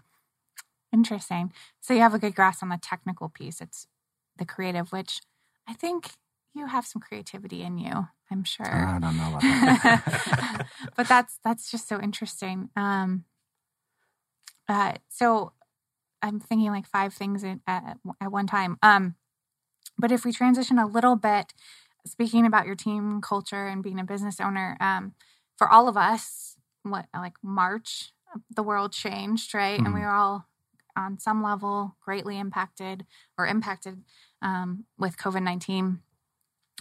Interesting. 0.93 1.51
So 1.81 1.93
you 1.93 1.99
have 2.01 2.13
a 2.13 2.19
good 2.19 2.35
grasp 2.35 2.63
on 2.63 2.69
the 2.69 2.77
technical 2.81 3.29
piece. 3.29 3.59
It's 3.61 3.87
the 4.37 4.45
creative, 4.45 4.91
which 4.91 5.21
I 5.67 5.73
think 5.73 6.11
you 6.53 6.67
have 6.67 6.85
some 6.85 7.01
creativity 7.01 7.63
in 7.63 7.77
you. 7.77 8.07
I'm 8.31 8.43
sure. 8.43 8.65
I 8.65 8.97
don't 8.99 9.17
know 9.17 9.29
about 9.29 9.41
that. 9.41 10.67
but 10.95 11.07
that's 11.07 11.39
that's 11.43 11.69
just 11.69 11.87
so 11.87 11.99
interesting. 11.99 12.69
Um, 12.75 13.25
Uh, 14.67 14.93
so 15.09 15.53
I'm 16.21 16.39
thinking 16.39 16.71
like 16.71 16.87
five 16.87 17.13
things 17.13 17.43
at, 17.43 17.59
at, 17.67 17.97
at 18.19 18.31
one 18.31 18.47
time. 18.47 18.77
Um, 18.81 19.15
but 19.97 20.11
if 20.11 20.25
we 20.25 20.31
transition 20.31 20.79
a 20.79 20.87
little 20.87 21.15
bit, 21.15 21.53
speaking 22.05 22.45
about 22.45 22.65
your 22.65 22.75
team 22.75 23.21
culture 23.21 23.67
and 23.67 23.83
being 23.83 23.99
a 23.99 24.03
business 24.03 24.39
owner, 24.39 24.77
um, 24.79 25.13
for 25.57 25.69
all 25.69 25.87
of 25.87 25.97
us, 25.97 26.57
what 26.83 27.05
like 27.13 27.35
March, 27.43 28.11
the 28.55 28.63
world 28.63 28.91
changed, 28.91 29.53
right? 29.53 29.77
Mm-hmm. 29.77 29.85
And 29.85 29.95
we 29.95 30.01
were 30.01 30.11
all 30.11 30.45
on 30.97 31.19
some 31.19 31.43
level 31.43 31.95
greatly 32.01 32.39
impacted 32.39 33.05
or 33.37 33.45
impacted 33.45 34.03
um, 34.41 34.85
with 34.97 35.17
COVID 35.17 35.43
19. 35.43 35.99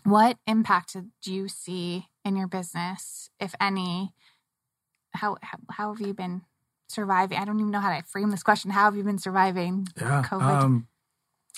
What 0.05 0.37
impact 0.47 0.93
did 0.93 1.11
you 1.25 1.49
see 1.49 2.09
in 2.25 2.37
your 2.37 2.47
business, 2.47 3.31
if 3.41 3.55
any? 3.61 4.13
How, 5.15 5.37
how, 5.43 5.59
how 5.71 5.95
have 5.95 6.07
you 6.07 6.13
been 6.13 6.43
surviving? 6.89 7.39
I 7.39 7.45
don't 7.45 7.59
even 7.59 7.71
know 7.71 7.81
how 7.81 7.97
to 7.97 8.05
frame 8.05 8.31
this 8.31 8.43
question. 8.43 8.73
How 8.73 8.85
have 8.85 8.97
you 8.97 9.05
been 9.05 9.19
surviving 9.19 9.89
yeah, 9.99 10.23
COVID? 10.27 10.43
Um, 10.43 10.89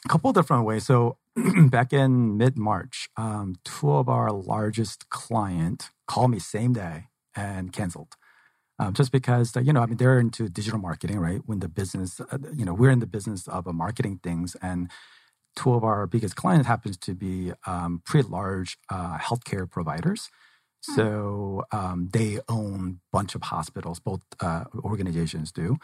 a 0.04 0.08
couple 0.08 0.32
different 0.32 0.64
ways. 0.64 0.86
So 0.86 1.16
back 1.70 1.92
in 1.92 2.36
mid 2.36 2.56
March, 2.56 3.08
um, 3.16 3.56
two 3.64 3.92
of 3.92 4.08
our 4.08 4.32
largest 4.32 5.08
client 5.10 5.90
called 6.06 6.30
me 6.30 6.38
same 6.38 6.72
day 6.72 7.04
and 7.34 7.72
canceled. 7.72 8.14
Um, 8.78 8.92
just 8.92 9.10
because 9.10 9.54
you 9.56 9.72
know, 9.72 9.82
I 9.82 9.86
mean, 9.86 9.96
they're 9.96 10.18
into 10.18 10.48
digital 10.48 10.78
marketing, 10.78 11.18
right? 11.18 11.40
When 11.44 11.60
the 11.60 11.68
business, 11.68 12.20
uh, 12.20 12.38
you 12.54 12.64
know, 12.64 12.74
we're 12.74 12.90
in 12.90 13.00
the 13.00 13.06
business 13.06 13.48
of 13.48 13.66
uh, 13.66 13.72
marketing 13.72 14.20
things, 14.22 14.56
and 14.60 14.90
two 15.54 15.72
of 15.74 15.84
our 15.84 16.06
biggest 16.06 16.36
clients 16.36 16.66
happens 16.66 16.96
to 16.98 17.14
be 17.14 17.52
um, 17.66 18.02
pretty 18.04 18.28
large 18.28 18.78
uh, 18.90 19.18
healthcare 19.18 19.68
providers. 19.68 20.28
Hmm. 20.86 20.94
So 20.94 21.64
um, 21.72 22.08
they 22.12 22.38
own 22.48 23.00
a 23.00 23.16
bunch 23.16 23.34
of 23.34 23.42
hospitals, 23.44 23.98
both 24.00 24.22
uh, 24.40 24.64
organizations 24.74 25.52
do. 25.52 25.78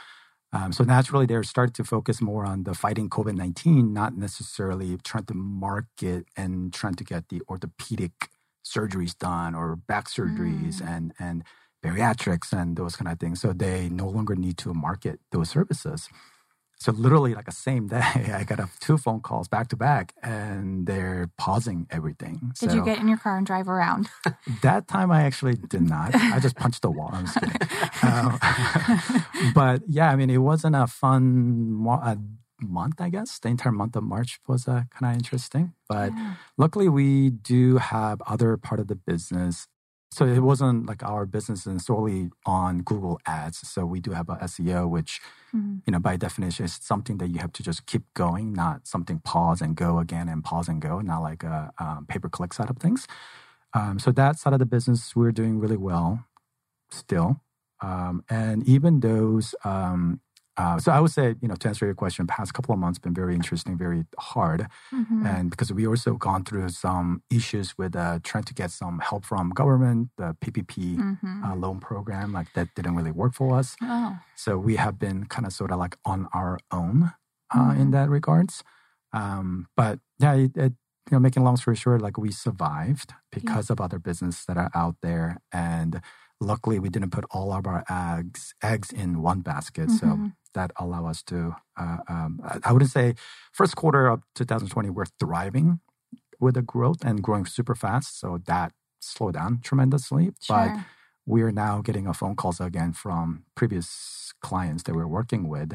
Um, 0.53 0.73
so 0.73 0.85
naturally, 0.85 1.27
they're 1.27 1.43
starting 1.43 1.73
to 1.75 1.85
focus 1.85 2.21
more 2.21 2.45
on 2.45 2.65
the 2.65 2.75
fighting 2.75 3.09
COVID 3.09 3.35
19, 3.37 3.93
not 3.93 4.17
necessarily 4.17 4.99
trying 5.03 5.25
to 5.25 5.35
market 5.35 6.27
and 6.37 6.73
trying 6.73 6.95
to 6.95 7.05
get 7.05 7.29
the 7.31 7.41
orthopedic 7.49 8.29
surgeries 8.65 9.17
done 9.17 9.55
or 9.55 9.77
back 9.77 10.09
surgeries 10.09 10.83
mm. 10.83 10.89
and, 10.89 11.15
and 11.19 11.45
bariatrics 11.83 12.53
and 12.53 12.77
those 12.77 12.97
kind 12.97 13.11
of 13.11 13.19
things. 13.19 13.41
So 13.41 13.53
they 13.53 13.89
no 13.89 14.09
longer 14.09 14.37
need 14.37 14.59
to 14.59 14.75
market 14.75 15.21
those 15.31 15.51
services. 15.51 16.09
So 16.83 16.91
literally, 16.91 17.33
like 17.35 17.47
a 17.47 17.53
same 17.53 17.87
day, 17.87 18.01
I 18.35 18.43
got 18.45 18.59
a 18.59 18.69
two 18.81 18.99
phone 18.99 19.21
calls 19.21 19.47
back 19.47 19.69
to 19.69 19.77
back, 19.77 20.15
and 20.21 20.85
they're 20.85 21.31
pausing 21.39 21.87
everything. 21.91 22.53
Did 22.59 22.71
so, 22.71 22.77
you 22.77 22.85
get 22.85 22.99
in 22.99 23.07
your 23.07 23.19
car 23.19 23.37
and 23.37 23.47
drive 23.47 23.69
around? 23.69 24.09
that 24.63 24.89
time, 24.89 25.13
I 25.13 25.23
actually 25.23 25.55
did 25.55 25.83
not. 25.83 26.13
I 26.13 26.41
just 26.41 26.57
punched 26.57 26.83
the 26.83 26.91
wall. 26.91 27.11
I'm 27.13 27.27
just 27.27 27.39
kidding. 27.39 27.57
um, 28.03 29.53
but 29.55 29.83
yeah, 29.87 30.11
I 30.11 30.17
mean, 30.17 30.29
it 30.29 30.39
wasn't 30.39 30.75
a 30.75 30.89
fun 30.89 31.87
uh, 31.89 32.17
month. 32.61 33.01
I 33.01 33.11
guess 33.11 33.39
the 33.39 33.49
entire 33.49 33.73
month 33.73 33.95
of 33.95 34.03
March 34.03 34.41
was 34.49 34.67
uh, 34.67 34.83
kind 34.91 35.13
of 35.13 35.17
interesting. 35.17 35.75
But 35.89 36.13
yeah. 36.13 36.35
luckily, 36.59 36.89
we 36.89 37.31
do 37.31 37.79
have 37.79 38.21
other 38.27 38.57
part 38.57 38.81
of 38.81 38.89
the 38.89 38.97
business 38.97 39.69
so 40.13 40.27
it 40.27 40.41
wasn't 40.41 40.85
like 40.85 41.03
our 41.03 41.25
business 41.25 41.67
is 41.67 41.87
solely 41.87 42.29
on 42.45 42.83
Google 42.83 43.19
Ads. 43.25 43.67
So 43.67 43.87
we 43.87 43.99
do 43.99 44.11
have 44.11 44.29
a 44.29 44.37
SEO, 44.37 44.87
which 44.87 45.23
mm-hmm. 45.55 45.77
you 45.87 45.91
know 45.91 45.99
by 45.99 46.19
definition 46.19 46.67
is 46.67 46.79
something 46.83 47.17
that 47.17 47.29
you 47.29 47.39
have 47.39 47.53
to 47.55 47.63
just 47.63 47.87
keep 47.87 48.03
going, 48.13 48.53
not 48.53 48.87
something 48.87 49.21
pause 49.21 49.63
and 49.63 49.75
go 49.75 49.99
again 49.99 50.29
and 50.29 50.45
pause 50.45 50.69
and 50.69 50.83
go, 50.83 51.01
not 51.01 51.21
like 51.23 51.43
a 51.43 51.73
um, 51.79 52.05
pay 52.07 52.19
per 52.19 52.29
click 52.29 52.53
side 52.53 52.69
of 52.69 52.77
things. 52.77 53.07
Um, 53.73 53.99
so 53.99 54.13
that 54.13 54.39
side 54.39 54.53
of 54.53 54.59
the 54.59 54.67
business 54.67 55.17
we're 55.17 55.33
doing 55.33 55.59
really 55.59 55.79
well 55.79 56.27
still, 56.91 57.41
um, 57.81 58.23
and 58.29 58.69
even 58.69 59.01
those 59.01 59.55
um, 59.65 60.21
uh, 60.57 60.79
so 60.79 60.93
I 60.93 61.01
would 61.01 61.11
say, 61.11 61.35
you 61.41 61.49
know, 61.49 61.55
to 61.55 61.69
answer 61.69 61.87
your 61.87 61.95
question, 61.95 62.27
past 62.27 62.53
couple 62.53 62.75
of 62.75 62.79
months 62.79 62.99
been 62.99 63.15
very 63.15 63.35
interesting, 63.35 63.79
very 63.79 64.05
hard, 64.19 64.67
mm-hmm. 64.93 65.25
and 65.27 65.51
because 65.51 65.73
we 65.73 65.87
also 65.87 66.15
gone 66.15 66.45
through 66.45 66.69
some 66.69 67.23
issues 67.31 67.79
with 67.79 67.97
uh, 67.97 68.19
trying 68.23 68.45
to 68.45 68.55
get 68.55 68.71
some 68.71 68.99
help 68.99 69.25
from 69.25 69.51
government, 69.51 70.11
the 70.19 70.37
PPP 70.45 70.97
mm-hmm. 70.97 71.45
uh, 71.45 71.57
loan 71.57 71.81
program, 71.81 72.33
like 72.33 72.53
that 72.53 72.69
didn't 72.75 72.97
really 72.97 73.11
work 73.11 73.35
for 73.35 73.57
us. 73.57 73.77
Oh. 73.81 74.19
So 74.37 74.59
we 74.59 74.77
have 74.77 74.99
been 74.99 75.25
kind 75.25 75.47
of 75.47 75.53
sort 75.55 75.73
of 75.73 75.79
like 75.79 75.97
on 76.05 76.29
our 76.35 76.59
own 76.71 77.13
mm-hmm. 77.53 77.81
in 77.81 77.91
that 77.93 78.11
regards. 78.11 78.63
Um, 79.15 79.69
but 79.77 80.01
yeah, 80.19 80.35
it, 80.35 80.57
it, 80.57 80.73
you 81.11 81.17
know, 81.17 81.19
making 81.19 81.45
long 81.45 81.57
story 81.57 81.77
short, 81.77 82.01
like 82.01 82.17
we 82.19 82.31
survived 82.31 83.13
because 83.31 83.69
yeah. 83.69 83.75
of 83.75 83.81
other 83.81 83.99
business 83.99 84.45
that 84.45 84.57
are 84.57 84.71
out 84.75 84.97
there, 85.03 85.39
and 85.51 86.01
luckily 86.43 86.79
we 86.79 86.89
didn't 86.89 87.11
put 87.11 87.25
all 87.31 87.53
of 87.53 87.67
our 87.67 87.85
eggs 87.89 88.55
eggs 88.63 88.91
in 88.91 89.23
one 89.23 89.41
basket. 89.41 89.91
So 89.91 90.07
mm-hmm 90.07 90.27
that 90.55 90.73
allow 90.77 91.07
us 91.07 91.23
to, 91.25 91.57
uh, 91.79 91.99
um, 92.09 92.41
I 92.65 92.73
wouldn't 92.73 92.91
say 92.91 93.15
first 93.53 93.77
quarter 93.77 94.07
of 94.07 94.23
2020, 94.35 94.91
we're 94.91 95.05
thriving 95.19 95.81
with 96.41 96.55
the 96.55 96.63
growth 96.63 97.05
and 97.05 97.23
growing 97.23 97.47
super 97.47 97.75
fast. 97.75 98.19
So 98.19 98.41
that 98.47 98.73
slowed 99.01 99.35
down 99.35 99.61
tremendously. 99.63 100.33
Sure. 100.41 100.57
But 100.57 100.85
we 101.27 101.43
are 101.43 101.53
now 101.53 101.81
getting 101.83 102.07
a 102.07 102.15
phone 102.15 102.37
calls 102.37 102.61
again 102.61 102.93
from 102.93 103.45
previous 103.55 104.33
clients 104.41 104.83
that 104.85 104.95
we're 104.95 105.07
working 105.07 105.49
with. 105.49 105.73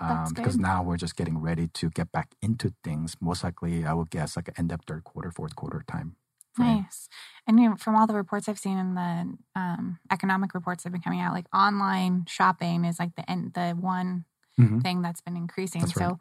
Oh, 0.00 0.06
um, 0.06 0.32
because 0.34 0.56
now 0.56 0.84
we're 0.84 0.96
just 0.96 1.16
getting 1.16 1.38
ready 1.38 1.66
to 1.66 1.90
get 1.90 2.12
back 2.12 2.34
into 2.40 2.72
things. 2.84 3.16
Most 3.20 3.42
likely, 3.42 3.84
I 3.84 3.92
would 3.92 4.10
guess 4.10 4.36
like 4.36 4.48
end 4.56 4.70
of 4.70 4.80
third 4.86 5.02
quarter, 5.02 5.32
fourth 5.32 5.56
quarter 5.56 5.82
time. 5.88 6.14
Nice. 6.58 7.08
And 7.46 7.60
you 7.60 7.70
know, 7.70 7.76
from 7.76 7.96
all 7.96 8.06
the 8.06 8.14
reports 8.14 8.48
I've 8.48 8.58
seen 8.58 8.78
in 8.78 8.94
the 8.94 9.34
um, 9.56 9.98
economic 10.10 10.54
reports 10.54 10.82
that 10.82 10.88
have 10.88 10.92
been 10.92 11.02
coming 11.02 11.20
out, 11.20 11.32
like 11.32 11.46
online 11.54 12.24
shopping 12.28 12.84
is 12.84 12.98
like 12.98 13.14
the 13.16 13.28
end, 13.30 13.52
the 13.54 13.70
one 13.70 14.24
mm-hmm. 14.58 14.80
thing 14.80 15.02
that's 15.02 15.20
been 15.20 15.36
increasing. 15.36 15.82
That's 15.82 15.94
so 15.94 16.04
right. 16.04 16.16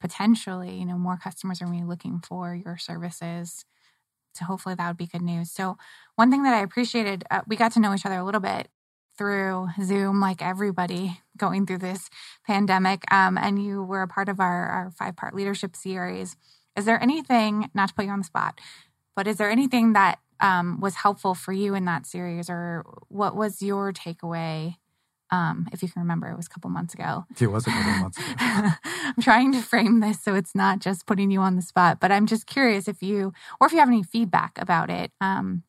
potentially, 0.00 0.74
you 0.74 0.86
know, 0.86 0.98
more 0.98 1.16
customers 1.16 1.60
are 1.62 1.66
really 1.66 1.84
looking 1.84 2.20
for 2.20 2.54
your 2.54 2.76
services. 2.76 3.64
So 4.34 4.44
hopefully 4.44 4.74
that 4.74 4.86
would 4.88 4.96
be 4.96 5.06
good 5.06 5.22
news. 5.22 5.50
So 5.50 5.76
one 6.16 6.30
thing 6.30 6.42
that 6.42 6.54
I 6.54 6.62
appreciated, 6.62 7.24
uh, 7.30 7.42
we 7.46 7.56
got 7.56 7.72
to 7.72 7.80
know 7.80 7.94
each 7.94 8.06
other 8.06 8.16
a 8.16 8.24
little 8.24 8.40
bit 8.40 8.68
through 9.16 9.68
Zoom, 9.82 10.20
like 10.20 10.42
everybody 10.42 11.20
going 11.36 11.66
through 11.66 11.78
this 11.78 12.10
pandemic. 12.46 13.10
Um, 13.12 13.38
and 13.38 13.64
you 13.64 13.82
were 13.82 14.02
a 14.02 14.08
part 14.08 14.28
of 14.28 14.40
our, 14.40 14.66
our 14.66 14.90
five 14.90 15.16
part 15.16 15.34
leadership 15.34 15.76
series. 15.76 16.36
Is 16.76 16.84
there 16.84 17.00
anything, 17.00 17.70
not 17.74 17.90
to 17.90 17.94
put 17.94 18.04
you 18.04 18.10
on 18.10 18.18
the 18.18 18.24
spot, 18.24 18.60
but 19.16 19.26
is 19.26 19.36
there 19.36 19.50
anything 19.50 19.92
that 19.92 20.18
um, 20.40 20.80
was 20.80 20.96
helpful 20.96 21.34
for 21.34 21.52
you 21.52 21.74
in 21.74 21.84
that 21.84 22.06
series, 22.06 22.50
or 22.50 22.84
what 23.08 23.36
was 23.36 23.62
your 23.62 23.92
takeaway? 23.92 24.76
Um, 25.30 25.68
if 25.72 25.82
you 25.82 25.88
can 25.88 26.02
remember, 26.02 26.28
it 26.28 26.36
was 26.36 26.46
a 26.46 26.50
couple 26.50 26.70
months 26.70 26.94
ago. 26.94 27.24
It 27.40 27.48
was 27.48 27.66
a 27.66 27.70
couple 27.70 27.92
months 27.92 28.18
ago. 28.18 28.34
I'm 28.38 29.22
trying 29.22 29.52
to 29.52 29.60
frame 29.62 30.00
this 30.00 30.22
so 30.22 30.34
it's 30.34 30.54
not 30.54 30.80
just 30.80 31.06
putting 31.06 31.30
you 31.30 31.40
on 31.40 31.56
the 31.56 31.62
spot, 31.62 31.98
but 31.98 32.12
I'm 32.12 32.26
just 32.26 32.46
curious 32.46 32.86
if 32.86 33.02
you, 33.02 33.32
or 33.60 33.66
if 33.66 33.72
you 33.72 33.78
have 33.78 33.88
any 33.88 34.02
feedback 34.02 34.58
about 34.60 34.90
it, 34.90 35.10
um, 35.20 35.64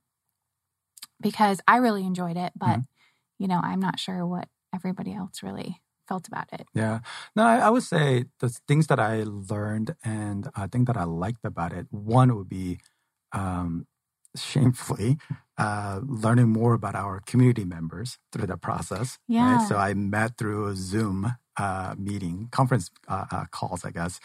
because 1.21 1.62
I 1.67 1.77
really 1.77 2.05
enjoyed 2.05 2.38
it, 2.38 2.51
but 2.55 2.67
mm-hmm. 2.67 2.81
you 3.39 3.47
know, 3.47 3.60
I'm 3.63 3.79
not 3.79 3.99
sure 3.99 4.25
what 4.25 4.49
everybody 4.73 5.13
else 5.13 5.41
really 5.41 5.81
felt 6.08 6.27
about 6.27 6.47
it. 6.53 6.67
Yeah. 6.73 6.99
No, 7.36 7.43
I, 7.43 7.58
I, 7.58 7.69
would 7.69 7.84
say 7.84 8.25
the 8.39 8.49
things 8.67 8.88
that 8.88 8.99
I 8.99 9.23
learned 9.23 9.95
and 10.03 10.49
I 10.55 10.67
think 10.67 10.88
that 10.88 10.97
I 10.97 11.03
liked 11.03 11.43
about 11.43 11.73
it, 11.73 11.88
one 11.89 12.36
would 12.36 12.49
be 12.49 12.79
um, 13.36 13.86
shamefully 14.36 15.17
uh, 15.58 16.00
learning 16.04 16.50
more 16.50 16.74
about 16.74 16.95
our 16.95 17.21
community 17.26 17.63
members 17.63 18.17
through 18.32 18.48
the 18.48 18.58
process. 18.58 19.19
Yeah. 19.28 19.58
Right? 19.58 19.67
So 19.67 19.78
I 19.78 19.93
met 19.93 20.38
through 20.38 20.67
a 20.67 20.76
Zoom 20.76 21.36
uh, 21.58 21.95
meeting, 21.98 22.50
conference 22.52 22.89
uh, 23.08 23.26
uh 23.32 23.45
calls, 23.52 23.86
I 23.86 23.91
guess. 23.91 24.19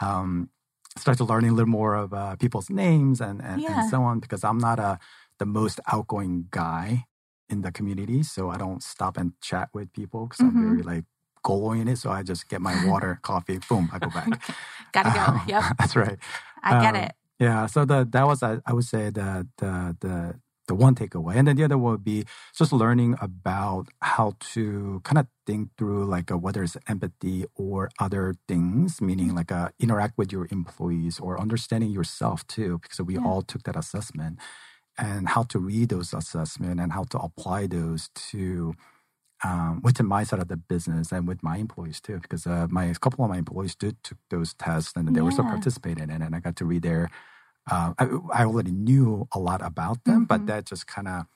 Um, 0.00 0.50
started 0.96 1.24
learning 1.24 1.50
a 1.50 1.54
little 1.54 1.70
more 1.70 1.94
of 1.94 2.12
uh, 2.12 2.36
people's 2.36 2.68
names 2.68 3.20
and, 3.20 3.40
and, 3.40 3.62
yeah. 3.62 3.82
and, 3.82 3.90
so 3.90 4.02
on 4.02 4.20
because 4.20 4.44
I'm 4.44 4.58
not 4.58 4.78
a 4.78 4.98
the 5.38 5.46
most 5.46 5.80
outgoing 5.90 6.46
guy 6.50 7.06
in 7.48 7.62
the 7.62 7.72
community, 7.72 8.22
so 8.22 8.50
I 8.50 8.58
don't 8.58 8.82
stop 8.82 9.16
and 9.16 9.32
chat 9.40 9.68
with 9.72 9.92
people 9.92 10.26
because 10.26 10.44
mm-hmm. 10.44 10.58
I'm 10.58 10.70
very 10.70 10.82
like 10.82 11.04
goal 11.42 11.72
it. 11.72 11.98
So 11.98 12.10
I 12.10 12.22
just 12.22 12.48
get 12.48 12.60
my 12.60 12.74
water, 12.90 13.18
coffee, 13.22 13.58
boom, 13.68 13.90
I 13.92 13.98
go 13.98 14.08
back. 14.10 14.28
Gotta 14.92 15.10
go. 15.10 15.20
Um, 15.20 15.42
yep. 15.48 15.64
That's 15.78 15.96
right. 15.96 16.18
I 16.62 16.80
get 16.80 16.94
um, 16.94 17.02
it. 17.02 17.12
Yeah, 17.42 17.66
so 17.66 17.84
the, 17.84 18.06
that 18.12 18.24
was 18.24 18.40
I, 18.44 18.58
I 18.64 18.72
would 18.72 18.84
say 18.84 19.10
the 19.10 19.48
the 19.58 19.96
the 20.00 20.40
the 20.68 20.76
one 20.76 20.94
takeaway, 20.94 21.34
and 21.34 21.48
then 21.48 21.56
the 21.56 21.64
other 21.64 21.76
would 21.76 22.04
be 22.04 22.24
just 22.56 22.72
learning 22.72 23.16
about 23.20 23.88
how 24.00 24.34
to 24.52 25.00
kind 25.02 25.18
of 25.18 25.26
think 25.44 25.70
through 25.76 26.04
like 26.04 26.30
a, 26.30 26.36
whether 26.36 26.62
it's 26.62 26.76
empathy 26.86 27.44
or 27.56 27.90
other 27.98 28.36
things, 28.46 29.00
meaning 29.00 29.28
mm-hmm. 29.28 29.38
like 29.38 29.50
a, 29.50 29.56
uh, 29.56 29.68
interact 29.80 30.14
with 30.16 30.30
your 30.30 30.46
employees 30.52 31.18
or 31.18 31.40
understanding 31.40 31.90
yourself 31.90 32.46
too, 32.46 32.78
because 32.78 33.00
we 33.00 33.14
yeah. 33.14 33.26
all 33.26 33.42
took 33.42 33.64
that 33.64 33.74
assessment, 33.74 34.38
and 34.96 35.30
how 35.30 35.42
to 35.42 35.58
read 35.58 35.88
those 35.88 36.14
assessment 36.14 36.78
and 36.78 36.92
how 36.92 37.02
to 37.02 37.18
apply 37.18 37.66
those 37.66 38.08
to 38.30 38.74
um, 39.42 39.80
within 39.82 40.06
my 40.06 40.22
side 40.22 40.38
of 40.38 40.46
the 40.46 40.56
business 40.56 41.10
and 41.10 41.26
with 41.26 41.42
my 41.42 41.56
employees 41.56 42.00
too, 42.00 42.20
because 42.20 42.46
uh, 42.46 42.68
my 42.70 42.84
a 42.84 42.94
couple 42.94 43.24
of 43.24 43.30
my 43.30 43.38
employees 43.38 43.74
did 43.74 43.96
took 44.04 44.18
those 44.30 44.54
tests 44.54 44.92
and 44.94 45.08
they 45.08 45.18
yeah. 45.18 45.24
were 45.24 45.32
still 45.32 45.52
participating 45.56 46.04
in 46.04 46.22
it, 46.22 46.26
and 46.26 46.36
I 46.36 46.40
got 46.40 46.54
to 46.58 46.64
read 46.64 46.82
their 46.82 47.10
uh, 47.70 47.94
I, 47.98 48.04
I, 48.32 48.44
already 48.44 48.72
knew 48.72 49.28
a 49.32 49.38
lot 49.38 49.64
about 49.64 50.04
them, 50.04 50.14
mm-hmm. 50.14 50.24
but 50.24 50.46
that 50.46 50.66
just 50.66 50.86
kind 50.86 51.06
of 51.06 51.26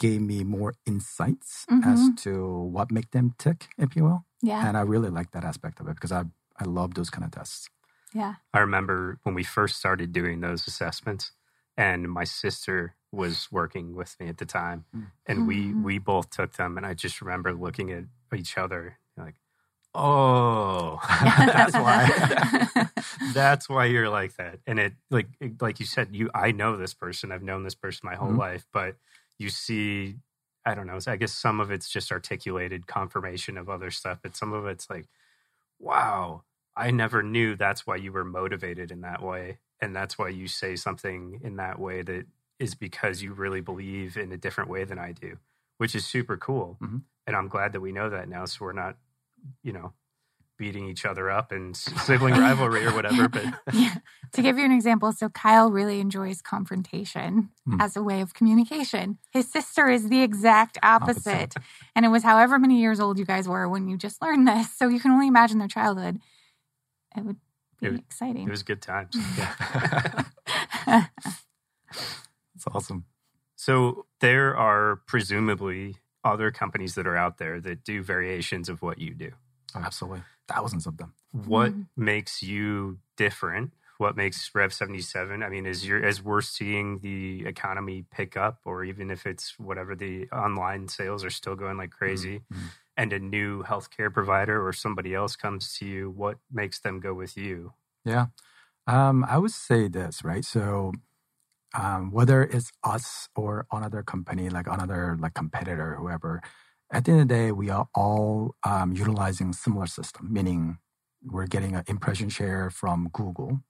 gave 0.00 0.20
me 0.20 0.42
more 0.42 0.74
insights 0.86 1.66
mm-hmm. 1.70 1.88
as 1.88 2.10
to 2.24 2.58
what 2.58 2.90
make 2.90 3.10
them 3.12 3.34
tick, 3.38 3.68
if 3.78 3.94
you 3.94 4.04
will. 4.04 4.24
Yeah. 4.42 4.66
And 4.66 4.76
I 4.76 4.80
really 4.80 5.10
like 5.10 5.30
that 5.32 5.44
aspect 5.44 5.78
of 5.80 5.86
it 5.86 5.94
because 5.94 6.10
I, 6.10 6.24
I 6.58 6.64
love 6.64 6.94
those 6.94 7.10
kind 7.10 7.24
of 7.24 7.30
tests. 7.30 7.68
Yeah. 8.12 8.34
I 8.52 8.58
remember 8.58 9.20
when 9.22 9.34
we 9.34 9.44
first 9.44 9.76
started 9.76 10.12
doing 10.12 10.40
those 10.40 10.66
assessments, 10.66 11.32
and 11.76 12.10
my 12.10 12.24
sister 12.24 12.96
was 13.12 13.48
working 13.52 13.94
with 13.94 14.16
me 14.18 14.28
at 14.28 14.38
the 14.38 14.46
time, 14.46 14.84
Mm. 14.94 15.06
and 15.26 15.46
we 15.46 15.66
Mhm. 15.66 15.82
we 15.82 15.98
both 15.98 16.30
took 16.30 16.54
them, 16.54 16.76
and 16.76 16.86
I 16.86 16.94
just 16.94 17.20
remember 17.20 17.52
looking 17.52 17.90
at 17.92 18.04
each 18.34 18.56
other 18.58 18.98
like, 19.16 19.36
oh, 19.94 20.98
that's 21.52 21.74
why. 21.74 22.88
that's 23.34 23.68
why 23.68 23.86
you're 23.86 24.08
like 24.10 24.36
that, 24.36 24.60
and 24.66 24.78
it 24.78 24.94
like 25.10 25.28
it- 25.40 25.60
like 25.62 25.80
you 25.80 25.86
said, 25.86 26.08
you 26.14 26.30
I 26.34 26.52
know 26.52 26.76
this 26.76 26.94
person, 26.94 27.32
I've 27.32 27.42
known 27.42 27.64
this 27.64 27.74
person 27.74 28.02
my 28.04 28.16
whole 28.16 28.32
Mhm. 28.32 28.38
life, 28.38 28.66
but 28.72 28.96
you 29.38 29.50
see. 29.50 30.16
I 30.66 30.74
don't 30.74 30.86
know. 30.86 30.98
I 31.06 31.16
guess 31.16 31.32
some 31.32 31.58
of 31.58 31.70
it's 31.70 31.88
just 31.88 32.12
articulated 32.12 32.86
confirmation 32.86 33.56
of 33.56 33.70
other 33.70 33.90
stuff, 33.90 34.18
but 34.22 34.36
some 34.36 34.52
of 34.52 34.66
it's 34.66 34.90
like, 34.90 35.06
wow, 35.78 36.42
I 36.76 36.90
never 36.90 37.22
knew 37.22 37.56
that's 37.56 37.86
why 37.86 37.96
you 37.96 38.12
were 38.12 38.24
motivated 38.24 38.90
in 38.90 39.00
that 39.02 39.22
way. 39.22 39.58
And 39.80 39.94
that's 39.96 40.18
why 40.18 40.28
you 40.28 40.48
say 40.48 40.76
something 40.76 41.40
in 41.42 41.56
that 41.56 41.78
way 41.78 42.02
that 42.02 42.26
is 42.58 42.74
because 42.74 43.22
you 43.22 43.32
really 43.32 43.60
believe 43.62 44.16
in 44.16 44.32
a 44.32 44.36
different 44.36 44.70
way 44.70 44.84
than 44.84 44.98
I 44.98 45.12
do, 45.12 45.38
which 45.78 45.94
is 45.94 46.06
super 46.06 46.36
cool. 46.36 46.76
Mhm. 46.82 47.02
And 47.26 47.36
I'm 47.36 47.48
glad 47.48 47.72
that 47.72 47.80
we 47.80 47.92
know 47.92 48.10
that 48.10 48.28
now. 48.28 48.44
So 48.44 48.64
we're 48.66 48.72
not, 48.72 48.96
you 49.62 49.72
know, 49.72 49.92
beating 50.58 50.86
each 50.88 51.06
other 51.06 51.30
up 51.30 51.52
and 51.52 51.74
sibling 51.76 52.34
rivalry 52.34 52.84
or 52.84 52.92
whatever. 52.94 53.28
But 53.28 53.44
yeah. 53.72 53.94
To 54.34 54.42
give 54.42 54.58
you 54.58 54.64
an 54.64 54.72
example, 54.72 55.10
so 55.12 55.28
Kyle 55.30 55.70
really 55.70 56.00
enjoys 56.00 56.42
confrontation 56.42 57.50
Mm. 57.68 57.80
as 57.80 57.96
a 57.96 58.02
way 58.02 58.20
of 58.20 58.34
communication. 58.34 59.18
His 59.32 59.50
sister 59.50 59.88
is 59.88 60.08
the 60.08 60.22
exact 60.22 60.76
opposite. 60.82 61.30
Opposite. 61.30 61.54
And 61.94 62.04
it 62.04 62.08
was 62.08 62.22
however 62.22 62.58
many 62.58 62.80
years 62.80 63.00
old 63.00 63.18
you 63.18 63.24
guys 63.24 63.46
were 63.48 63.68
when 63.68 63.88
you 63.88 63.96
just 63.96 64.20
learned 64.22 64.46
this. 64.48 64.72
So 64.76 64.88
you 64.88 64.98
can 65.00 65.10
only 65.12 65.28
imagine 65.28 65.58
their 65.58 65.68
childhood. 65.68 66.18
It 67.16 67.24
would 67.24 67.36
be 67.80 67.86
It- 67.88 67.94
exciting. 68.00 68.46
it 68.46 68.50
was 68.50 68.62
good 68.62 68.82
times. 68.82 69.16
Yeah. 70.86 71.06
It's 72.54 72.66
awesome. 72.66 73.04
So 73.56 74.06
there 74.20 74.56
are 74.56 74.96
presumably 75.06 75.96
other 76.24 76.50
companies 76.50 76.94
that 76.96 77.06
are 77.06 77.16
out 77.16 77.38
there 77.38 77.60
that 77.60 77.84
do 77.84 78.02
variations 78.02 78.68
of 78.68 78.82
what 78.82 78.98
you 78.98 79.14
do. 79.14 79.32
Absolutely. 79.74 80.22
Thousands 80.48 80.86
of 80.86 80.96
them. 80.98 81.14
what 81.32 81.72
Mhm. 81.72 81.86
makes 81.96 82.42
you 82.42 82.98
different 83.16 83.72
what 83.98 84.16
makes 84.16 84.50
rev 84.52 84.72
77 84.72 85.44
i 85.44 85.48
mean 85.48 85.64
as 85.64 85.86
you're 85.86 86.02
as 86.04 86.20
we're 86.20 86.40
seeing 86.40 86.98
the 87.00 87.46
economy 87.46 88.04
pick 88.10 88.36
up 88.36 88.58
or 88.64 88.82
even 88.82 89.12
if 89.12 89.26
it's 89.26 89.56
whatever 89.58 89.94
the 89.94 90.28
online 90.32 90.88
sales 90.88 91.24
are 91.24 91.30
still 91.30 91.54
going 91.54 91.76
like 91.76 91.90
crazy 91.92 92.42
Mhm. 92.52 92.72
and 92.96 93.12
a 93.12 93.20
new 93.20 93.62
healthcare 93.62 94.12
provider 94.12 94.66
or 94.66 94.72
somebody 94.72 95.14
else 95.14 95.36
comes 95.36 95.72
to 95.78 95.86
you 95.86 96.10
what 96.10 96.38
makes 96.50 96.80
them 96.80 96.98
go 96.98 97.14
with 97.14 97.36
you 97.36 97.74
Yeah. 98.04 98.26
Um, 98.88 99.24
I 99.24 99.38
would 99.38 99.52
say 99.52 99.88
this, 99.88 100.24
right? 100.24 100.44
So 100.44 100.92
um, 101.74 102.10
whether 102.10 102.42
it's 102.42 102.70
us 102.84 103.28
or 103.36 103.66
another 103.72 104.02
company, 104.02 104.48
like 104.48 104.66
another 104.66 105.16
like 105.20 105.34
competitor, 105.34 105.96
whoever, 105.96 106.42
at 106.92 107.04
the 107.04 107.12
end 107.12 107.20
of 107.20 107.28
the 107.28 107.34
day, 107.34 107.52
we 107.52 107.70
are 107.70 107.86
all 107.94 108.56
um, 108.64 108.92
utilizing 108.92 109.52
similar 109.52 109.86
system, 109.86 110.32
meaning 110.32 110.78
we're 111.22 111.46
getting 111.46 111.76
an 111.76 111.84
impression 111.86 112.28
share 112.28 112.70
from 112.70 113.08
Google, 113.12 113.60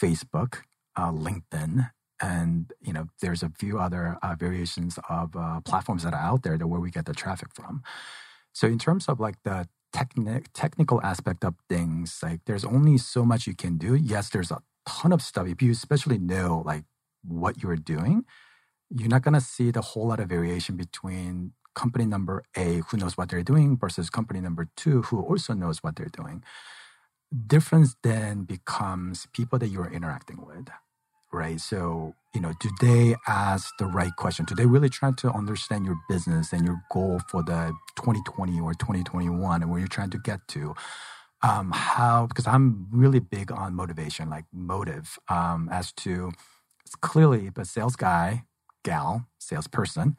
Facebook, 0.00 0.60
uh, 0.96 1.10
LinkedIn, 1.10 1.90
and 2.22 2.72
you 2.80 2.92
know 2.92 3.08
there's 3.20 3.42
a 3.42 3.50
few 3.50 3.78
other 3.78 4.16
uh, 4.22 4.34
variations 4.38 4.98
of 5.08 5.36
uh, 5.36 5.60
platforms 5.60 6.04
that 6.04 6.14
are 6.14 6.20
out 6.20 6.42
there 6.42 6.56
that 6.56 6.66
where 6.66 6.80
we 6.80 6.90
get 6.90 7.04
the 7.06 7.14
traffic 7.14 7.48
from. 7.54 7.82
So 8.52 8.66
in 8.66 8.78
terms 8.78 9.08
of 9.08 9.20
like 9.20 9.36
the 9.44 9.68
techni- 9.94 10.46
technical 10.54 11.02
aspect 11.02 11.44
of 11.44 11.54
things, 11.68 12.18
like 12.22 12.40
there's 12.46 12.64
only 12.64 12.98
so 12.98 13.24
much 13.24 13.46
you 13.46 13.54
can 13.54 13.76
do. 13.76 13.94
Yes, 13.94 14.30
there's 14.30 14.50
a 14.50 14.60
ton 14.86 15.12
of 15.12 15.22
stuff. 15.22 15.46
If 15.46 15.62
you 15.62 15.72
especially 15.72 16.18
know 16.18 16.62
like 16.64 16.84
what 17.22 17.62
you're 17.62 17.76
doing, 17.76 18.24
you're 18.90 19.08
not 19.08 19.22
gonna 19.22 19.40
see 19.40 19.70
the 19.70 19.82
whole 19.82 20.08
lot 20.08 20.20
of 20.20 20.28
variation 20.28 20.76
between 20.76 21.52
company 21.74 22.06
number 22.06 22.44
A 22.56 22.82
who 22.88 22.96
knows 22.96 23.16
what 23.16 23.30
they're 23.30 23.42
doing 23.42 23.78
versus 23.78 24.10
company 24.10 24.40
number 24.40 24.68
two 24.76 25.02
who 25.02 25.22
also 25.22 25.54
knows 25.54 25.78
what 25.82 25.96
they're 25.96 26.06
doing. 26.06 26.42
Difference 27.46 27.96
then 28.02 28.44
becomes 28.44 29.26
people 29.32 29.58
that 29.60 29.68
you're 29.68 29.90
interacting 29.90 30.44
with 30.46 30.68
right? 31.32 31.60
So, 31.60 32.14
you 32.34 32.40
know, 32.40 32.52
do 32.60 32.70
they 32.80 33.14
ask 33.26 33.70
the 33.78 33.86
right 33.86 34.14
question? 34.16 34.44
Do 34.44 34.54
they 34.54 34.66
really 34.66 34.88
try 34.88 35.12
to 35.18 35.30
understand 35.30 35.86
your 35.86 35.98
business 36.08 36.52
and 36.52 36.64
your 36.64 36.82
goal 36.92 37.20
for 37.28 37.42
the 37.42 37.72
2020 37.96 38.60
or 38.60 38.74
2021 38.74 39.62
and 39.62 39.70
where 39.70 39.80
you're 39.80 39.88
trying 39.88 40.10
to 40.10 40.18
get 40.18 40.40
to? 40.48 40.74
Um, 41.42 41.72
how, 41.72 42.26
because 42.26 42.46
I'm 42.46 42.88
really 42.92 43.20
big 43.20 43.52
on 43.52 43.74
motivation, 43.74 44.30
like 44.30 44.44
motive, 44.52 45.18
um, 45.28 45.68
as 45.72 45.92
to 45.94 46.32
clearly 46.96 47.50
a 47.56 47.64
sales 47.64 47.96
guy, 47.96 48.44
gal, 48.84 49.26
salesperson 49.38 50.16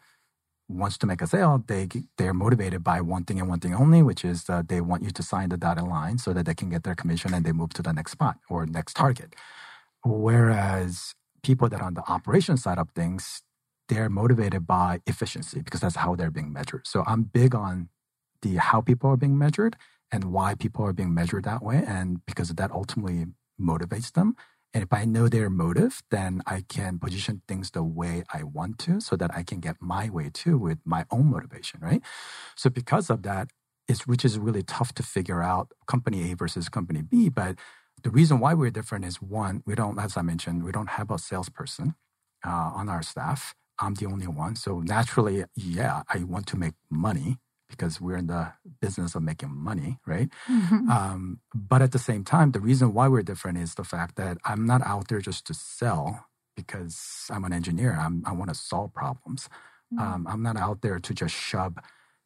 wants 0.70 0.98
to 0.98 1.08
make 1.08 1.22
a 1.22 1.28
sale, 1.28 1.64
they 1.68 1.88
they're 2.18 2.34
motivated 2.34 2.84
by 2.84 3.02
one 3.02 3.24
thing 3.24 3.40
and 3.40 3.50
one 3.50 3.60
thing 3.60 3.76
only, 3.76 4.02
which 4.02 4.24
is 4.24 4.50
uh, 4.50 4.64
they 4.66 4.82
want 4.82 5.04
you 5.04 5.12
to 5.12 5.24
sign 5.24 5.50
the 5.50 5.58
dotted 5.58 5.84
line 5.84 6.18
so 6.18 6.34
that 6.34 6.46
they 6.46 6.54
can 6.54 6.70
get 6.70 6.84
their 6.84 6.96
commission 6.96 7.34
and 7.34 7.46
they 7.46 7.52
move 7.52 7.74
to 7.74 7.82
the 7.82 7.92
next 7.92 8.14
spot 8.14 8.38
or 8.50 8.66
next 8.66 8.96
target. 8.96 9.36
Whereas 10.04 11.14
people 11.44 11.70
that 11.70 11.82
are 11.82 11.88
on 11.88 11.94
the 11.96 12.08
operation 12.10 12.58
side 12.58 12.78
of 12.78 12.90
things, 12.92 13.42
they're 13.90 14.10
motivated 14.10 14.66
by 14.66 15.02
efficiency 15.06 15.62
because 15.62 15.82
that's 15.82 15.98
how 15.98 16.16
they're 16.16 16.32
being 16.32 16.54
measured. 16.54 16.88
So 16.88 17.04
I'm 17.06 17.24
big 17.24 17.54
on 17.54 17.90
the 18.42 18.56
how 18.56 18.82
people 18.82 19.10
are 19.10 19.18
being 19.18 19.38
measured 19.38 19.76
and 20.12 20.26
why 20.26 20.56
people 20.56 20.86
are 20.86 20.94
being 20.94 21.14
measured 21.14 21.44
that 21.46 21.62
way. 21.64 21.84
And 21.86 22.26
because 22.26 22.50
that 22.50 22.72
ultimately 22.72 23.28
motivates 23.60 24.12
them. 24.14 24.36
And 24.74 24.84
if 24.84 24.94
I 24.94 25.06
know 25.06 25.28
their 25.28 25.50
motive, 25.50 26.02
then 26.12 26.42
I 26.46 26.64
can 26.68 26.98
position 27.00 27.42
things 27.48 27.72
the 27.72 27.84
way 27.84 28.24
I 28.34 28.44
want 28.44 28.80
to 28.80 29.02
so 29.02 29.16
that 29.18 29.32
I 29.36 29.44
can 29.44 29.60
get 29.60 29.78
my 29.82 30.10
way 30.10 30.30
too 30.34 30.58
with 30.58 30.80
my 30.86 31.06
own 31.12 31.28
motivation, 31.30 31.80
right? 31.82 32.02
So 32.56 32.70
because 32.70 33.10
of 33.10 33.24
that, 33.24 33.50
it's 33.88 34.08
which 34.08 34.24
is 34.24 34.40
really 34.40 34.64
tough 34.64 34.94
to 34.94 35.04
figure 35.04 35.42
out 35.44 35.72
company 35.88 36.32
A 36.32 36.36
versus 36.36 36.70
company 36.70 37.02
B. 37.02 37.28
But 37.30 37.58
the 38.04 38.10
reason 38.10 38.40
why 38.40 38.54
we're 38.54 38.72
different 38.72 39.06
is 39.06 39.22
one, 39.22 39.64
we 39.66 39.76
don't, 39.76 40.00
as 40.00 40.16
I 40.16 40.22
mentioned, 40.22 40.64
we 40.64 40.72
don't 40.72 40.92
have 40.92 41.12
a 41.12 41.20
salesperson 41.20 41.96
uh, 42.46 42.72
on 42.74 42.88
our 42.88 43.04
staff. 43.04 43.54
I'm 43.80 43.96
the 43.96 44.06
only 44.06 44.28
one. 44.28 44.56
So 44.56 44.80
naturally, 44.80 45.44
yeah, 45.56 46.04
I 46.08 46.24
want 46.24 46.48
to 46.48 46.58
make 46.58 46.74
money 46.90 47.38
because 47.72 48.02
we're 48.02 48.18
in 48.18 48.28
the 48.28 48.54
business 48.82 49.16
of 49.16 49.24
making 49.24 49.56
money, 49.56 50.00
right? 50.08 50.30
Mhm. 50.50 50.90
Um, 50.90 51.40
but 51.56 51.82
at 51.82 51.94
the 51.94 52.00
same 52.00 52.24
time, 52.26 52.52
the 52.52 52.60
reason 52.62 52.94
why 52.94 53.08
we're 53.10 53.24
different 53.24 53.58
is 53.60 53.76
the 53.76 53.86
fact 53.86 54.18
that 54.18 54.38
I'm 54.46 54.66
not 54.68 54.84
out 54.84 55.10
there 55.10 55.22
just 55.22 55.48
to 55.48 55.56
sell 55.56 56.28
because 56.56 57.28
I'm 57.32 57.46
an 57.46 57.54
engineer. 57.54 57.98
I'm, 58.00 58.24
I 58.28 58.34
want 58.34 58.50
to 58.50 58.56
solve 58.56 58.94
problems. 58.94 59.50
Um, 59.98 60.28
I'm 60.30 60.44
not 60.44 60.58
out 60.58 60.82
there 60.84 61.00
to 61.00 61.14
just 61.14 61.36
shove, 61.36 61.76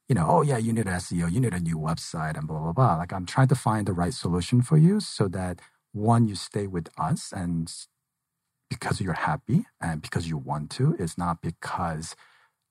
you 0.10 0.16
know, 0.16 0.28
oh 0.30 0.42
yeah, 0.44 0.58
you 0.58 0.74
need 0.74 0.88
SEO, 0.88 1.28
you 1.32 1.40
need 1.40 1.54
a 1.54 1.60
new 1.60 1.78
website, 1.78 2.38
and 2.38 2.48
blah 2.48 2.60
blah 2.60 2.74
blah. 2.74 2.96
Like 2.98 3.14
I'm 3.14 3.26
trying 3.26 3.50
to 3.50 3.56
find 3.56 3.88
the 3.88 3.94
right 3.94 4.14
solution 4.14 4.62
for 4.62 4.78
you 4.78 5.00
so 5.00 5.28
that 5.30 5.62
one, 5.94 6.28
you 6.28 6.36
stay 6.36 6.68
with 6.68 6.90
us, 7.00 7.34
and 7.36 7.72
because 8.70 9.02
you're 9.02 9.14
happy 9.14 9.66
and 9.82 10.02
because 10.02 10.28
you 10.28 10.38
want 10.38 10.70
to. 10.72 10.96
It's 11.00 11.18
not 11.18 11.42
because 11.42 12.16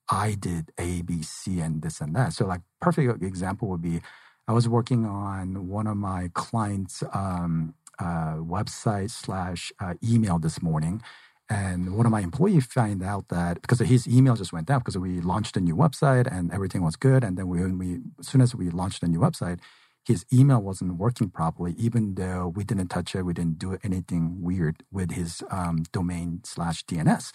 I 0.09 0.35
did 0.35 0.71
A, 0.77 1.01
B, 1.01 1.21
C, 1.23 1.59
and 1.59 1.81
this 1.81 2.01
and 2.01 2.15
that. 2.15 2.33
So, 2.33 2.45
like, 2.45 2.61
perfect 2.81 3.23
example 3.23 3.67
would 3.69 3.81
be 3.81 4.01
I 4.47 4.53
was 4.53 4.69
working 4.69 5.05
on 5.05 5.67
one 5.67 5.87
of 5.87 5.97
my 5.97 6.29
clients' 6.33 7.03
um, 7.13 7.73
uh, 7.99 8.35
website 8.35 9.09
slash 9.09 9.71
uh, 9.79 9.95
email 10.03 10.37
this 10.37 10.61
morning. 10.61 11.01
And 11.49 11.95
one 11.95 12.05
of 12.05 12.11
my 12.11 12.21
employees 12.21 12.65
found 12.65 13.03
out 13.03 13.27
that 13.29 13.61
because 13.61 13.79
his 13.79 14.07
email 14.07 14.35
just 14.35 14.53
went 14.53 14.67
down 14.67 14.79
because 14.79 14.97
we 14.97 15.21
launched 15.21 15.57
a 15.57 15.61
new 15.61 15.75
website 15.75 16.27
and 16.31 16.51
everything 16.51 16.83
was 16.83 16.95
good. 16.95 17.23
And 17.23 17.37
then 17.37 17.47
we, 17.47 17.63
we, 17.71 17.99
as 18.19 18.27
soon 18.27 18.41
as 18.41 18.55
we 18.55 18.69
launched 18.69 19.03
a 19.03 19.07
new 19.07 19.19
website, 19.19 19.59
his 20.05 20.25
email 20.31 20.61
wasn't 20.61 20.97
working 20.97 21.29
properly, 21.29 21.73
even 21.77 22.15
though 22.15 22.47
we 22.55 22.63
didn't 22.63 22.89
touch 22.89 23.15
it, 23.15 23.23
we 23.23 23.33
didn't 23.33 23.57
do 23.59 23.77
anything 23.83 24.41
weird 24.41 24.83
with 24.91 25.11
his 25.11 25.43
um, 25.49 25.83
domain 25.91 26.41
slash 26.43 26.83
DNS. 26.85 27.31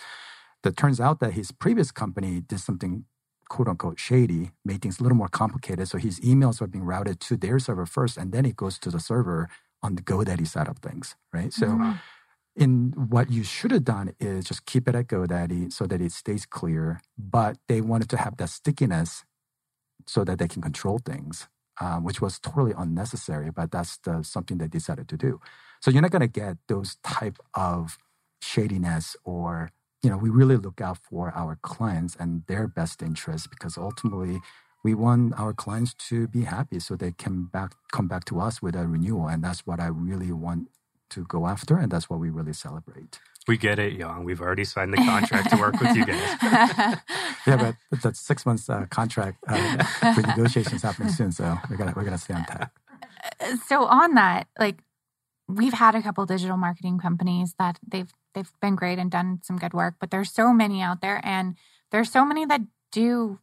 That 0.63 0.77
turns 0.77 1.01
out 1.01 1.21
that 1.21 1.33
his 1.35 1.53
previous 1.53 1.91
company 1.91 2.41
did 2.41 2.61
something 2.61 3.05
quote 3.49 3.69
unquote 3.69 3.99
shady, 3.99 4.53
made 4.65 4.83
things 4.83 5.01
a 5.01 5.03
little 5.03 5.17
more 5.19 5.29
complicated. 5.29 5.89
So 5.89 5.99
his 5.99 6.21
emails 6.21 6.61
were 6.61 6.67
being 6.69 6.85
routed 6.85 7.21
to 7.21 7.37
their 7.37 7.59
server 7.59 7.87
first, 7.87 8.17
and 8.17 8.33
then 8.33 8.45
it 8.47 8.57
goes 8.57 8.79
to 8.81 8.91
the 8.91 9.01
server 9.01 9.49
on 9.83 9.97
the 9.97 10.03
GoDaddy 10.03 10.47
side 10.47 10.69
of 10.69 10.79
things, 10.79 11.17
right? 11.33 11.53
So 11.53 11.67
Mhm. 11.69 12.01
in 12.57 12.93
what 12.97 13.31
you 13.31 13.45
should 13.45 13.71
have 13.73 13.85
done 13.85 14.15
is 14.21 14.45
just 14.45 14.67
keep 14.67 14.89
it 14.89 14.95
at 14.95 15.09
GoDaddy 15.09 15.73
so 15.73 15.87
that 15.87 16.01
it 16.01 16.13
stays 16.13 16.47
clear. 16.47 17.01
But 17.19 17.59
they 17.69 17.81
wanted 17.81 18.11
to 18.11 18.17
have 18.19 18.37
that 18.39 18.51
stickiness 18.51 19.25
so 20.07 20.25
that 20.25 20.39
they 20.39 20.49
can 20.49 20.63
control 20.63 20.99
things, 20.99 21.49
um, 21.81 22.05
which 22.05 22.21
was 22.21 22.39
totally 22.39 22.73
unnecessary. 22.77 23.51
But 23.51 23.71
that's 23.71 23.99
the, 23.99 24.23
something 24.23 24.59
they 24.59 24.69
decided 24.69 25.09
to 25.09 25.17
do. 25.17 25.41
So 25.81 25.91
you're 25.91 26.03
not 26.03 26.11
going 26.11 26.21
to 26.23 26.29
get 26.29 26.59
those 26.69 26.97
type 27.05 27.39
of 27.55 27.99
shadiness 28.43 29.17
or 29.25 29.71
you 30.03 30.11
know 30.11 30.17
we 30.17 30.31
really 30.31 30.57
look 30.57 30.81
out 30.81 30.99
for 30.99 31.33
our 31.35 31.59
clients 31.63 32.17
and 32.19 32.43
their 32.47 32.67
best 32.67 33.03
interests 33.03 33.47
because 33.47 33.77
ultimately 33.77 34.41
we 34.83 34.95
want 34.95 35.39
our 35.39 35.53
clients 35.53 35.95
to 35.95 36.27
be 36.29 36.43
happy 36.43 36.81
so 36.81 36.97
they 36.97 37.13
can 37.13 37.45
back 37.45 37.75
come 37.93 38.09
back 38.09 38.25
to 38.27 38.41
us 38.41 38.63
with 38.63 38.75
a 38.75 38.87
renewal. 38.87 39.29
And 39.29 39.45
that's 39.45 39.67
what 39.67 39.81
i 39.81 39.87
really 39.87 40.33
want 40.33 40.69
to 41.11 41.25
go 41.25 41.47
after 41.47 41.77
and 41.77 41.91
that's 41.91 42.09
what 42.09 42.21
we 42.21 42.31
really 42.31 42.53
celebrate. 42.53 43.19
We 43.49 43.57
get 43.57 43.79
it 43.79 43.95
young. 43.95 44.25
We've 44.25 44.41
already 44.41 44.65
signed 44.65 44.93
the 44.93 44.99
contract 44.99 45.51
to 45.51 45.57
work 45.57 45.81
with 45.81 45.97
you 45.97 46.07
guys. 46.07 46.99
Yeah 47.47 47.73
but 47.91 48.03
that's 48.03 48.21
six 48.21 48.45
months 48.45 48.69
uh, 48.69 48.85
contract 48.91 49.43
uh, 49.49 49.83
negotiations 50.27 50.83
happening 50.83 51.09
soon 51.09 51.33
so 51.33 51.57
we're 51.71 51.77
gonna 51.79 51.95
we're 51.97 52.05
gonna 52.05 52.19
stay 52.19 52.35
on 52.35 52.45
tap 52.45 52.71
so 53.67 53.87
on 53.87 54.15
that 54.15 54.47
like 54.59 54.83
we've 55.49 55.73
had 55.73 55.95
a 55.95 56.03
couple 56.03 56.27
digital 56.27 56.59
marketing 56.59 56.99
companies 56.99 57.55
that 57.59 57.79
they've 57.87 58.13
they've 58.35 58.53
been 58.61 58.77
great 58.77 58.99
and 58.99 59.11
done 59.11 59.41
some 59.43 59.59
good 59.59 59.73
work 59.73 59.95
but 60.01 60.11
there's 60.11 60.33
so 60.33 60.53
many 60.53 60.81
out 60.81 61.01
there 61.01 61.21
and 61.25 61.57
there's 61.91 62.11
so 62.11 62.25
many 62.25 62.45
that 62.45 62.61
do 62.93 63.39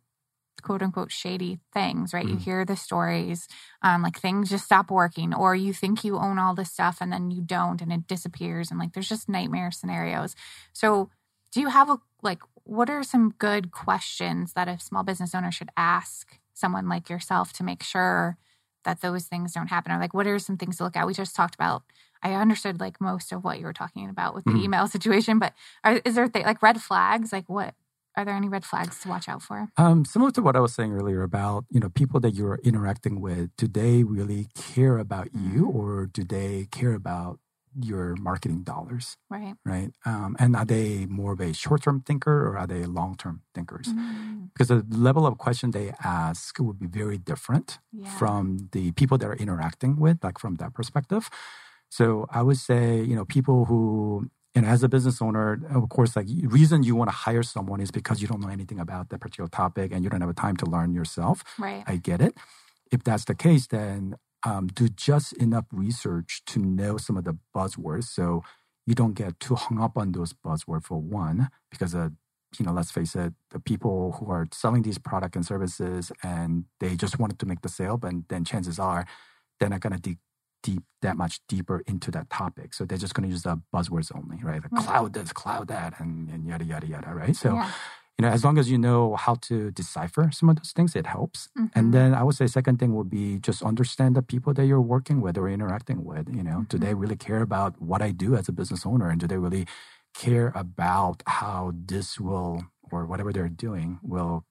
quote 0.62 0.82
unquote 0.82 1.12
shady 1.12 1.60
things, 1.74 2.14
right? 2.14 2.26
Mm. 2.26 2.32
You 2.32 2.36
hear 2.38 2.66
the 2.66 2.76
stories, 2.76 3.48
um, 3.82 4.02
like 4.02 4.20
things 4.20 4.50
just 4.50 4.66
stop 4.66 4.90
working, 4.92 5.34
or 5.34 5.56
you 5.56 5.74
think 5.74 6.04
you 6.04 6.18
own 6.18 6.40
all 6.40 6.56
this 6.56 6.72
stuff 6.72 6.98
and 7.00 7.12
then 7.12 7.32
you 7.32 7.42
don't 7.42 7.82
and 7.82 7.92
it 7.92 8.08
disappears. 8.08 8.72
And 8.72 8.80
like 8.80 8.94
there's 8.94 9.10
just 9.10 9.30
nightmare 9.30 9.72
scenarios. 9.72 10.36
So, 10.74 11.10
do 11.52 11.62
you 11.62 11.70
have 11.70 11.90
a 11.90 12.00
like, 12.22 12.40
what 12.64 12.90
are 12.90 13.04
some 13.04 13.34
good 13.38 13.72
questions 13.72 14.54
that 14.54 14.68
a 14.68 14.80
small 14.80 15.04
business 15.04 15.34
owner 15.34 15.52
should 15.52 15.70
ask 15.78 16.40
someone 16.54 16.90
like 16.90 17.10
yourself 17.10 17.54
to 17.54 17.64
make 17.64 17.84
sure 17.84 18.38
that 18.84 19.02
those 19.02 19.26
things 19.26 19.54
don't 19.54 19.68
happen? 19.68 19.92
Or 19.92 20.00
like, 20.00 20.14
what 20.14 20.28
are 20.28 20.40
some 20.40 20.58
things 20.58 20.78
to 20.78 20.84
look 20.84 20.98
at? 20.98 21.08
We 21.08 21.14
just 21.14 21.36
talked 21.36 21.56
about 21.56 21.84
I 22.24 22.34
understood 22.34 22.80
like 22.80 23.00
most 23.00 23.32
of 23.32 23.44
what 23.44 23.60
you 23.60 23.66
were 23.66 23.74
talking 23.74 24.10
about 24.10 24.36
with 24.36 24.46
the 24.46 24.52
mm. 24.52 24.64
email 24.64 24.88
situation, 24.96 25.40
but 25.40 25.54
are, 25.84 26.02
is 26.06 26.16
there 26.16 26.28
th- 26.28 26.46
like 26.46 26.62
red 26.62 26.82
flags? 26.82 27.32
Like 27.32 27.48
what 27.48 27.76
are 28.16 28.26
there 28.26 28.36
any 28.36 28.50
red 28.50 28.66
flags 28.66 29.00
to 29.02 29.10
watch 29.10 29.30
out 29.30 29.44
for? 29.44 29.70
Um, 29.78 30.04
similar 30.04 30.32
to 30.32 30.42
what 30.42 30.56
I 30.56 30.60
was 30.60 30.74
saying 30.74 30.92
earlier 30.92 31.22
about 31.22 31.66
you 31.70 31.80
know 31.80 31.90
people 31.90 32.20
that 32.22 32.34
you're 32.34 32.60
interacting 32.64 33.22
with, 33.22 33.52
do 33.58 33.68
they 33.68 34.04
really 34.04 34.48
care 34.56 34.98
about 34.98 35.30
you, 35.34 35.66
mm-hmm. 35.68 35.78
or 35.78 36.08
do 36.08 36.24
they 36.24 36.68
care 36.72 36.94
about 36.94 37.40
your 37.80 38.16
marketing 38.16 38.64
dollars? 38.64 39.18
Right. 39.30 39.56
Right. 39.64 39.92
Um, 40.06 40.36
and 40.40 40.56
are 40.56 40.66
they 40.66 41.06
more 41.06 41.34
of 41.34 41.42
a 41.42 41.54
short-term 41.54 42.02
thinker 42.02 42.48
or 42.48 42.58
are 42.58 42.68
they 42.68 42.86
long-term 42.86 43.42
thinkers? 43.54 43.88
Mm-hmm. 43.88 44.46
Because 44.54 44.70
the 44.70 44.86
level 44.90 45.28
of 45.28 45.38
question 45.38 45.72
they 45.72 45.94
ask 46.04 46.58
would 46.60 46.80
be 46.80 46.88
very 46.88 47.18
different 47.18 47.80
yeah. 47.92 48.10
from 48.18 48.70
the 48.72 48.92
people 48.94 49.18
that 49.20 49.28
are 49.28 49.36
interacting 49.36 50.00
with, 50.00 50.24
like 50.24 50.40
from 50.40 50.56
that 50.56 50.74
perspective. 50.74 51.30
So 51.90 52.28
I 52.30 52.42
would 52.42 52.58
say, 52.58 53.02
you 53.02 53.16
know, 53.16 53.26
people 53.26 53.66
who 53.66 54.30
and 54.56 54.66
as 54.66 54.82
a 54.82 54.90
business 54.90 55.22
owner, 55.22 55.62
of 55.70 55.88
course, 55.90 56.16
like 56.16 56.28
reason 56.46 56.82
you 56.82 56.96
want 56.96 57.12
to 57.12 57.16
hire 57.16 57.44
someone 57.44 57.80
is 57.80 57.92
because 57.92 58.22
you 58.22 58.28
don't 58.28 58.42
know 58.42 58.50
anything 58.50 58.80
about 58.80 59.10
that 59.10 59.20
particular 59.20 59.48
topic 59.48 59.92
and 59.92 60.04
you 60.04 60.10
don't 60.10 60.22
have 60.22 60.32
a 60.32 60.34
time 60.34 60.58
to 60.58 60.66
learn 60.66 60.94
yourself. 60.94 61.44
Right. 61.60 61.84
I 61.86 61.98
get 61.98 62.22
it. 62.22 62.36
If 62.92 63.04
that's 63.04 63.26
the 63.26 63.36
case, 63.36 63.68
then 63.68 64.16
um, 64.44 64.68
do 64.68 64.88
just 64.88 65.34
enough 65.34 65.66
research 65.72 66.42
to 66.48 66.60
know 66.60 66.98
some 66.98 67.18
of 67.18 67.24
the 67.24 67.38
buzzwords 67.56 68.06
so 68.06 68.44
you 68.88 68.96
don't 68.96 69.14
get 69.14 69.40
too 69.40 69.56
hung 69.56 69.80
up 69.80 69.98
on 69.98 70.14
those 70.14 70.34
buzzwords 70.34 70.86
for 70.86 70.98
one, 70.98 71.50
because 71.70 71.94
uh, 71.94 72.10
you 72.58 72.66
know, 72.66 72.72
let's 72.72 72.92
face 72.92 73.16
it, 73.16 73.34
the 73.52 73.60
people 73.60 74.14
who 74.14 74.32
are 74.32 74.48
selling 74.54 74.82
these 74.82 74.98
products 74.98 75.36
and 75.36 75.46
services 75.46 76.12
and 76.24 76.66
they 76.80 76.96
just 76.96 77.20
wanted 77.20 77.38
to 77.40 77.46
make 77.46 77.62
the 77.62 77.70
sale, 77.70 77.98
but 77.98 78.14
then 78.30 78.44
chances 78.44 78.80
are 78.80 79.06
they're 79.60 79.70
not 79.70 79.82
going 79.82 79.94
to 79.94 80.00
de- 80.00 80.18
deep 80.64 80.84
that 81.02 81.18
much 81.18 81.40
deeper 81.48 81.84
into 81.88 82.12
that 82.12 82.30
topic. 82.30 82.74
So 82.74 82.86
they're 82.86 82.98
just 82.98 83.14
going 83.14 83.28
to 83.28 83.32
use 83.32 83.44
the 83.44 83.62
buzzwords 83.74 84.12
only, 84.16 84.38
right? 84.44 84.62
Like 84.62 84.84
cloud 84.84 85.14
this, 85.14 85.32
cloud 85.32 85.68
that, 85.68 86.00
and, 86.00 86.30
and 86.30 86.46
yada 86.46 86.66
yada 86.66 86.88
yada, 86.88 87.14
right? 87.14 87.36
So. 87.36 87.54
Yeah. 87.54 87.72
You 88.20 88.26
know, 88.26 88.32
as 88.32 88.44
long 88.44 88.58
as 88.58 88.72
you 88.72 88.80
know 88.80 89.16
how 89.16 89.36
to 89.42 89.70
decipher 89.70 90.32
some 90.34 90.50
of 90.50 90.56
those 90.56 90.72
things, 90.72 90.96
it 90.96 91.06
helps. 91.06 91.50
Mm-hmm. 91.56 91.78
And 91.78 91.94
then 91.94 92.16
I 92.16 92.24
would 92.24 92.34
say 92.34 92.48
second 92.48 92.80
thing 92.80 92.96
would 92.96 93.12
be 93.12 93.38
just 93.38 93.62
understand 93.62 94.16
the 94.16 94.24
people 94.24 94.56
that 94.56 94.66
you're 94.66 94.82
working 94.82 95.22
with 95.22 95.38
or 95.38 95.48
interacting 95.48 96.04
with. 96.04 96.28
You 96.28 96.42
know, 96.42 96.52
mm-hmm. 96.52 96.64
do 96.64 96.80
they 96.80 96.88
mm-hmm. 96.88 97.00
really 97.00 97.16
care 97.16 97.44
about 97.44 97.80
what 97.80 98.02
I 98.02 98.10
do 98.10 98.36
as 98.36 98.50
a 98.50 98.52
business 98.52 98.88
owner, 98.88 99.12
and 99.12 99.20
do 99.20 99.28
they 99.28 99.38
really 99.38 99.68
care 100.16 100.52
about 100.56 101.22
how 101.28 101.74
this 101.76 102.20
will 102.20 102.64
or 102.92 103.06
whatever 103.06 103.32
they're 103.32 103.50
doing 103.50 104.00
will 104.02 104.46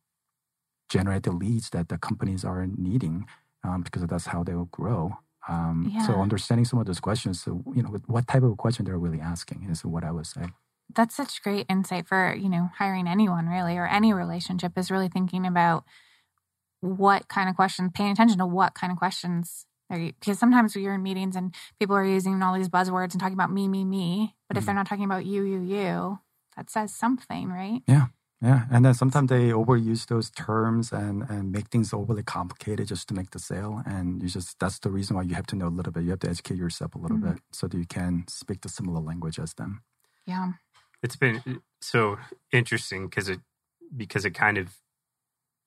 generate 0.89 1.25
the 1.25 1.33
leads 1.33 1.71
that 1.71 1.89
the 1.89 1.99
companies 1.99 2.45
are 2.45 2.67
needing 2.67 3.27
um, 3.65 3.83
because 3.83 4.07
that's 4.07 4.27
how 4.27 4.45
they 4.45 4.55
will 4.55 4.67
grow. 4.67 5.19
Um, 5.49 5.91
yeah. 5.93 6.07
So 6.07 6.15
understanding 6.15 6.65
some 6.65 6.79
of 6.79 6.87
those 6.87 7.01
questions, 7.01 7.43
so 7.43 7.63
you 7.75 7.83
know, 7.83 7.97
what 8.07 8.27
type 8.27 8.43
of 8.43 8.57
question 8.57 8.85
they're 8.85 8.99
really 8.99 9.21
asking 9.21 9.67
is 9.71 9.85
what 9.85 10.05
I 10.05 10.11
would 10.11 10.27
say. 10.27 10.47
That's 10.95 11.17
such 11.17 11.43
great 11.43 11.67
insight 11.69 12.07
for 12.07 12.35
you 12.35 12.49
know 12.49 12.71
hiring 12.79 13.09
anyone 13.09 13.47
really 13.47 13.77
or 13.77 13.87
any 13.87 14.13
relationship 14.13 14.73
is 14.77 14.91
really 14.91 15.09
thinking 15.09 15.47
about 15.47 15.85
what 16.81 17.29
kind 17.29 17.49
of 17.49 17.57
questions, 17.57 17.91
paying 17.95 18.13
attention 18.13 18.39
to 18.39 18.47
what 18.47 18.75
kind 18.75 18.93
of 18.93 18.99
questions 18.99 19.67
are 19.91 19.99
because 19.99 20.39
sometimes 20.39 20.75
you're 20.75 20.95
in 20.95 21.03
meetings 21.03 21.37
and 21.37 21.55
people 21.79 21.97
are 21.97 22.05
using 22.05 22.43
all 22.43 22.55
these 22.55 22.69
buzzwords 22.69 23.13
and 23.13 23.21
talking 23.21 23.35
about 23.35 23.53
me, 23.53 23.69
me, 23.69 23.85
me, 23.85 24.35
but 24.49 24.55
mm-hmm. 24.55 24.59
if 24.59 24.67
they're 24.67 24.75
not 24.75 24.87
talking 24.87 25.05
about 25.05 25.27
you, 25.27 25.45
you, 25.45 25.61
you, 25.61 26.19
that 26.57 26.71
says 26.71 26.95
something, 26.95 27.49
right? 27.51 27.83
Yeah. 27.87 28.07
Yeah, 28.43 28.65
and 28.71 28.85
then 28.85 28.93
sometimes 28.93 29.31
they 29.31 29.49
overuse 29.49 30.07
those 30.07 30.31
terms 30.31 30.93
and, 30.93 31.23
and 31.31 31.51
make 31.53 31.69
things 31.69 31.95
overly 31.95 32.23
complicated 32.23 32.89
just 32.89 33.09
to 33.09 33.15
make 33.15 33.31
the 33.31 33.39
sale. 33.39 33.83
And 33.87 34.23
you 34.23 34.29
just 34.29 34.59
that's 34.59 34.79
the 34.79 34.91
reason 34.91 35.17
why 35.17 35.23
you 35.23 35.35
have 35.35 35.47
to 35.47 35.57
know 35.57 35.69
a 35.69 35.71
little 35.71 35.93
bit. 35.93 36.05
You 36.05 36.11
have 36.11 36.19
to 36.21 36.29
educate 36.29 36.59
yourself 36.59 36.95
a 36.95 36.99
little 36.99 37.17
mm-hmm. 37.17 37.33
bit 37.33 37.43
so 37.53 37.67
that 37.67 37.77
you 37.77 37.87
can 37.87 38.25
speak 38.29 38.61
the 38.61 38.69
similar 38.69 39.01
language 39.01 39.39
as 39.39 39.55
them. 39.55 39.83
Yeah, 40.27 40.53
it's 41.03 41.17
been 41.17 41.43
uh, 41.47 41.55
so 41.81 42.19
interesting 42.53 43.09
because 43.09 43.31
it 43.31 43.41
because 43.97 44.27
it 44.27 44.33
kind 44.33 44.59
of 44.59 44.75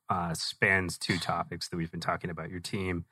uh, 0.09 0.35
spans 0.35 0.99
two 0.99 1.17
topics 1.17 1.69
that 1.69 1.77
we've 1.77 1.91
been 1.91 1.99
talking 1.99 2.29
about: 2.29 2.51
your 2.51 2.59
team 2.59 3.05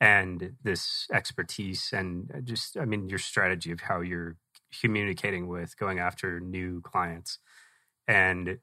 and 0.00 0.56
this 0.64 1.06
expertise, 1.12 1.90
and 1.92 2.32
uh, 2.34 2.40
just 2.40 2.76
I 2.76 2.84
mean 2.84 3.08
your 3.08 3.20
strategy 3.20 3.70
of 3.70 3.82
how 3.82 4.00
you're 4.00 4.36
communicating 4.80 5.46
with 5.46 5.76
going 5.78 6.00
after 6.00 6.40
new 6.40 6.80
clients 6.80 7.38
and 8.08 8.58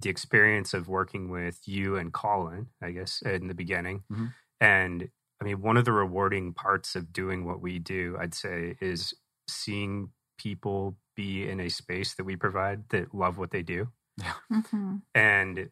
the 0.00 0.10
experience 0.10 0.74
of 0.74 0.88
working 0.88 1.30
with 1.30 1.60
you 1.66 1.96
and 1.96 2.12
Colin, 2.12 2.68
I 2.82 2.90
guess, 2.90 3.22
in 3.22 3.48
the 3.48 3.54
beginning. 3.54 4.02
Mm-hmm. 4.12 4.26
And 4.60 5.08
I 5.40 5.44
mean, 5.44 5.60
one 5.60 5.76
of 5.76 5.84
the 5.84 5.92
rewarding 5.92 6.52
parts 6.52 6.94
of 6.94 7.12
doing 7.12 7.44
what 7.44 7.60
we 7.60 7.78
do, 7.78 8.16
I'd 8.18 8.34
say, 8.34 8.76
is 8.80 9.14
seeing 9.48 10.10
people 10.38 10.96
be 11.14 11.48
in 11.48 11.60
a 11.60 11.68
space 11.68 12.14
that 12.14 12.24
we 12.24 12.36
provide 12.36 12.88
that 12.90 13.14
love 13.14 13.38
what 13.38 13.50
they 13.50 13.62
do. 13.62 13.88
Yeah. 14.18 14.32
Mm-hmm. 14.52 14.96
And 15.14 15.70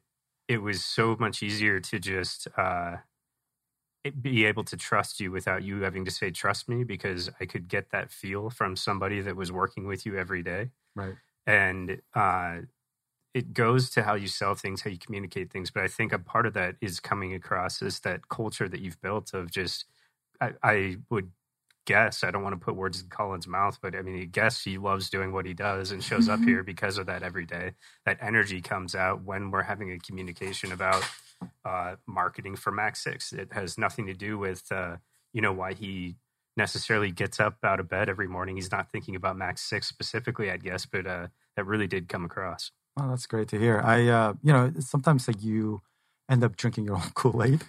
it 0.49 0.59
was 0.59 0.85
so 0.85 1.17
much 1.19 1.43
easier 1.43 1.81
to 1.81 1.99
just 1.99 2.47
uh, 2.57 2.97
be 4.21 4.45
able 4.45 4.65
to 4.65 4.77
trust 4.77 5.21
you 5.21 5.31
without 5.31 5.63
you 5.63 5.81
having 5.81 6.05
to 6.05 6.11
say, 6.11 6.31
trust 6.31 6.69
me, 6.69 6.85
because 6.85 7.31
I 7.41 7.47
could 7.47 7.69
get 7.69 7.91
that 7.91 8.11
feel 8.11 8.51
from 8.51 8.77
somebody 8.77 9.23
that 9.23 9.37
was 9.37 9.51
working 9.51 9.87
with 9.87 10.05
you 10.05 10.19
every 10.19 10.43
day. 10.43 10.71
Right. 10.95 11.15
And 11.47 12.01
uh, 12.15 12.59
it 13.35 13.53
goes 13.53 13.91
to 13.91 14.05
how 14.05 14.15
you 14.15 14.29
sell 14.29 14.55
things, 14.55 14.83
how 14.83 14.91
you 14.91 14.99
communicate 14.99 15.51
things. 15.51 15.71
But 15.71 15.83
I 15.83 15.89
think 15.89 16.13
a 16.13 16.19
part 16.19 16.47
of 16.47 16.55
that 16.55 16.77
is 16.81 17.01
coming 17.01 17.35
across 17.35 17.83
is 17.83 18.01
that 18.01 18.29
culture 18.29 18.69
that 18.69 18.81
you've 18.81 19.01
built 19.03 19.35
of 19.35 19.51
just, 19.51 19.87
I, 20.41 20.53
I 20.63 20.97
would 21.11 21.33
guess, 21.85 22.23
I 22.25 22.31
don't 22.31 22.45
want 22.45 22.59
to 22.59 22.65
put 22.65 22.77
words 22.77 23.03
in 23.03 23.09
Colin's 23.09 23.49
mouth, 23.49 23.79
but 23.83 23.97
I 23.97 24.03
mean, 24.03 24.21
I 24.21 24.25
guess 24.25 24.63
he 24.63 24.79
loves 24.79 25.11
doing 25.11 25.33
what 25.33 25.47
he 25.47 25.53
does 25.53 25.91
and 25.91 26.03
shows 26.03 26.29
up 26.29 26.41
here 26.41 26.63
because 26.63 26.97
of 26.97 27.07
that 27.07 27.23
every 27.23 27.45
day. 27.45 27.73
That 28.07 28.19
energy 28.21 28.61
comes 28.61 28.95
out 28.95 29.25
when 29.25 29.51
we're 29.51 29.63
having 29.63 29.91
a 29.91 29.99
communication 29.99 30.73
about 30.73 31.05
uh, 31.65 31.97
marketing 32.07 32.57
for 32.57 32.73
MAC6. 32.73 33.33
It 33.33 33.53
has 33.53 33.77
nothing 33.77 34.07
to 34.07 34.15
do 34.15 34.39
with, 34.39 34.71
uh, 34.71 34.97
you 35.33 35.43
know, 35.43 35.53
why 35.53 35.75
he 35.75 36.17
necessarily 36.57 37.11
gets 37.11 37.41
up 37.41 37.57
out 37.65 37.81
of 37.81 37.89
bed 37.89 38.09
every 38.09 38.29
morning. 38.29 38.55
He's 38.55 38.71
not 38.71 38.91
thinking 38.91 39.17
about 39.17 39.37
MAC6 39.37 39.85
specifically, 39.85 40.53
I 40.53 40.57
guess, 40.57 40.87
but 40.87 41.07
uh, 41.07 41.27
that 41.57 41.67
really 41.67 41.89
did 41.89 42.09
come 42.09 42.25
across. 42.25 42.71
Oh, 42.97 43.09
that's 43.11 43.27
great 43.27 43.49
to 43.49 43.59
hear. 43.59 43.81
I, 43.85 44.07
uh, 44.09 44.35
you 44.43 44.53
know, 44.53 44.73
sometimes 44.79 45.27
like 45.27 45.43
you 45.43 45.81
end 46.31 46.45
up 46.45 46.57
drinking 46.57 46.85
your 46.85 46.97
own 46.97 47.11
Kool 47.15 47.43
Aid, 47.43 47.65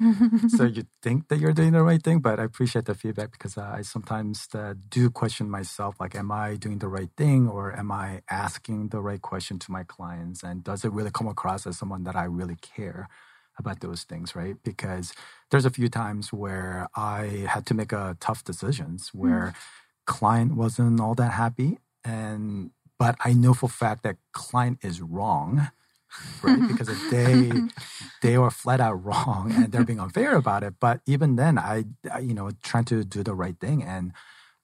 so 0.50 0.64
you 0.66 0.86
think 1.02 1.28
that 1.30 1.40
you're 1.40 1.52
doing 1.54 1.72
the 1.74 1.84
right 1.84 2.02
thing. 2.02 2.20
But 2.20 2.40
I 2.40 2.44
appreciate 2.44 2.86
the 2.86 2.94
feedback 2.94 3.32
because 3.32 3.58
I 3.58 3.82
sometimes 3.82 4.48
uh, 4.54 4.76
do 4.88 5.10
question 5.10 5.50
myself, 5.50 5.96
like, 6.00 6.16
am 6.16 6.32
I 6.32 6.56
doing 6.56 6.78
the 6.78 6.88
right 6.88 7.10
thing, 7.18 7.48
or 7.48 7.76
am 7.76 7.92
I 7.92 8.22
asking 8.30 8.90
the 8.90 9.02
right 9.02 9.22
question 9.22 9.58
to 9.60 9.72
my 9.72 9.84
clients, 9.84 10.44
and 10.44 10.64
does 10.64 10.86
it 10.86 10.92
really 10.92 11.12
come 11.12 11.28
across 11.28 11.66
as 11.66 11.78
someone 11.78 12.04
that 12.04 12.16
I 12.16 12.26
really 12.26 12.58
care? 12.58 13.10
about 13.58 13.80
those 13.80 14.04
things, 14.04 14.36
right? 14.36 14.58
Because 14.64 15.14
there's 15.50 15.66
a 15.66 15.70
few 15.70 15.88
times 15.88 16.34
where 16.34 16.88
I 16.96 17.46
had 17.48 17.66
to 17.68 17.74
make 17.74 17.92
a 17.94 18.18
tough 18.20 18.44
decisions 18.44 19.12
where 19.14 19.54
mm. 19.56 20.06
client 20.06 20.56
wasn't 20.56 21.00
all 21.00 21.16
that 21.16 21.32
happy 21.32 21.78
and 22.04 22.72
but 22.98 23.16
I 23.24 23.34
know 23.34 23.54
for 23.54 23.70
fact 23.70 24.04
that 24.04 24.18
client 24.32 24.80
is 24.82 25.02
wrong, 25.02 25.70
right? 26.42 26.68
because 26.68 26.88
they 27.10 27.52
they 28.22 28.36
are 28.36 28.52
flat 28.52 28.80
out 28.80 29.04
wrong 29.04 29.52
and 29.52 29.72
they're 29.72 29.84
being 29.84 30.00
unfair 30.00 30.36
about 30.36 30.64
it. 30.64 30.76
But 30.80 31.02
even 31.06 31.36
then, 31.36 31.58
I, 31.58 31.86
I 32.12 32.20
you 32.20 32.34
know 32.34 32.52
trying 32.64 32.86
to 32.86 33.04
do 33.04 33.24
the 33.24 33.36
right 33.36 33.60
thing 33.60 33.84
and 33.84 34.14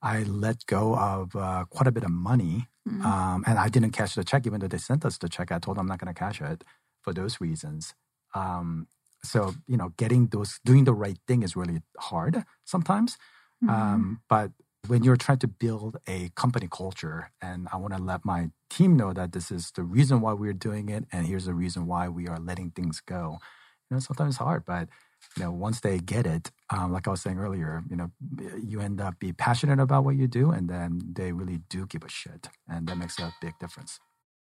I 0.02 0.24
let 0.24 0.66
go 0.66 0.96
of 0.96 1.36
uh, 1.36 1.66
quite 1.70 1.88
a 1.88 1.92
bit 1.92 2.04
of 2.04 2.12
money, 2.12 2.68
mm-hmm. 2.88 3.06
um, 3.06 3.44
and 3.46 3.60
I 3.60 3.70
didn't 3.70 3.92
cash 3.92 4.16
the 4.16 4.24
check 4.24 4.48
even 4.48 4.60
though 4.60 4.68
they 4.68 4.78
sent 4.78 5.06
us 5.06 5.18
the 5.18 5.30
check. 5.30 5.52
I 5.52 5.60
told 5.60 5.78
them 5.78 5.82
I'm 5.82 5.88
not 5.88 6.00
going 6.00 6.14
to 6.14 6.20
cash 6.20 6.42
it 6.42 6.64
for 7.02 7.14
those 7.14 7.40
reasons. 7.40 7.94
Um, 8.34 8.88
so 9.24 9.54
you 9.68 9.78
know, 9.78 9.94
getting 9.98 10.28
those 10.28 10.60
doing 10.66 10.86
the 10.86 10.94
right 10.94 11.18
thing 11.28 11.44
is 11.44 11.56
really 11.56 11.82
hard 12.00 12.44
sometimes. 12.66 13.18
Mhm. 13.64 13.70
Um, 13.70 14.22
but 14.28 14.52
when 14.88 15.04
you're 15.04 15.16
trying 15.16 15.40
to 15.40 15.48
build 15.48 15.98
a 16.08 16.30
company 16.36 16.68
culture, 16.72 17.32
and 17.42 17.68
I 17.72 17.78
want 17.78 17.96
to 17.96 18.02
let 18.02 18.26
my 18.26 18.50
team 18.70 18.96
know 18.98 19.14
that 19.14 19.32
this 19.32 19.52
is 19.52 19.72
the 19.72 19.84
reason 19.84 20.22
why 20.22 20.34
we're 20.34 20.54
doing 20.54 20.90
it, 20.90 21.06
and 21.12 21.26
here's 21.28 21.46
the 21.46 21.54
reason 21.54 21.86
why 21.88 22.10
we 22.10 22.28
are 22.28 22.40
letting 22.40 22.72
things 22.72 23.02
go. 23.02 23.40
You 23.90 23.96
know, 23.96 24.00
sometimes 24.00 24.36
it's 24.36 24.38
hard, 24.38 24.66
but 24.66 24.90
you 25.38 25.44
know, 25.44 25.52
once 25.52 25.82
they 25.82 26.00
get 26.00 26.26
it, 26.26 26.52
um, 26.72 26.92
like 26.92 27.08
I 27.08 27.12
was 27.12 27.22
saying 27.22 27.38
earlier, 27.38 27.84
you 27.90 27.96
know, 27.96 28.12
you 28.64 28.82
end 28.82 29.00
up 29.00 29.20
be 29.20 29.34
passionate 29.34 29.80
about 29.80 30.04
what 30.04 30.16
you 30.16 30.28
do, 30.28 30.52
and 30.52 30.70
then 30.70 31.02
they 31.14 31.32
really 31.32 31.60
do 31.70 31.86
give 31.86 32.04
a 32.04 32.10
shit, 32.10 32.50
and 32.68 32.88
that 32.88 32.98
makes 32.98 33.20
a 33.20 33.34
big 33.42 33.58
difference. 33.60 34.00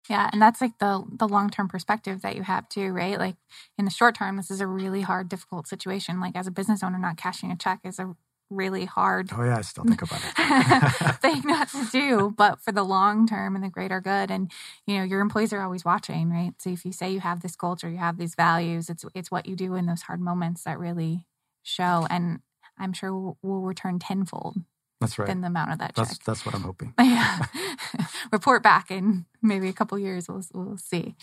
Yeah, 0.09 0.29
and 0.31 0.41
that's 0.41 0.61
like 0.61 0.77
the 0.79 1.03
the 1.11 1.27
long 1.27 1.49
term 1.49 1.67
perspective 1.67 2.21
that 2.21 2.35
you 2.35 2.43
have 2.43 2.69
too, 2.69 2.91
right? 2.93 3.17
Like 3.17 3.37
in 3.77 3.85
the 3.85 3.91
short 3.91 4.15
term, 4.15 4.37
this 4.37 4.51
is 4.51 4.61
a 4.61 4.67
really 4.67 5.01
hard, 5.01 5.29
difficult 5.29 5.67
situation. 5.67 6.19
Like 6.19 6.35
as 6.35 6.45
a 6.47 6.51
business 6.51 6.83
owner, 6.83 6.99
not 6.99 7.17
cashing 7.17 7.51
a 7.51 7.55
check 7.55 7.79
is 7.83 7.97
a 7.99 8.15
really 8.49 8.85
hard 8.85 9.29
Oh 9.33 9.43
yeah, 9.43 9.57
I 9.57 9.61
still 9.61 9.83
think 9.83 10.01
about 10.01 10.21
it. 10.23 11.15
thing 11.21 11.41
not 11.45 11.69
to 11.69 11.85
do, 11.91 12.33
but 12.37 12.61
for 12.61 12.71
the 12.71 12.83
long 12.83 13.27
term 13.27 13.55
and 13.55 13.63
the 13.63 13.69
greater 13.69 13.99
good. 13.99 14.29
And 14.29 14.51
you 14.85 14.97
know, 14.97 15.03
your 15.03 15.19
employees 15.21 15.51
are 15.53 15.61
always 15.61 15.83
watching, 15.83 16.29
right? 16.29 16.53
So 16.59 16.69
if 16.69 16.85
you 16.85 16.91
say 16.91 17.11
you 17.11 17.21
have 17.21 17.41
this 17.41 17.55
culture, 17.55 17.89
you 17.89 17.97
have 17.97 18.17
these 18.17 18.35
values, 18.35 18.89
it's 18.89 19.03
it's 19.15 19.31
what 19.31 19.45
you 19.47 19.55
do 19.55 19.75
in 19.75 19.85
those 19.87 20.03
hard 20.03 20.21
moments 20.21 20.63
that 20.63 20.77
really 20.79 21.25
show. 21.63 22.05
And 22.09 22.39
I'm 22.77 22.93
sure 22.93 23.13
will 23.13 23.37
will 23.41 23.61
return 23.61 23.99
tenfold 23.99 24.57
That's 25.01 25.17
right. 25.17 25.29
in 25.29 25.41
the 25.41 25.47
amount 25.47 25.71
of 25.71 25.79
that 25.79 25.95
That's 25.95 26.17
check. 26.17 26.23
that's 26.25 26.45
what 26.45 26.53
I'm 26.53 26.61
hoping. 26.63 26.93
yeah. 26.99 27.39
Report 28.31 28.61
back 28.61 28.91
in 28.91 29.25
maybe 29.41 29.69
a 29.69 29.73
couple 29.73 29.97
years. 29.97 30.27
We'll 30.27 30.43
we'll 30.53 30.77
see. 30.77 31.15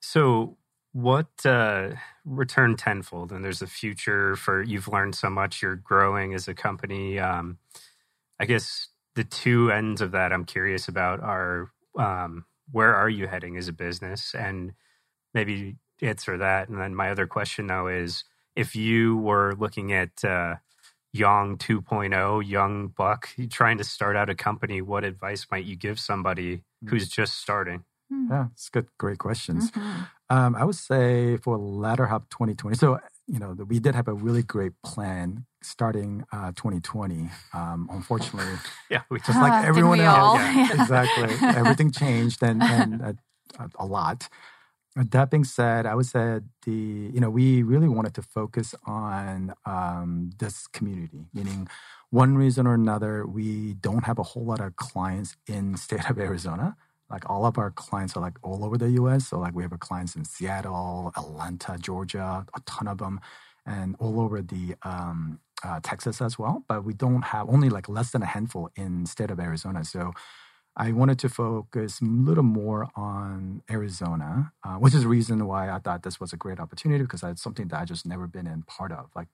So, 0.00 0.56
what 1.02 1.28
uh, 1.46 1.90
return 2.24 2.76
tenfold? 2.76 3.30
And 3.32 3.44
there's 3.44 3.62
a 3.62 3.66
future 3.66 4.34
for 4.36 4.62
you've 4.62 4.88
learned 4.88 5.14
so 5.14 5.30
much. 5.30 5.62
You're 5.62 5.76
growing 5.76 6.34
as 6.34 6.48
a 6.48 6.54
company. 6.54 7.18
Um, 7.20 7.58
I 8.40 8.44
guess 8.46 8.88
the 9.14 9.24
two 9.24 9.70
ends 9.70 10.00
of 10.00 10.10
that 10.12 10.32
I'm 10.32 10.44
curious 10.44 10.88
about 10.88 11.20
are 11.20 11.70
um, 11.96 12.44
where 12.72 12.94
are 12.94 13.08
you 13.08 13.26
heading 13.28 13.56
as 13.56 13.68
a 13.68 13.72
business, 13.72 14.34
and 14.34 14.72
maybe 15.34 15.76
answer 16.02 16.36
that. 16.38 16.68
And 16.68 16.80
then 16.80 16.94
my 16.94 17.10
other 17.10 17.26
question 17.26 17.66
though 17.68 17.86
is 17.88 18.24
if 18.56 18.74
you 18.74 19.16
were 19.16 19.54
looking 19.54 19.92
at 19.92 20.24
uh, 20.24 20.56
Yong 21.12 21.58
2.0, 21.58 22.46
young 22.48 22.88
buck, 22.88 23.28
trying 23.50 23.78
to 23.78 23.84
start 23.84 24.16
out 24.16 24.28
a 24.30 24.34
company, 24.34 24.82
what 24.82 25.04
advice 25.04 25.46
might 25.50 25.64
you 25.64 25.76
give 25.76 25.98
somebody 25.98 26.62
who's 26.86 27.08
just 27.08 27.34
starting? 27.40 27.84
Yeah, 28.10 28.46
it's 28.52 28.68
good. 28.68 28.88
Great 28.98 29.18
questions. 29.18 29.70
Mhm. 29.70 30.08
Um, 30.30 30.54
I 30.54 30.64
would 30.64 30.74
say 30.74 31.38
for 31.38 31.56
latter 31.56 32.06
half 32.06 32.28
2020. 32.28 32.76
So, 32.76 32.98
you 33.26 33.38
know, 33.38 33.52
we 33.52 33.78
did 33.78 33.94
have 33.94 34.08
a 34.08 34.12
really 34.12 34.42
great 34.42 34.72
plan 34.84 35.46
starting 35.62 36.24
uh, 36.32 36.52
2020. 36.52 37.30
Um, 37.54 37.88
unfortunately, 37.90 38.54
Yeah, 38.90 39.02
we 39.10 39.18
just 39.20 39.38
like 39.38 39.52
Didn't 39.52 39.68
everyone 39.68 40.00
else. 40.00 40.38
Yeah. 40.38 40.72
exactly, 40.80 41.34
everything 41.48 41.90
changed 41.90 42.42
and, 42.42 42.62
and 42.62 43.02
uh, 43.02 43.12
a, 43.58 43.84
a 43.84 43.86
lot. 43.86 44.28
That 44.96 45.30
being 45.30 45.44
said, 45.44 45.86
I 45.86 45.94
would 45.94 46.06
say 46.06 46.40
the 46.64 46.72
you 46.72 47.20
know 47.20 47.30
we 47.30 47.62
really 47.62 47.88
wanted 47.88 48.14
to 48.14 48.22
focus 48.22 48.74
on 48.84 49.54
um, 49.64 50.30
this 50.38 50.66
community, 50.66 51.26
meaning 51.32 51.68
one 52.10 52.36
reason 52.36 52.66
or 52.66 52.74
another 52.74 53.26
we 53.26 53.74
don't 53.74 54.04
have 54.04 54.18
a 54.18 54.22
whole 54.22 54.44
lot 54.44 54.60
of 54.60 54.76
clients 54.76 55.36
in 55.46 55.76
state 55.76 56.08
of 56.10 56.18
Arizona. 56.18 56.76
Like 57.10 57.28
all 57.30 57.46
of 57.46 57.58
our 57.58 57.70
clients 57.70 58.16
are 58.16 58.20
like 58.20 58.36
all 58.42 58.64
over 58.64 58.76
the 58.76 58.90
U.S. 58.90 59.28
So 59.28 59.38
like 59.38 59.54
we 59.54 59.62
have 59.62 59.72
a 59.72 59.78
clients 59.78 60.14
in 60.16 60.24
Seattle, 60.24 61.12
Atlanta, 61.16 61.76
Georgia, 61.78 62.44
a 62.54 62.60
ton 62.66 62.86
of 62.88 62.98
them, 62.98 63.20
and 63.64 63.96
all 63.98 64.20
over 64.20 64.42
the 64.42 64.74
um, 64.82 65.40
uh, 65.64 65.80
Texas 65.82 66.20
as 66.20 66.38
well. 66.38 66.64
But 66.68 66.84
we 66.84 66.92
don't 66.94 67.22
have 67.22 67.48
only 67.48 67.70
like 67.70 67.88
less 67.88 68.10
than 68.10 68.22
a 68.22 68.26
handful 68.26 68.70
in 68.76 69.06
state 69.06 69.30
of 69.30 69.40
Arizona. 69.40 69.84
So 69.84 70.12
I 70.76 70.92
wanted 70.92 71.18
to 71.20 71.28
focus 71.28 72.00
a 72.00 72.04
little 72.04 72.44
more 72.44 72.88
on 72.94 73.62
Arizona, 73.70 74.52
uh, 74.64 74.74
which 74.76 74.94
is 74.94 75.02
the 75.02 75.08
reason 75.08 75.44
why 75.46 75.70
I 75.70 75.78
thought 75.80 76.02
this 76.04 76.20
was 76.20 76.32
a 76.32 76.36
great 76.36 76.60
opportunity 76.60 77.02
because 77.02 77.22
it's 77.24 77.42
something 77.42 77.68
that 77.68 77.80
I 77.80 77.84
just 77.84 78.06
never 78.06 78.26
been 78.26 78.46
in 78.46 78.62
part 78.62 78.92
of, 78.92 79.10
like 79.16 79.28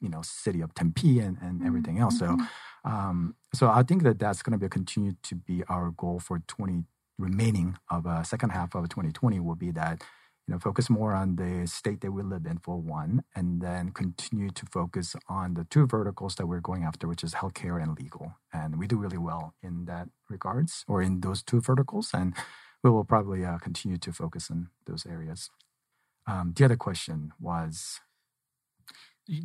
you 0.00 0.08
know, 0.08 0.22
city 0.22 0.62
of 0.62 0.74
Tempe 0.74 1.18
and, 1.20 1.36
and 1.42 1.62
everything 1.66 1.98
else. 1.98 2.18
So, 2.18 2.28
Mhm. 2.28 2.48
um, 2.84 3.34
so 3.52 3.68
I 3.68 3.82
think 3.82 4.02
that 4.04 4.18
that's 4.18 4.42
going 4.42 4.52
to 4.52 4.58
be 4.58 4.68
continue 4.68 5.12
to 5.24 5.34
be 5.34 5.62
our 5.68 5.90
goal 5.90 6.20
for 6.20 6.38
20 6.40 6.84
remaining 7.20 7.76
of 7.90 8.06
a 8.06 8.24
second 8.24 8.50
half 8.50 8.74
of 8.74 8.88
2020 8.88 9.40
will 9.40 9.54
be 9.54 9.70
that 9.72 10.02
you 10.46 10.54
know 10.54 10.58
focus 10.58 10.88
more 10.90 11.12
on 11.14 11.36
the 11.36 11.66
state 11.66 12.00
that 12.00 12.12
we 12.12 12.22
live 12.22 12.46
in 12.46 12.58
for 12.58 12.76
one, 12.78 13.22
and 13.36 13.60
then 13.60 13.90
continue 13.92 14.50
to 14.50 14.66
focus 14.66 15.14
on 15.28 15.54
the 15.54 15.64
two 15.70 15.86
verticals 15.86 16.34
that 16.36 16.46
we're 16.46 16.60
going 16.60 16.82
after, 16.84 17.06
which 17.06 17.22
is 17.22 17.34
healthcare 17.34 17.80
and 17.82 17.96
legal, 17.98 18.32
and 18.52 18.78
we 18.78 18.86
do 18.86 18.96
really 18.96 19.18
well 19.18 19.54
in 19.62 19.84
that 19.84 20.08
regards 20.28 20.84
or 20.88 21.02
in 21.02 21.20
those 21.20 21.42
two 21.42 21.60
verticals, 21.60 22.10
and 22.14 22.34
we 22.82 22.90
will 22.90 23.04
probably 23.04 23.44
uh, 23.44 23.58
continue 23.58 23.98
to 23.98 24.12
focus 24.12 24.50
in 24.50 24.68
those 24.86 25.04
areas. 25.06 25.50
Um, 26.26 26.52
the 26.56 26.64
other 26.64 26.76
question 26.76 27.32
was 27.40 28.00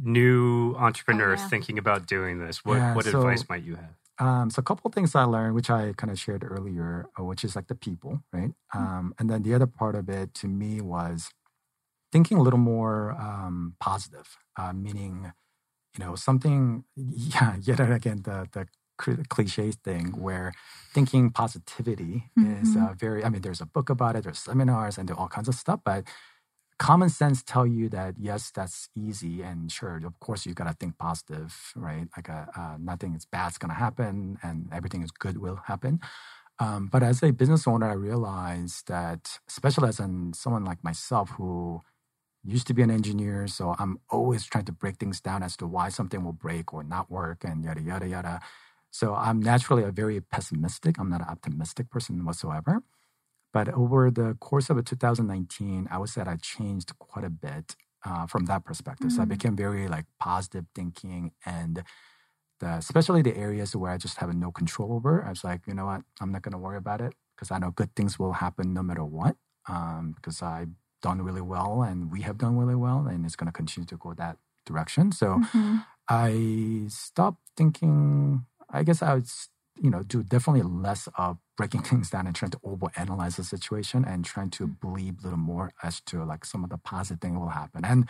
new 0.01 0.76
entrepreneurs 0.78 1.41
yeah. 1.41 1.47
thinking 1.49 1.78
about 1.78 2.07
doing 2.07 2.39
this. 2.39 2.63
What 2.65 2.78
Yeah, 2.78 2.95
what 2.95 3.05
so- 3.05 3.19
advice 3.19 3.47
might 3.49 3.63
you 3.63 3.76
have? 3.76 3.95
Um, 4.18 4.49
so 4.49 4.61
a 4.61 4.63
couple 4.63 4.88
of 4.88 4.93
things 4.95 5.13
I 5.13 5.24
learned, 5.24 5.55
which 5.55 5.70
I 5.70 5.93
kind 5.97 6.09
of 6.11 6.20
shared 6.20 6.43
earlier, 6.43 7.07
uh, 7.20 7.24
which 7.24 7.43
is 7.43 7.55
like 7.55 7.68
the 7.68 7.76
people, 7.76 8.22
right? 8.32 8.51
Um, 8.74 9.13
and 9.20 9.30
then 9.30 9.43
the 9.43 9.53
other 9.53 9.68
part 9.68 9.95
of 9.95 10.09
it 10.09 10.34
to 10.36 10.47
me 10.47 10.80
was 10.82 11.30
thinking 12.11 12.38
a 12.38 12.41
little 12.43 12.59
more 12.59 13.11
um, 13.13 13.76
positive, 13.80 14.38
uh, 14.57 14.74
meaning, 14.74 15.32
you 15.97 16.05
know, 16.05 16.16
something, 16.16 16.86
yeah, 16.95 17.57
yet 17.61 17.80
again, 17.80 18.24
the, 18.24 18.47
the 18.53 18.68
cliche 19.30 19.72
thing 19.84 20.13
where 20.22 20.53
thinking 20.93 21.30
positivity 21.32 22.32
is 22.41 22.76
Mhm. 22.76 22.80
uh, 22.80 22.93
very, 22.97 23.26
I 23.26 23.30
mean, 23.30 23.41
there's 23.41 23.61
a 23.61 23.66
book 23.66 23.89
about 23.89 24.16
it, 24.16 24.24
there's 24.26 24.39
seminars 24.39 24.97
and 24.97 25.11
all 25.11 25.28
kinds 25.28 25.49
of 25.49 25.55
stuff, 25.55 25.82
but 25.86 26.07
common 26.78 27.09
sense 27.09 27.41
tell 27.43 27.65
you 27.65 27.88
that 27.89 28.15
yes 28.19 28.51
that's 28.51 28.89
easy 28.95 29.41
and 29.41 29.71
sure 29.71 29.97
of 30.05 30.19
course 30.19 30.45
you 30.45 30.53
got 30.53 30.67
to 30.67 30.73
think 30.73 30.97
positive 30.97 31.55
right? 31.76 32.07
Like 32.17 32.30
uh, 32.30 32.45
uh, 32.57 32.78
nothing 32.80 33.15
is 33.15 33.26
bad's 33.26 33.57
going 33.57 33.69
to 33.69 33.76
happen 33.76 34.38
and 34.43 34.67
everything 34.73 35.01
is 35.03 35.11
good 35.11 35.38
will 35.38 35.57
happen. 35.67 35.99
Um, 36.59 36.88
but 36.91 37.03
as 37.03 37.23
a 37.23 37.32
business 37.32 37.67
owner 37.67 37.89
i 37.89 37.93
realized 37.93 38.88
that 38.88 39.39
especially 39.49 39.89
as 39.89 39.99
an, 39.99 40.34
someone 40.34 40.65
like 40.65 40.84
myself 40.84 41.32
who 41.32 41.82
used 42.43 42.67
to 42.67 42.73
be 42.73 42.82
an 42.84 42.91
engineer 42.91 43.47
so 43.47 43.76
i'm 43.80 43.99
always 44.09 44.45
trying 44.45 44.65
to 44.65 44.71
break 44.71 44.97
things 44.97 45.19
down 45.21 45.43
as 45.43 45.57
to 45.57 45.67
why 45.67 45.89
something 45.89 46.23
will 46.23 46.34
break 46.34 46.73
or 46.73 46.84
not 46.84 47.09
work 47.11 47.43
and 47.43 47.63
yada 47.63 47.82
yada 47.82 48.07
yada. 48.07 48.39
So 48.91 49.15
i'm 49.15 49.41
naturally 49.41 49.84
a 49.84 49.91
very 49.91 50.21
pessimistic 50.21 50.97
i'm 50.99 51.09
not 51.09 51.21
an 51.21 51.28
optimistic 51.30 51.89
person 51.89 52.23
whatsoever 52.26 52.82
but 53.55 53.69
over 53.71 54.11
the 54.11 54.35
course 54.41 54.69
of 54.71 54.83
2019, 54.85 55.87
I 55.91 55.99
would 55.99 56.09
say 56.11 56.21
that 56.23 56.29
I 56.29 56.37
changed 56.37 56.99
quite 56.99 57.25
a 57.25 57.31
bit 57.31 57.77
uh, 58.05 58.27
from 58.27 58.45
that 58.47 58.65
perspective. 58.65 59.13
So 59.13 59.23
I 59.23 59.25
Mhm. 59.25 59.35
became 59.35 59.55
very 59.57 59.87
like 59.89 60.07
positive 60.19 60.67
thinking, 60.75 61.33
and 61.47 61.83
the, 62.59 62.69
especially 62.77 63.21
the 63.21 63.35
areas 63.37 63.75
where 63.75 63.91
I 63.91 63.97
just 63.97 64.17
have 64.17 64.33
no 64.33 64.51
control 64.51 64.93
over. 64.93 65.23
I 65.25 65.29
was 65.29 65.43
like, 65.43 65.67
you 65.67 65.73
know 65.73 65.85
what, 65.87 66.01
I'm 66.21 66.31
not 66.31 66.41
going 66.43 66.53
to 66.53 66.57
worry 66.57 66.77
about 66.77 67.01
it 67.01 67.13
because 67.35 67.51
I 67.51 67.59
know 67.59 67.71
good 67.71 67.95
things 67.95 68.17
will 68.19 68.33
happen 68.33 68.73
no 68.73 68.83
matter 68.83 69.03
what. 69.05 69.35
Um, 69.67 70.13
because 70.15 70.41
I've 70.41 70.69
done 71.01 71.21
really 71.23 71.41
well, 71.41 71.81
and 71.83 72.11
we 72.11 72.21
have 72.21 72.37
done 72.37 72.57
really 72.57 72.75
well, 72.75 73.07
and 73.07 73.25
it's 73.25 73.35
going 73.35 73.47
to 73.47 73.51
continue 73.53 73.87
to 73.87 73.97
go 73.97 74.13
that 74.15 74.37
direction. 74.65 75.11
So 75.11 75.39
Mhm. 75.39 75.85
I 76.09 76.85
stopped 76.89 77.41
thinking. 77.57 78.45
I 78.69 78.83
guess 78.83 79.01
I 79.01 79.15
would, 79.15 79.23
s- 79.25 79.49
you 79.82 79.89
know, 79.89 80.03
do 80.03 80.23
definitely 80.23 80.63
less 80.63 81.07
of 81.17 81.38
breaking 81.57 81.84
things 81.89 82.09
down 82.09 82.28
and 82.28 82.36
trying 82.36 82.51
to 82.51 82.59
overanalyze 82.59 83.38
the 83.38 83.43
situation 83.43 84.05
and 84.05 84.26
trying 84.26 84.49
to 84.51 84.67
believe 84.67 85.19
a 85.19 85.23
little 85.23 85.38
more 85.39 85.71
as 85.84 86.01
to 86.01 86.23
like 86.23 86.45
some 86.45 86.63
of 86.63 86.69
the 86.69 86.78
positive 86.78 87.21
thing 87.21 87.39
will 87.39 87.49
happen. 87.49 87.84
And 87.86 88.09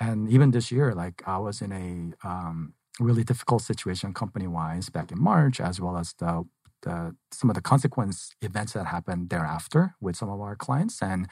and 0.00 0.28
even 0.28 0.50
this 0.50 0.72
year, 0.72 0.94
like 0.94 1.22
I 1.26 1.38
was 1.38 1.62
in 1.62 1.72
a 1.72 2.28
um, 2.28 2.74
really 3.00 3.24
difficult 3.24 3.62
situation 3.62 4.12
company 4.12 4.46
wise 4.46 4.88
back 4.88 5.12
in 5.12 5.20
March, 5.20 5.60
as 5.60 5.80
well 5.80 5.96
as 5.96 6.14
the 6.18 6.44
the 6.82 7.14
some 7.32 7.50
of 7.50 7.54
the 7.56 7.62
consequence 7.62 8.32
events 8.42 8.72
that 8.74 8.86
happened 8.86 9.30
thereafter 9.30 9.94
with 10.00 10.16
some 10.16 10.30
of 10.30 10.40
our 10.40 10.56
clients 10.56 11.00
and 11.02 11.28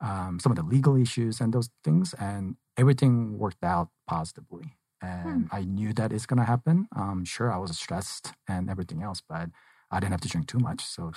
um, 0.00 0.38
some 0.40 0.52
of 0.52 0.56
the 0.56 0.64
legal 0.64 0.96
issues 0.96 1.40
and 1.40 1.52
those 1.54 1.70
things, 1.84 2.14
and 2.20 2.56
everything 2.78 3.38
worked 3.38 3.64
out 3.64 3.88
positively. 4.06 4.75
And 5.02 5.48
I 5.52 5.62
knew 5.62 5.92
that 5.94 6.12
it's 6.12 6.26
going 6.26 6.38
to 6.38 6.44
happen. 6.44 6.88
Um, 6.96 7.24
sure, 7.24 7.52
I 7.52 7.58
was 7.58 7.76
stressed 7.78 8.32
and 8.48 8.70
everything 8.70 9.02
else, 9.02 9.22
but 9.26 9.50
I 9.90 10.00
didn't 10.00 10.12
have 10.12 10.20
to 10.22 10.28
drink 10.28 10.48
too 10.48 10.58
much. 10.58 10.84
So 10.84 11.12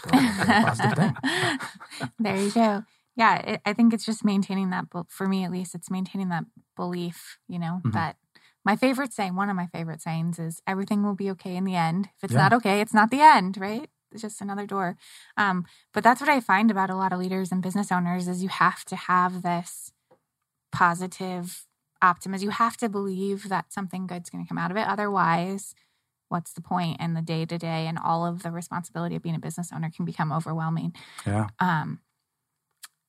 positive 0.61 0.91
thing. 0.93 1.17
there 2.19 2.37
you 2.37 2.51
go. 2.51 2.83
Yeah, 3.15 3.37
it, 3.39 3.61
I 3.65 3.73
think 3.73 3.93
it's 3.93 4.05
just 4.05 4.23
maintaining 4.23 4.69
that. 4.69 4.85
For 5.09 5.27
me, 5.27 5.43
at 5.43 5.51
least, 5.51 5.75
it's 5.75 5.91
maintaining 5.91 6.29
that 6.29 6.45
belief. 6.75 7.37
You 7.47 7.59
know 7.59 7.81
Mhm. 7.83 7.91
that 7.93 8.17
my 8.65 8.75
favorite 8.75 9.13
saying, 9.13 9.35
one 9.35 9.49
of 9.49 9.55
my 9.55 9.67
favorite 9.67 10.01
sayings, 10.01 10.39
is 10.39 10.61
"Everything 10.67 11.03
will 11.03 11.15
be 11.15 11.29
okay 11.31 11.55
in 11.55 11.63
the 11.65 11.75
end." 11.75 12.09
If 12.17 12.23
it's 12.23 12.33
Yeah. 12.33 12.37
not 12.37 12.53
okay, 12.53 12.81
it's 12.81 12.93
not 12.93 13.11
the 13.11 13.21
end, 13.21 13.57
right? 13.57 13.89
It's 14.11 14.21
just 14.21 14.41
another 14.41 14.65
door. 14.65 14.95
Um, 15.37 15.65
but 15.93 16.03
that's 16.03 16.21
what 16.21 16.29
I 16.29 16.39
find 16.39 16.71
about 16.71 16.89
a 16.89 16.95
lot 16.95 17.13
of 17.13 17.19
leaders 17.19 17.51
and 17.51 17.61
business 17.61 17.91
owners 17.91 18.27
is 18.27 18.41
you 18.43 18.49
have 18.49 18.83
to 18.85 18.95
have 18.95 19.41
this 19.43 19.91
positive 20.71 21.65
optimism. 22.01 22.45
You 22.45 22.51
have 22.51 22.77
to 22.77 22.89
believe 22.89 23.49
that 23.49 23.71
something 23.73 24.07
good's 24.07 24.29
going 24.29 24.43
to 24.43 24.47
come 24.47 24.57
out 24.57 24.71
of 24.71 24.77
it. 24.77 24.87
Otherwise, 24.87 25.75
what's 26.29 26.53
the 26.53 26.61
point? 26.61 26.97
And 26.99 27.15
the 27.15 27.21
day 27.21 27.45
to 27.45 27.57
day 27.57 27.87
and 27.87 27.97
all 27.97 28.25
of 28.25 28.43
the 28.43 28.51
responsibility 28.51 29.15
of 29.15 29.23
being 29.23 29.35
a 29.35 29.39
business 29.39 29.71
owner 29.73 29.91
can 29.95 30.05
become 30.05 30.31
overwhelming. 30.31 30.93
Yeah. 31.25 31.47
Um, 31.59 31.99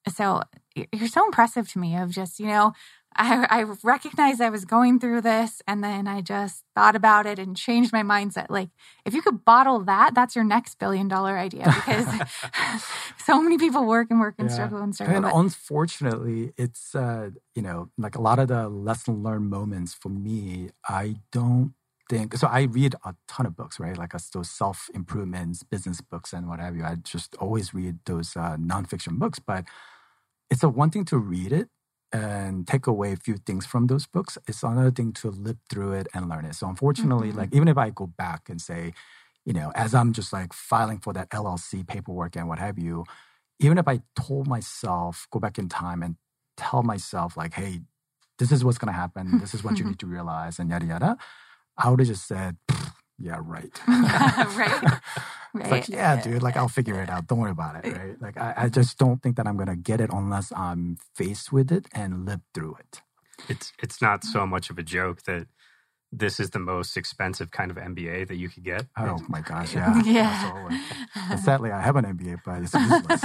so 0.09 0.43
you're 0.75 1.09
so 1.09 1.25
impressive 1.27 1.71
to 1.73 1.79
me 1.79 1.97
of 1.97 2.11
just, 2.11 2.41
you 2.41 2.47
know, 2.47 2.73
I, 3.17 3.47
I 3.51 3.63
recognized 3.83 4.41
I 4.41 4.51
was 4.51 4.65
going 4.65 5.01
through 5.01 5.23
this 5.23 5.61
and 5.67 5.83
then 5.83 6.07
I 6.07 6.21
just 6.21 6.65
thought 6.75 6.95
about 6.95 7.27
it 7.27 7.39
and 7.39 7.57
changed 7.57 7.93
my 7.93 8.03
mindset. 8.03 8.47
Like, 8.49 8.71
if 9.05 9.15
you 9.15 9.21
could 9.23 9.45
bottle 9.45 9.81
that, 9.81 10.15
that's 10.15 10.37
your 10.37 10.45
next 10.45 10.79
billion 10.79 11.09
dollar 11.09 11.37
idea 11.37 11.65
because 11.65 12.07
so 13.19 13.43
many 13.43 13.59
people 13.59 13.85
work 13.85 14.09
and 14.11 14.21
work 14.21 14.37
and 14.39 14.49
Yeah. 14.49 14.55
struggle 14.55 14.81
and 14.81 14.95
struggle. 14.95 15.17
And 15.17 15.25
but- 15.25 15.35
unfortunately, 15.35 16.53
it's 16.57 16.95
uh, 16.95 17.31
you 17.55 17.63
know 17.63 17.91
like 17.99 18.15
a 18.17 18.21
lot 18.21 18.39
of 18.39 18.49
the 18.49 18.69
lesson 18.69 19.23
learned 19.23 19.51
moments 19.51 19.93
for 19.95 20.09
me. 20.09 20.71
I 20.89 21.17
don't 21.33 21.75
think 22.09 22.37
so. 22.37 22.47
I 22.47 22.63
read 22.63 22.95
a 23.05 23.15
ton 23.29 23.47
of 23.47 23.57
books, 23.57 23.79
right? 23.81 23.97
Like 23.99 24.13
those 24.33 24.51
self 24.51 24.89
improvements, 24.95 25.63
business 25.63 26.01
books, 26.01 26.33
and 26.33 26.49
what 26.49 26.61
have 26.61 26.77
you. 26.77 26.85
I 26.85 26.95
just 26.97 27.35
always 27.37 27.75
read 27.75 27.99
those 28.07 28.37
uh, 28.37 28.57
nonfiction 28.57 29.19
books, 29.19 29.39
but 29.39 29.65
it's 30.51 30.63
a 30.63 30.69
one 30.69 30.91
thing 30.91 31.05
to 31.07 31.19
read 31.19 31.53
it 31.53 31.69
and 32.13 32.67
take 32.67 32.87
away 32.87 33.13
a 33.13 33.17
few 33.17 33.37
things 33.37 33.67
from 33.67 33.87
those 33.87 34.07
books. 34.07 34.39
It's 34.49 34.63
another 34.63 34.91
thing 34.91 35.13
to 35.15 35.31
live 35.31 35.59
through 35.71 35.93
it 35.95 36.09
and 36.15 36.29
learn 36.29 36.45
it. 36.45 36.55
So 36.55 36.69
unfortunately, 36.69 37.33
Mhm. 37.33 37.37
like 37.37 37.55
even 37.55 37.69
if 37.69 37.79
I 37.79 37.91
go 37.91 38.07
back 38.07 38.49
and 38.49 38.61
say, 38.61 38.93
you 39.45 39.53
know, 39.53 39.73
as 39.75 39.95
I'm 39.95 40.13
just 40.13 40.33
like 40.33 40.53
filing 40.53 40.99
for 40.99 41.13
that 41.15 41.29
LLC 41.31 41.83
paperwork 41.85 42.37
and 42.37 42.49
what 42.49 42.59
have 42.59 42.79
you, 42.79 43.05
even 43.61 43.79
if 43.79 43.87
I 43.89 44.01
told 44.17 44.47
myself, 44.49 45.27
go 45.31 45.39
back 45.41 45.59
in 45.59 45.69
time 45.69 46.03
and 46.03 46.17
tell 46.57 46.83
myself, 46.83 47.37
like, 47.37 47.55
hey, 47.55 47.83
this 48.39 48.53
is 48.53 48.65
what's 48.65 48.79
going 48.79 48.93
to 48.93 48.99
happen. 48.99 49.39
This 49.39 49.55
is 49.55 49.63
what 49.65 49.79
you 49.79 49.87
need 49.91 49.99
to 50.01 50.07
realize, 50.07 50.59
and 50.59 50.71
yada, 50.71 50.87
yada, 50.87 51.17
I 51.79 51.91
would 51.91 52.01
have 52.01 52.09
just 52.09 52.27
said, 52.27 52.57
"Pfft, 52.69 52.93
yeah, 53.21 53.41
right. 53.45 53.81
right. 53.89 55.01
It's 55.53 55.65
Right. 55.65 55.71
like, 55.73 55.89
yeah, 55.89 56.23
dude, 56.23 56.45
like, 56.45 56.57
I'll 56.57 56.69
figure 56.69 57.03
it 57.03 57.11
out. 57.11 57.27
Don't 57.27 57.41
worry 57.41 57.51
about 57.51 57.85
it, 57.85 57.93
right? 57.93 58.23
Like, 58.23 58.37
I, 58.39 58.55
I 58.57 58.69
just 58.69 58.99
don't 58.99 59.21
think 59.21 59.35
that 59.37 59.49
I'm 59.49 59.57
going 59.57 59.69
to 59.69 59.75
get 59.77 60.01
it 60.01 60.11
unless 60.13 60.53
I'm 60.57 60.97
faced 61.17 61.53
with 61.53 61.73
it 61.73 61.87
and 61.93 62.25
live 62.25 62.41
through 62.55 62.77
it. 62.79 63.03
It's 63.49 63.73
it's 63.83 64.01
not 64.01 64.23
so 64.23 64.47
much 64.47 64.71
of 64.71 64.79
a 64.79 64.85
joke 64.85 65.25
that 65.25 65.49
this 66.13 66.39
is 66.41 66.51
the 66.51 66.61
most 66.61 66.97
expensive 66.97 67.51
kind 67.51 67.71
of 67.73 67.77
MBA 67.79 68.29
that 68.29 68.37
you 68.37 68.49
could 68.49 68.63
get. 68.65 68.87
Oh 68.97 69.19
my 69.29 69.41
gosh, 69.41 69.75
yeah. 69.79 70.01
Yeah. 70.05 70.31
absolutely. 70.35 70.79
And 71.31 71.41
sadly, 71.41 71.73
I 71.73 71.81
have 71.81 71.97
an 71.97 72.05
MBA, 72.05 72.43
but 72.45 72.63
it's 72.63 72.75
useless. 72.75 73.25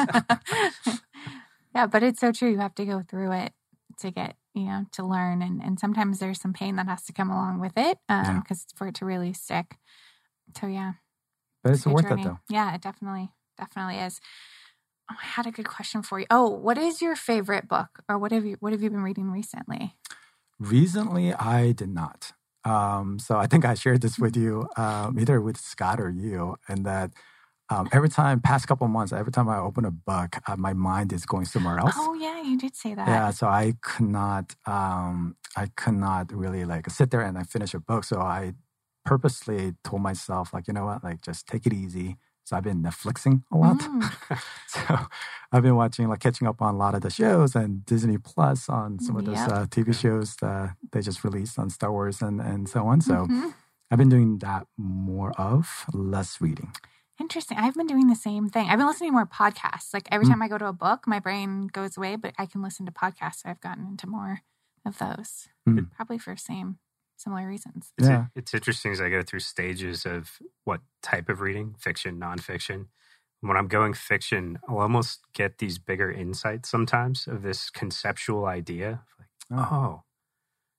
yeah, 1.75 1.87
but 1.87 2.03
it's 2.03 2.19
so 2.19 2.31
true. 2.31 2.49
You 2.49 2.57
have 2.59 2.75
to 2.75 2.85
go 2.85 3.03
through 3.07 3.33
it 3.33 3.53
to 3.99 4.11
get, 4.11 4.35
you 4.55 4.65
know, 4.65 4.85
to 4.93 5.05
learn. 5.05 5.41
And, 5.41 5.61
and 5.61 5.79
sometimes 5.79 6.19
there's 6.19 6.41
some 6.41 6.53
pain 6.53 6.77
that 6.77 6.87
has 6.87 7.03
to 7.03 7.13
come 7.13 7.29
along 7.29 7.59
with 7.59 7.73
it 7.77 7.99
um, 8.09 8.39
because 8.39 8.65
Yeah. 8.71 8.77
for 8.77 8.87
it 8.87 8.95
to 8.95 9.05
really 9.05 9.33
stick. 9.33 9.77
So, 10.59 10.67
yeah. 10.67 10.93
but 11.63 11.73
it's 11.73 11.83
good 11.83 11.93
worth 11.93 12.07
journey. 12.07 12.21
it, 12.21 12.25
though. 12.25 12.39
Yeah, 12.49 12.73
it 12.73 12.81
definitely, 12.81 13.29
definitely 13.57 13.97
is. 13.97 14.21
Oh, 15.11 15.15
I 15.21 15.25
had 15.25 15.45
a 15.45 15.51
good 15.51 15.67
question 15.67 16.01
for 16.01 16.19
you. 16.19 16.25
Oh, 16.31 16.49
what 16.49 16.77
is 16.77 17.01
your 17.01 17.15
favorite 17.15 17.67
book 17.67 17.99
or 18.09 18.17
what 18.17 18.31
have 18.31 18.45
you, 18.45 18.57
what 18.59 18.71
have 18.71 18.81
you 18.81 18.89
been 18.89 19.03
reading 19.03 19.29
recently? 19.29 19.95
Recently, 20.59 21.33
I 21.33 21.73
did 21.73 21.89
not. 21.89 22.31
Um, 22.63 23.19
so 23.19 23.37
I 23.37 23.45
think 23.45 23.65
I 23.65 23.75
shared 23.75 24.01
this 24.01 24.17
with 24.17 24.35
you, 24.35 24.67
um, 24.77 25.19
either 25.19 25.39
with 25.41 25.57
Scott 25.57 25.99
or 25.99 26.09
you, 26.09 26.55
and 26.67 26.85
that 26.85 27.11
um, 27.69 27.89
every 27.91 28.09
time, 28.09 28.39
past 28.41 28.67
couple 28.67 28.87
months, 28.87 29.11
every 29.13 29.31
time 29.31 29.49
I 29.49 29.57
open 29.57 29.85
a 29.85 29.91
book, 29.91 30.37
uh, 30.47 30.55
my 30.55 30.73
mind 30.73 31.11
is 31.13 31.25
going 31.25 31.45
somewhere 31.45 31.79
else. 31.79 31.95
Oh, 31.97 32.13
yeah, 32.13 32.41
you 32.41 32.57
did 32.57 32.75
say 32.75 32.93
that. 32.93 33.07
Yeah, 33.07 33.31
so 33.31 33.47
I 33.47 33.73
could 33.81 34.07
not, 34.07 34.55
um, 34.65 35.35
I 35.55 35.67
could 35.75 35.95
not 35.95 36.31
really 36.31 36.63
like 36.65 36.89
sit 36.89 37.09
there 37.11 37.21
and 37.21 37.37
I 37.37 37.43
finish 37.43 37.73
a 37.73 37.79
book. 37.79 38.03
So 38.03 38.19
I 38.19 38.53
purposely 39.03 39.73
told 39.83 40.01
myself, 40.01 40.53
like, 40.53 40.67
you 40.67 40.73
know 40.73 40.85
what, 40.85 41.03
like 41.03 41.21
just 41.21 41.47
take 41.47 41.65
it 41.65 41.73
easy. 41.73 42.17
So 42.43 42.55
I've 42.55 42.63
been 42.63 42.83
Netflixing 42.83 43.43
a 43.51 43.57
lot. 43.57 43.79
Mm. 43.79 44.39
So 44.67 44.81
I've 45.51 45.63
been 45.63 45.75
watching, 45.75 46.07
like, 46.09 46.19
catching 46.19 46.47
up 46.47 46.61
on 46.61 46.75
a 46.75 46.77
lot 46.77 46.93
of 46.95 47.01
the 47.01 47.09
shows 47.09 47.55
and 47.55 47.85
Disney 47.85 48.17
Plus 48.17 48.67
on 48.69 48.99
some 48.99 49.15
of 49.15 49.23
those 49.25 49.35
Yep. 49.37 49.49
uh, 49.49 49.65
TV 49.67 49.93
shows 49.95 50.35
that 50.41 50.75
they 50.91 51.01
just 51.01 51.23
released 51.23 51.57
on 51.57 51.69
Star 51.69 51.91
Wars 51.91 52.21
and 52.21 52.41
and 52.41 52.67
so 52.69 52.85
on. 52.87 52.99
So 53.01 53.27
Mhm. 53.27 53.53
I've 53.89 53.97
been 53.97 54.09
doing 54.09 54.39
that 54.39 54.67
more 54.77 55.31
of, 55.39 55.85
less 55.93 56.41
reading. 56.41 56.73
Interesting. 57.19 57.57
I've 57.57 57.75
been 57.75 57.87
doing 57.87 58.07
the 58.07 58.15
same 58.15 58.49
thing. 58.49 58.67
I've 58.69 58.77
been 58.77 58.87
listening 58.87 59.11
to 59.11 59.13
more 59.13 59.25
podcasts. 59.25 59.93
Like 59.93 60.07
every 60.11 60.25
Mm. 60.25 60.29
time 60.31 60.41
I 60.41 60.47
go 60.49 60.57
to 60.57 60.67
a 60.67 60.73
book, 60.73 61.07
my 61.07 61.19
brain 61.19 61.67
goes 61.67 61.95
away, 61.95 62.17
but 62.17 62.33
I 62.37 62.45
can 62.45 62.61
listen 62.61 62.85
to 62.87 62.91
podcasts. 62.91 63.37
So 63.43 63.49
I've 63.49 63.61
gotten 63.61 63.87
into 63.87 64.07
more 64.07 64.41
of 64.85 64.97
those, 64.97 65.47
Mm. 65.67 65.91
probably 65.91 66.17
for 66.17 66.35
same 66.35 66.79
similar 67.17 67.47
reasons. 67.47 67.93
It's, 67.97 68.07
Yeah. 68.07 68.25
it's 68.35 68.53
interesting 68.53 68.91
as 68.91 68.99
I 68.99 69.09
go 69.09 69.23
through 69.23 69.39
stages 69.39 70.05
of 70.05 70.41
what 70.65 70.81
type 71.01 71.29
of 71.29 71.39
reading, 71.39 71.75
fiction, 71.75 72.19
nonfiction. 72.19 72.87
When 73.39 73.55
I'm 73.55 73.67
going 73.69 73.93
fiction, 73.93 74.59
I'll 74.67 74.79
almost 74.79 75.21
get 75.33 75.59
these 75.59 75.77
bigger 75.77 76.11
insights 76.11 76.67
sometimes 76.69 77.27
of 77.27 77.43
this 77.43 77.69
conceptual 77.69 78.45
idea. 78.45 79.05
Like, 79.19 79.29
oh, 79.51 80.03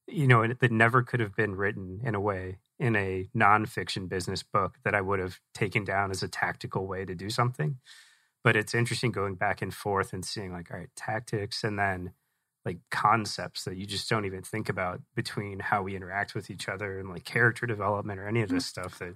you 0.09 0.27
know, 0.29 0.43
it- 0.43 0.61
that 0.61 0.73
never 0.73 1.03
could 1.03 1.21
have 1.21 1.35
been 1.37 1.55
written 1.57 2.01
in 2.03 2.15
a 2.15 2.21
way 2.21 2.59
in 2.79 2.95
a 2.97 3.29
nonfiction 3.35 4.09
business 4.09 4.43
book 4.43 4.79
that 4.85 4.95
I 4.95 5.01
would 5.01 5.19
have 5.19 5.41
taken 5.55 5.85
down 5.85 6.11
as 6.11 6.23
a 6.23 6.29
tactical 6.29 6.87
way 6.87 7.05
to 7.05 7.15
do 7.15 7.31
something. 7.31 7.79
But 8.45 8.57
it's 8.57 8.75
interesting 8.75 9.13
going 9.13 9.35
back 9.35 9.63
and 9.63 9.75
forth 9.75 10.13
and 10.13 10.25
seeing, 10.25 10.53
like, 10.53 10.71
all 10.71 10.79
right, 10.79 10.91
tactics 10.95 11.65
and 11.65 11.79
then 11.79 12.13
like 12.67 12.79
concepts 12.91 13.65
that 13.65 13.77
you 13.77 13.87
just 13.87 14.11
don't 14.11 14.27
even 14.27 14.43
think 14.43 14.69
about 14.69 15.01
between 15.15 15.61
how 15.61 15.83
we 15.83 15.95
interact 15.95 16.35
with 16.35 16.51
each 16.51 16.69
other 16.69 16.99
and 16.99 17.09
like 17.09 17.25
character 17.25 17.65
development 17.65 18.19
or 18.19 18.27
any 18.27 18.43
of 18.43 18.49
this 18.49 18.65
mm. 18.65 18.69
stuff 18.69 18.99
that 18.99 19.15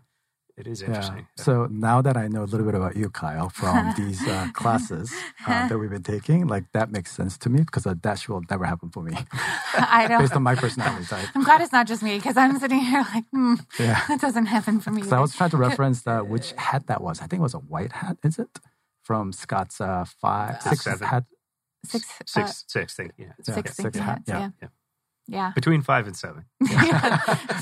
it 0.61 0.67
is 0.67 0.83
interesting. 0.83 1.27
So 1.37 1.67
now 1.71 2.03
that 2.03 2.17
I 2.17 2.29
know 2.29 2.43
a 2.43 2.51
little 2.53 2.67
bit 2.67 2.75
about 2.75 2.97
you, 2.97 3.11
Kyle, 3.11 3.49
from 3.49 3.95
these 3.97 4.27
uh, 4.29 4.49
classes 4.53 5.13
uh, 5.47 5.67
that 5.69 5.79
we've 5.79 5.91
been 5.91 6.03
taking, 6.03 6.47
like 6.47 6.65
that 6.73 6.93
makes 6.93 7.13
sense 7.13 7.39
to 7.39 7.49
me 7.51 7.61
because 7.63 7.87
uh, 7.87 7.95
that 8.03 8.29
will 8.29 8.43
never 8.51 8.65
happen 8.65 8.91
for 8.91 9.03
me 9.03 9.15
I 9.75 10.07
don't. 10.09 10.21
based 10.21 10.35
on 10.35 10.43
my 10.43 10.55
personality 10.55 11.07
type. 11.07 11.29
I'm 11.35 11.45
glad 11.45 11.61
it's 11.63 11.73
not 11.73 11.87
just 11.87 12.03
me 12.03 12.17
because 12.19 12.37
I'm 12.37 12.59
sitting 12.59 12.81
here 12.81 13.05
like, 13.15 13.25
hmm, 13.33 13.55
Yeah. 13.79 14.01
that 14.09 14.21
doesn't 14.21 14.47
happen 14.47 14.81
for 14.81 14.91
me. 14.91 15.03
So 15.03 15.17
I 15.17 15.21
was 15.21 15.35
trying 15.35 15.51
to 15.51 15.57
reference 15.57 16.03
the, 16.03 16.19
which 16.21 16.53
hat 16.59 16.87
that 16.89 17.01
was. 17.03 17.21
I 17.21 17.27
think 17.27 17.41
it 17.41 17.49
was 17.51 17.55
a 17.55 17.59
white 17.59 17.93
hat, 17.93 18.19
is 18.25 18.39
it? 18.39 18.59
From 19.03 19.33
Scott's 19.33 19.81
uh, 19.81 20.05
five, 20.21 20.57
Uh, 20.57 20.61
six 20.61 20.83
seven. 20.85 21.09
hat. 21.09 21.25
six, 21.85 22.05
six, 22.27 22.37
uh, 22.37 22.53
six, 22.69 22.95
thing, 22.95 23.11
yeah, 23.19 23.33
Yeah, 23.49 23.55
six, 23.55 23.77
six 23.77 23.99
hat, 23.99 24.05
hats, 24.07 24.29
yeah. 24.29 24.51
Yeah. 24.63 24.69
Yeah. 25.31 25.37
Yeah. 25.39 25.53
between 25.55 25.83
five 25.83 26.07
and 26.07 26.17
seven. 26.17 26.45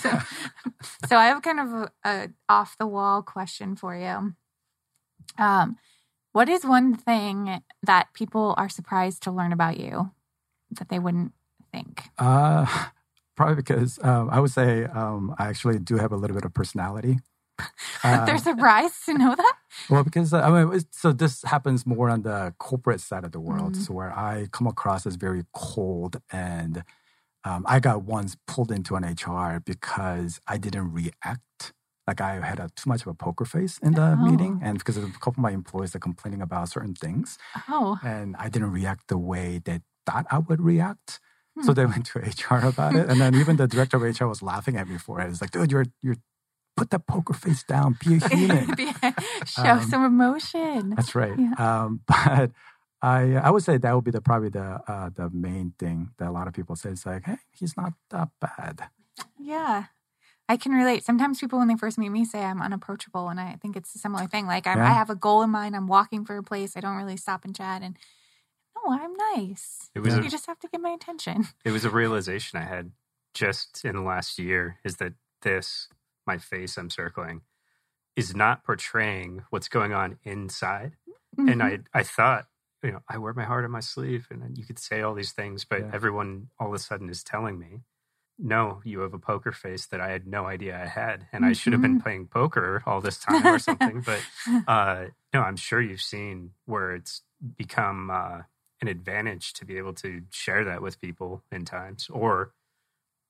so, 0.01 0.11
so 1.07 1.17
I 1.17 1.27
have 1.27 1.43
kind 1.43 1.61
of 1.61 1.73
a, 1.73 1.91
a 2.05 2.29
off 2.49 2.77
the 2.79 2.87
wall 2.87 3.23
question 3.23 3.77
for 3.77 3.95
you. 3.95 4.35
Um, 5.39 5.77
what 6.33 6.49
is 6.49 6.65
one 6.65 6.97
thing 6.97 7.61
that 7.83 8.09
people 8.15 8.55
are 8.57 8.69
surprised 8.69 9.23
to 9.25 9.31
learn 9.31 9.53
about 9.53 9.79
you 9.79 10.11
that 10.71 10.89
they 10.89 10.99
wouldn't 10.99 11.33
think? 11.73 12.05
Uh, 12.19 12.65
probably 13.37 13.57
because 13.57 13.99
um, 14.03 14.31
I 14.31 14.41
would 14.41 14.51
say 14.51 14.85
um, 14.85 15.35
I 15.39 15.49
actually 15.49 15.79
do 15.79 15.97
have 15.97 16.13
a 16.13 16.17
little 16.17 16.35
bit 16.35 16.45
of 16.45 16.55
personality. 16.55 17.19
Uh, 18.05 18.25
They're 18.27 18.39
surprised 18.39 19.05
to 19.07 19.15
know 19.15 19.35
that. 19.35 19.55
Well, 19.91 20.05
because 20.05 20.33
uh, 20.33 20.41
I 20.41 20.65
mean, 20.65 20.81
so 20.91 21.13
this 21.13 21.43
happens 21.43 21.85
more 21.87 22.09
on 22.09 22.23
the 22.23 22.55
corporate 22.59 23.01
side 23.01 23.25
of 23.25 23.33
the 23.33 23.41
world, 23.41 23.75
Mhm. 23.75 23.87
so 23.87 23.95
where 23.95 24.13
I 24.17 24.47
come 24.53 24.67
across 24.69 25.07
as 25.07 25.17
very 25.17 25.45
cold, 25.53 26.21
and 26.33 26.85
um, 27.49 27.61
I 27.75 27.79
got 27.89 27.99
once 28.03 28.37
pulled 28.47 28.71
into 28.71 28.93
an 28.99 29.05
HR 29.05 29.61
because 29.73 30.41
I 30.47 30.57
didn't 30.65 30.89
react. 30.93 31.73
Like 32.07 32.21
I 32.23 32.33
had 32.51 32.59
a, 32.59 32.69
too 32.79 32.89
much 32.93 33.03
of 33.03 33.09
a 33.09 33.15
poker 33.15 33.45
face 33.45 33.75
in 33.87 33.93
the 34.01 34.09
Oh. 34.19 34.25
meeting, 34.31 34.55
and 34.67 34.79
because 34.79 34.97
a 34.97 35.03
couple 35.25 35.41
of 35.41 35.45
my 35.49 35.51
employees 35.61 35.95
are 35.95 35.99
complaining 36.11 36.41
about 36.49 36.65
certain 36.71 36.95
things, 37.05 37.37
Oh, 37.69 37.99
and 38.03 38.35
I 38.45 38.49
didn't 38.49 38.73
react 38.81 39.03
the 39.09 39.19
way 39.19 39.61
they 39.67 39.81
thought 40.07 40.25
I 40.31 40.39
would 40.39 40.61
react. 40.73 41.21
Hmm. 41.55 41.65
So 41.67 41.75
they 41.75 41.85
went 41.93 42.07
to 42.11 42.19
HR 42.21 42.61
about 42.73 42.95
it, 43.01 43.07
and 43.11 43.21
then 43.21 43.35
even 43.35 43.57
the 43.57 43.67
director 43.75 43.97
of 43.99 44.03
HR 44.19 44.27
was 44.27 44.41
laughing 44.43 44.77
at 44.81 44.87
me 44.89 44.97
for 44.97 45.21
it. 45.21 45.29
It's 45.31 45.41
like, 45.43 45.51
dude, 45.51 45.71
you're 45.73 45.87
you're 46.07 46.17
put 46.79 46.89
that 46.91 47.07
poker 47.07 47.35
face 47.35 47.63
down, 47.75 47.97
be 48.03 48.11
a 48.23 48.29
human. 48.35 48.67
show 49.45 49.77
Um, 49.77 49.83
some 49.91 50.05
emotion. 50.05 50.95
That's 50.97 51.15
right. 51.15 51.37
Yeah. 51.39 51.55
Um, 51.59 52.01
but 52.07 52.53
I 53.03 53.35
I 53.37 53.51
would 53.51 53.63
say 53.63 53.77
that 53.79 53.95
would 53.95 54.05
be 54.05 54.11
the 54.11 54.21
probably 54.21 54.49
the 54.49 54.81
uh, 54.89 55.11
the 55.15 55.31
main 55.31 55.75
thing 55.79 56.11
that 56.19 56.29
a 56.29 56.33
lot 56.33 56.49
of 56.49 56.55
people 56.55 56.77
say. 56.77 56.91
It's 56.91 57.07
like, 57.07 57.25
hey, 57.25 57.39
he's 57.53 57.77
not 57.77 57.93
that 58.11 58.29
bad. 58.41 58.89
Yeah. 59.39 59.85
I 60.49 60.57
can 60.57 60.73
relate. 60.73 61.05
Sometimes 61.05 61.41
people, 61.41 61.59
when 61.59 61.69
they 61.69 61.77
first 61.77 61.99
meet 61.99 62.09
me, 62.09 62.25
say 62.25 62.43
I'm 62.43 62.63
unapproachable. 62.63 63.29
And 63.29 63.39
I 63.39 63.57
think 63.61 63.77
it's 63.77 63.95
a 63.95 63.99
similar 63.99 64.27
thing. 64.27 64.47
Like, 64.47 64.67
I'm, 64.67 64.79
I 64.79 64.93
have 64.95 65.11
a 65.11 65.15
goal 65.15 65.43
in 65.43 65.51
mind. 65.51 65.77
I'm 65.77 65.87
walking 65.87 66.25
for 66.25 66.39
a 66.39 66.43
place. 66.43 66.75
I 66.77 66.81
don't 66.81 66.97
really 66.97 67.19
stop 67.19 67.45
and 67.45 67.55
chat. 67.55 67.83
And 67.83 67.99
no, 68.75 68.93
I'm 68.93 69.15
nice. 69.37 69.91
It 69.95 70.01
was 70.01 70.15
Yeah. 70.15 70.21
a, 70.21 70.25
You 70.25 70.31
just 70.31 70.47
have 70.47 70.59
to 70.61 70.69
get 70.69 70.81
my 70.81 70.91
attention. 70.91 71.49
it 71.65 71.71
was 71.73 71.85
a 71.85 71.91
realization 71.91 72.59
I 72.59 72.65
had 72.65 72.93
just 73.35 73.85
in 73.85 73.95
the 73.95 74.03
last 74.03 74.39
year 74.39 74.79
is 74.85 74.97
that 74.97 75.13
this 75.43 75.89
my 76.27 76.39
face 76.39 76.79
I'm 76.79 76.91
circling 76.91 77.43
is 78.17 78.35
not 78.35 78.65
portraying 78.65 79.45
what's 79.51 79.69
going 79.69 79.93
on 79.93 80.19
inside. 80.25 80.97
And 81.37 81.61
Mhm. 81.61 81.85
I 81.95 82.01
I 82.01 82.03
thought 82.03 82.47
you 82.83 82.93
know, 82.93 83.01
I 83.09 83.19
wear 83.19 83.33
my 83.35 83.45
heart 83.45 83.65
on 83.65 83.71
my 83.71 83.81
sleeve, 83.81 84.29
and 84.31 84.57
you 84.57 84.65
could 84.65 84.79
say 84.79 85.03
all 85.03 85.15
these 85.15 85.33
things, 85.33 85.65
but 85.65 85.81
Yeah. 85.83 85.91
everyone 85.93 86.51
all 86.59 86.69
of 86.69 86.75
a 86.75 86.79
sudden 86.79 87.09
is 87.11 87.25
telling 87.25 87.59
me, 87.59 87.81
no, 88.39 88.81
you 88.85 89.01
have 89.01 89.15
a 89.15 89.19
poker 89.19 89.53
face 89.53 89.87
that 89.87 90.01
I 90.01 90.11
had 90.11 90.27
no 90.27 90.47
idea 90.47 90.81
I 90.81 90.87
had, 90.87 91.27
and 91.33 91.45
I 91.45 91.53
should 91.53 91.73
have 91.73 91.83
been 91.83 91.97
Mhm. 91.97 92.03
playing 92.03 92.29
poker 92.29 92.83
all 92.87 93.01
this 93.01 93.19
time 93.19 93.53
or 93.53 93.59
something. 93.59 94.03
but 94.03 94.23
uh, 94.69 95.07
no, 95.35 95.43
I'm 95.43 95.57
sure 95.57 95.81
you've 95.81 96.01
seen 96.03 96.53
where 96.67 96.95
it's 96.95 97.23
become 97.57 98.11
uh, 98.11 98.43
an 98.81 98.89
advantage 98.89 99.53
to 99.55 99.65
be 99.65 99.77
able 99.79 99.95
to 99.95 100.23
share 100.31 100.65
that 100.65 100.83
with 100.83 101.01
people 101.01 101.43
in 101.51 101.65
times, 101.65 102.09
or 102.11 102.55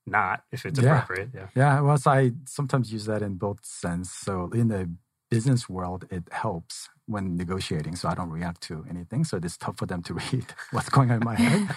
not 0.07 0.45
if 0.53 0.67
it's 0.67 0.79
Yeah. 0.79 1.05
appropriate. 1.05 1.31
Yeah. 1.35 1.49
Yeah, 1.55 1.81
well, 1.81 1.97
so 1.99 2.11
I 2.11 2.33
sometimes 2.47 2.93
use 2.93 3.07
that 3.07 3.23
in 3.23 3.35
both 3.37 3.65
sense. 3.65 4.13
So 4.13 4.51
in 4.55 4.69
the 4.69 4.91
business 5.31 5.69
world, 5.69 6.07
it 6.11 6.25
helps 6.33 6.89
when 7.07 7.37
negotiating, 7.37 7.97
so 7.97 8.09
I 8.09 8.15
don't 8.15 8.31
react 8.31 8.61
to 8.63 8.85
anything. 8.89 9.25
So 9.25 9.39
it's 9.39 9.57
tough 9.57 9.79
for 9.79 9.87
them 9.87 10.03
to 10.03 10.15
read 10.33 10.47
what's 10.73 10.89
going 10.89 11.11
on 11.11 11.19
in 11.19 11.25
my 11.25 11.37
head. 11.37 11.77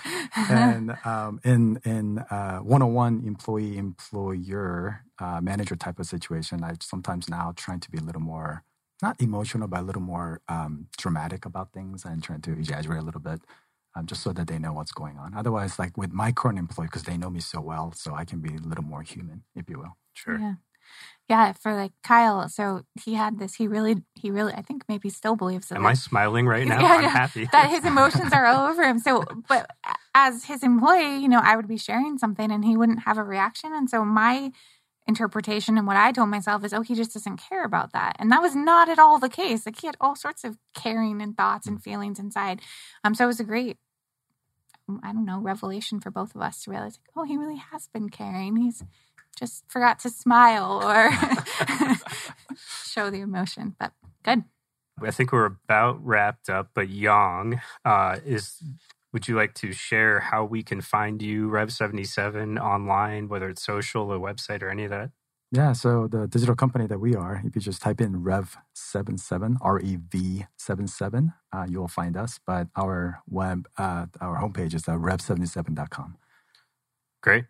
and 0.50 0.98
um, 1.06 1.40
in 1.44 1.80
in 1.86 2.20
uh, 2.20 2.60
one-on-one 2.60 3.24
employee 3.26 3.78
employer 3.78 5.04
uh, 5.20 5.40
manager 5.42 5.76
type 5.76 6.00
of 6.00 6.06
situation, 6.06 6.64
I 6.64 6.74
sometimes 6.82 7.30
now 7.30 7.54
trying 7.56 7.80
to 7.82 7.92
be 7.92 7.98
a 7.98 8.02
little 8.02 8.22
more 8.22 8.64
not 9.02 9.20
emotional, 9.22 9.68
but 9.68 9.80
a 9.80 9.84
little 9.84 10.02
more 10.02 10.42
um, 10.48 10.88
dramatic 10.98 11.46
about 11.46 11.74
things 11.74 12.06
and 12.06 12.22
trying 12.22 12.42
to 12.42 12.52
exaggerate 12.52 13.02
a 13.02 13.06
little 13.06 13.22
bit. 13.22 13.42
Um, 13.94 14.06
just 14.06 14.24
so 14.24 14.32
that 14.32 14.48
they 14.48 14.58
know 14.58 14.72
what's 14.72 14.94
going 14.94 15.18
on. 15.18 15.34
Otherwise, 15.34 15.78
like 15.78 15.98
with 15.98 16.14
my 16.14 16.32
current 16.32 16.58
employee, 16.58 16.88
because 16.88 17.04
they 17.04 17.18
know 17.18 17.30
me 17.30 17.42
so 17.42 17.60
well, 17.60 17.92
so 17.92 18.16
I 18.16 18.24
can 18.24 18.40
be 18.40 18.56
a 18.56 18.60
little 18.60 18.86
more 18.86 19.02
human, 19.02 19.44
if 19.54 19.70
you 19.70 19.80
will. 19.80 19.98
Sure. 20.14 20.40
Yeah. 20.40 20.54
Yeah, 21.32 21.54
for 21.54 21.74
like 21.74 21.94
Kyle, 22.04 22.50
so 22.50 22.82
he 23.06 23.14
had 23.14 23.40
this. 23.40 23.56
He 23.56 23.66
really, 23.66 24.04
he 24.16 24.30
really, 24.30 24.52
I 24.52 24.62
think 24.62 24.84
maybe 24.90 25.08
still 25.08 25.38
believes 25.38 25.70
that 25.70 25.78
Am 25.78 25.86
I 25.86 25.94
smiling 25.94 26.46
right 26.46 26.68
now? 26.74 26.82
Yeah, 26.82 26.94
I'm 26.96 27.04
happy. 27.06 27.48
that 27.54 27.70
his 27.70 27.86
emotions 27.94 28.34
are 28.34 28.46
all 28.46 28.70
over 28.70 28.84
him. 28.84 29.00
So, 29.00 29.24
but 29.48 29.70
as 30.14 30.44
his 30.44 30.62
employee, 30.62 31.20
you 31.20 31.30
know, 31.30 31.40
I 31.42 31.56
would 31.56 31.70
be 31.70 31.78
sharing 31.78 32.18
something 32.18 32.52
and 32.52 32.66
he 32.66 32.76
wouldn't 32.76 33.04
have 33.04 33.18
a 33.18 33.24
reaction. 33.24 33.72
And 33.74 33.90
so 33.90 34.04
my 34.04 34.52
interpretation 35.08 35.78
and 35.78 35.88
what 35.88 35.96
I 35.96 36.12
told 36.12 36.28
myself 36.28 36.66
is, 36.66 36.74
oh, 36.74 36.82
he 36.82 36.96
just 36.96 37.14
doesn't 37.14 37.38
care 37.38 37.64
about 37.64 37.94
that. 37.94 38.18
And 38.20 38.30
that 38.30 38.42
was 38.42 38.54
not 38.54 38.90
at 38.90 39.00
all 39.00 39.18
the 39.18 39.30
case. 39.30 39.66
Like 39.66 39.80
he 39.80 39.88
had 39.88 39.96
all 40.02 40.18
sorts 40.18 40.44
of 40.44 40.58
caring 40.76 41.22
and 41.22 41.38
thoughts 41.38 41.66
and 41.66 41.82
feelings 41.82 42.20
inside. 42.20 42.60
Um, 43.06 43.16
so 43.16 43.24
it 43.24 43.28
was 43.28 43.40
a 43.40 43.46
great, 43.46 43.78
I 45.02 45.14
don't 45.14 45.24
know, 45.26 45.40
revelation 45.40 46.02
for 46.02 46.12
both 46.12 46.36
of 46.36 46.42
us 46.42 46.64
to 46.64 46.72
realize, 46.72 47.00
like, 47.00 47.16
oh, 47.16 47.24
he 47.24 47.38
really 47.38 47.62
has 47.72 47.88
been 47.88 48.10
caring. 48.10 48.58
He's 48.58 48.84
just 49.38 49.64
forgot 49.68 50.00
to 50.00 50.10
smile 50.10 50.82
or 50.84 51.12
show 52.86 53.10
the 53.10 53.22
emotion. 53.22 53.76
But 53.80 53.94
good. 54.24 54.44
I 55.02 55.12
think 55.12 55.32
we're 55.32 55.46
about 55.46 56.06
wrapped 56.06 56.50
up, 56.50 56.70
but 56.76 56.90
Yong, 56.90 57.60
uh, 57.84 58.18
is 58.26 58.62
would 59.14 59.28
you 59.28 59.36
like 59.36 59.54
to 59.56 59.74
share 59.74 60.20
how 60.20 60.46
we 60.46 60.64
can 60.64 60.80
find 60.80 61.22
you, 61.22 61.50
Rev77, 61.50 62.60
online, 62.60 63.28
whether 63.28 63.50
it's 63.50 63.64
social 63.64 64.12
or 64.12 64.20
website 64.20 64.62
or 64.62 64.70
any 64.70 64.86
of 64.86 64.90
that? 64.92 65.12
Yeah, 65.54 65.74
so 65.74 66.08
the 66.08 66.28
digital 66.28 66.56
company 66.56 66.88
that 66.88 67.00
we 67.00 67.14
are, 67.14 67.42
if 67.44 67.56
you 67.56 67.62
just 67.62 67.82
type 67.82 68.00
in 68.00 68.24
Rev77, 68.24 69.58
R 69.60 69.82
E 69.82 69.98
V 70.10 70.46
77, 70.56 71.34
uh, 71.52 71.66
you 71.70 71.80
will 71.80 71.90
find 71.90 72.16
us. 72.16 72.40
But 72.46 72.68
our 72.78 73.22
web, 73.30 73.68
uh, 73.78 74.06
our 74.22 74.40
homepage 74.40 74.74
is 74.74 74.88
uh, 74.88 74.94
rev77.com. 74.94 76.16
Great. 77.22 77.46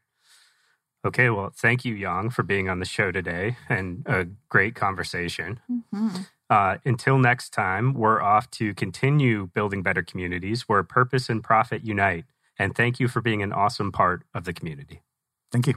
Okay, 1.03 1.29
well, 1.31 1.51
thank 1.55 1.83
you, 1.83 1.95
Yong, 1.95 2.29
for 2.29 2.43
being 2.43 2.69
on 2.69 2.79
the 2.79 2.85
show 2.85 3.11
today 3.11 3.57
and 3.69 4.03
a 4.05 4.27
great 4.49 4.75
conversation. 4.75 5.59
Mhm. 5.69 6.27
Uh, 6.49 6.77
until 6.85 7.17
next 7.17 7.51
time, 7.51 7.93
we're 7.93 8.21
off 8.21 8.51
to 8.51 8.73
continue 8.75 9.47
building 9.47 9.81
better 9.81 10.03
communities 10.03 10.63
where 10.63 10.83
purpose 10.83 11.29
and 11.29 11.43
profit 11.43 11.83
unite. 11.83 12.25
And 12.59 12.75
thank 12.75 12.99
you 12.99 13.07
for 13.07 13.21
being 13.21 13.41
an 13.41 13.51
awesome 13.51 13.91
part 13.91 14.23
of 14.33 14.43
the 14.43 14.53
community. 14.53 15.01
Thank 15.51 15.67
you. 15.67 15.75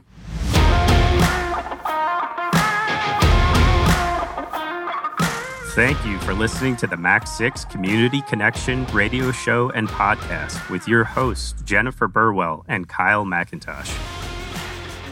Thank 5.75 6.05
you 6.05 6.17
for 6.19 6.33
listening 6.33 6.77
to 6.77 6.87
the 6.87 6.95
MAC6 6.95 7.69
Community 7.69 8.21
Connection 8.21 8.85
radio 8.93 9.31
show 9.31 9.71
and 9.71 9.89
podcast 9.89 10.69
with 10.69 10.87
your 10.87 11.03
hosts, 11.03 11.61
Jennifer 11.63 12.07
Burwell 12.07 12.63
and 12.69 12.87
Kyle 12.87 13.25
McIntosh. 13.25 14.24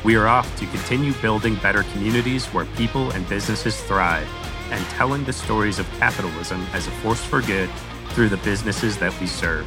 We 0.04 0.18
are 0.18 0.28
off 0.28 0.54
to 0.60 0.66
continue 0.66 1.14
building 1.14 1.56
better 1.56 1.84
communities 1.84 2.46
where 2.48 2.66
people 2.76 3.12
and 3.12 3.28
businesses 3.30 3.80
thrive 3.84 4.28
and 4.70 4.84
telling 4.88 5.24
the 5.24 5.32
stories 5.32 5.80
of 5.80 5.90
capitalism 5.92 6.66
as 6.74 6.88
a 6.88 6.92
force 6.92 7.24
for 7.24 7.42
good 7.42 7.70
through 8.10 8.28
the 8.28 8.38
businesses 8.38 8.98
that 8.98 9.18
we 9.22 9.28
serve. 9.28 9.66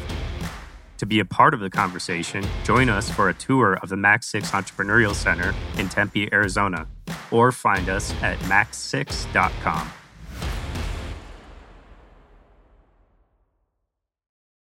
To 0.98 1.06
be 1.06 1.20
a 1.20 1.24
part 1.24 1.54
of 1.54 1.60
the 1.60 1.70
conversation, 1.70 2.44
join 2.64 2.90
us 2.90 3.08
for 3.08 3.30
a 3.30 3.34
tour 3.34 3.78
of 3.82 3.88
the 3.88 3.96
MAC6 3.96 4.50
Entrepreneurial 4.50 5.14
Center 5.14 5.54
in 5.78 5.88
Tempe, 5.88 6.30
Arizona, 6.32 6.86
or 7.30 7.50
find 7.50 7.88
us 7.88 8.12
at 8.22 8.38
mac6.com. 8.40 9.90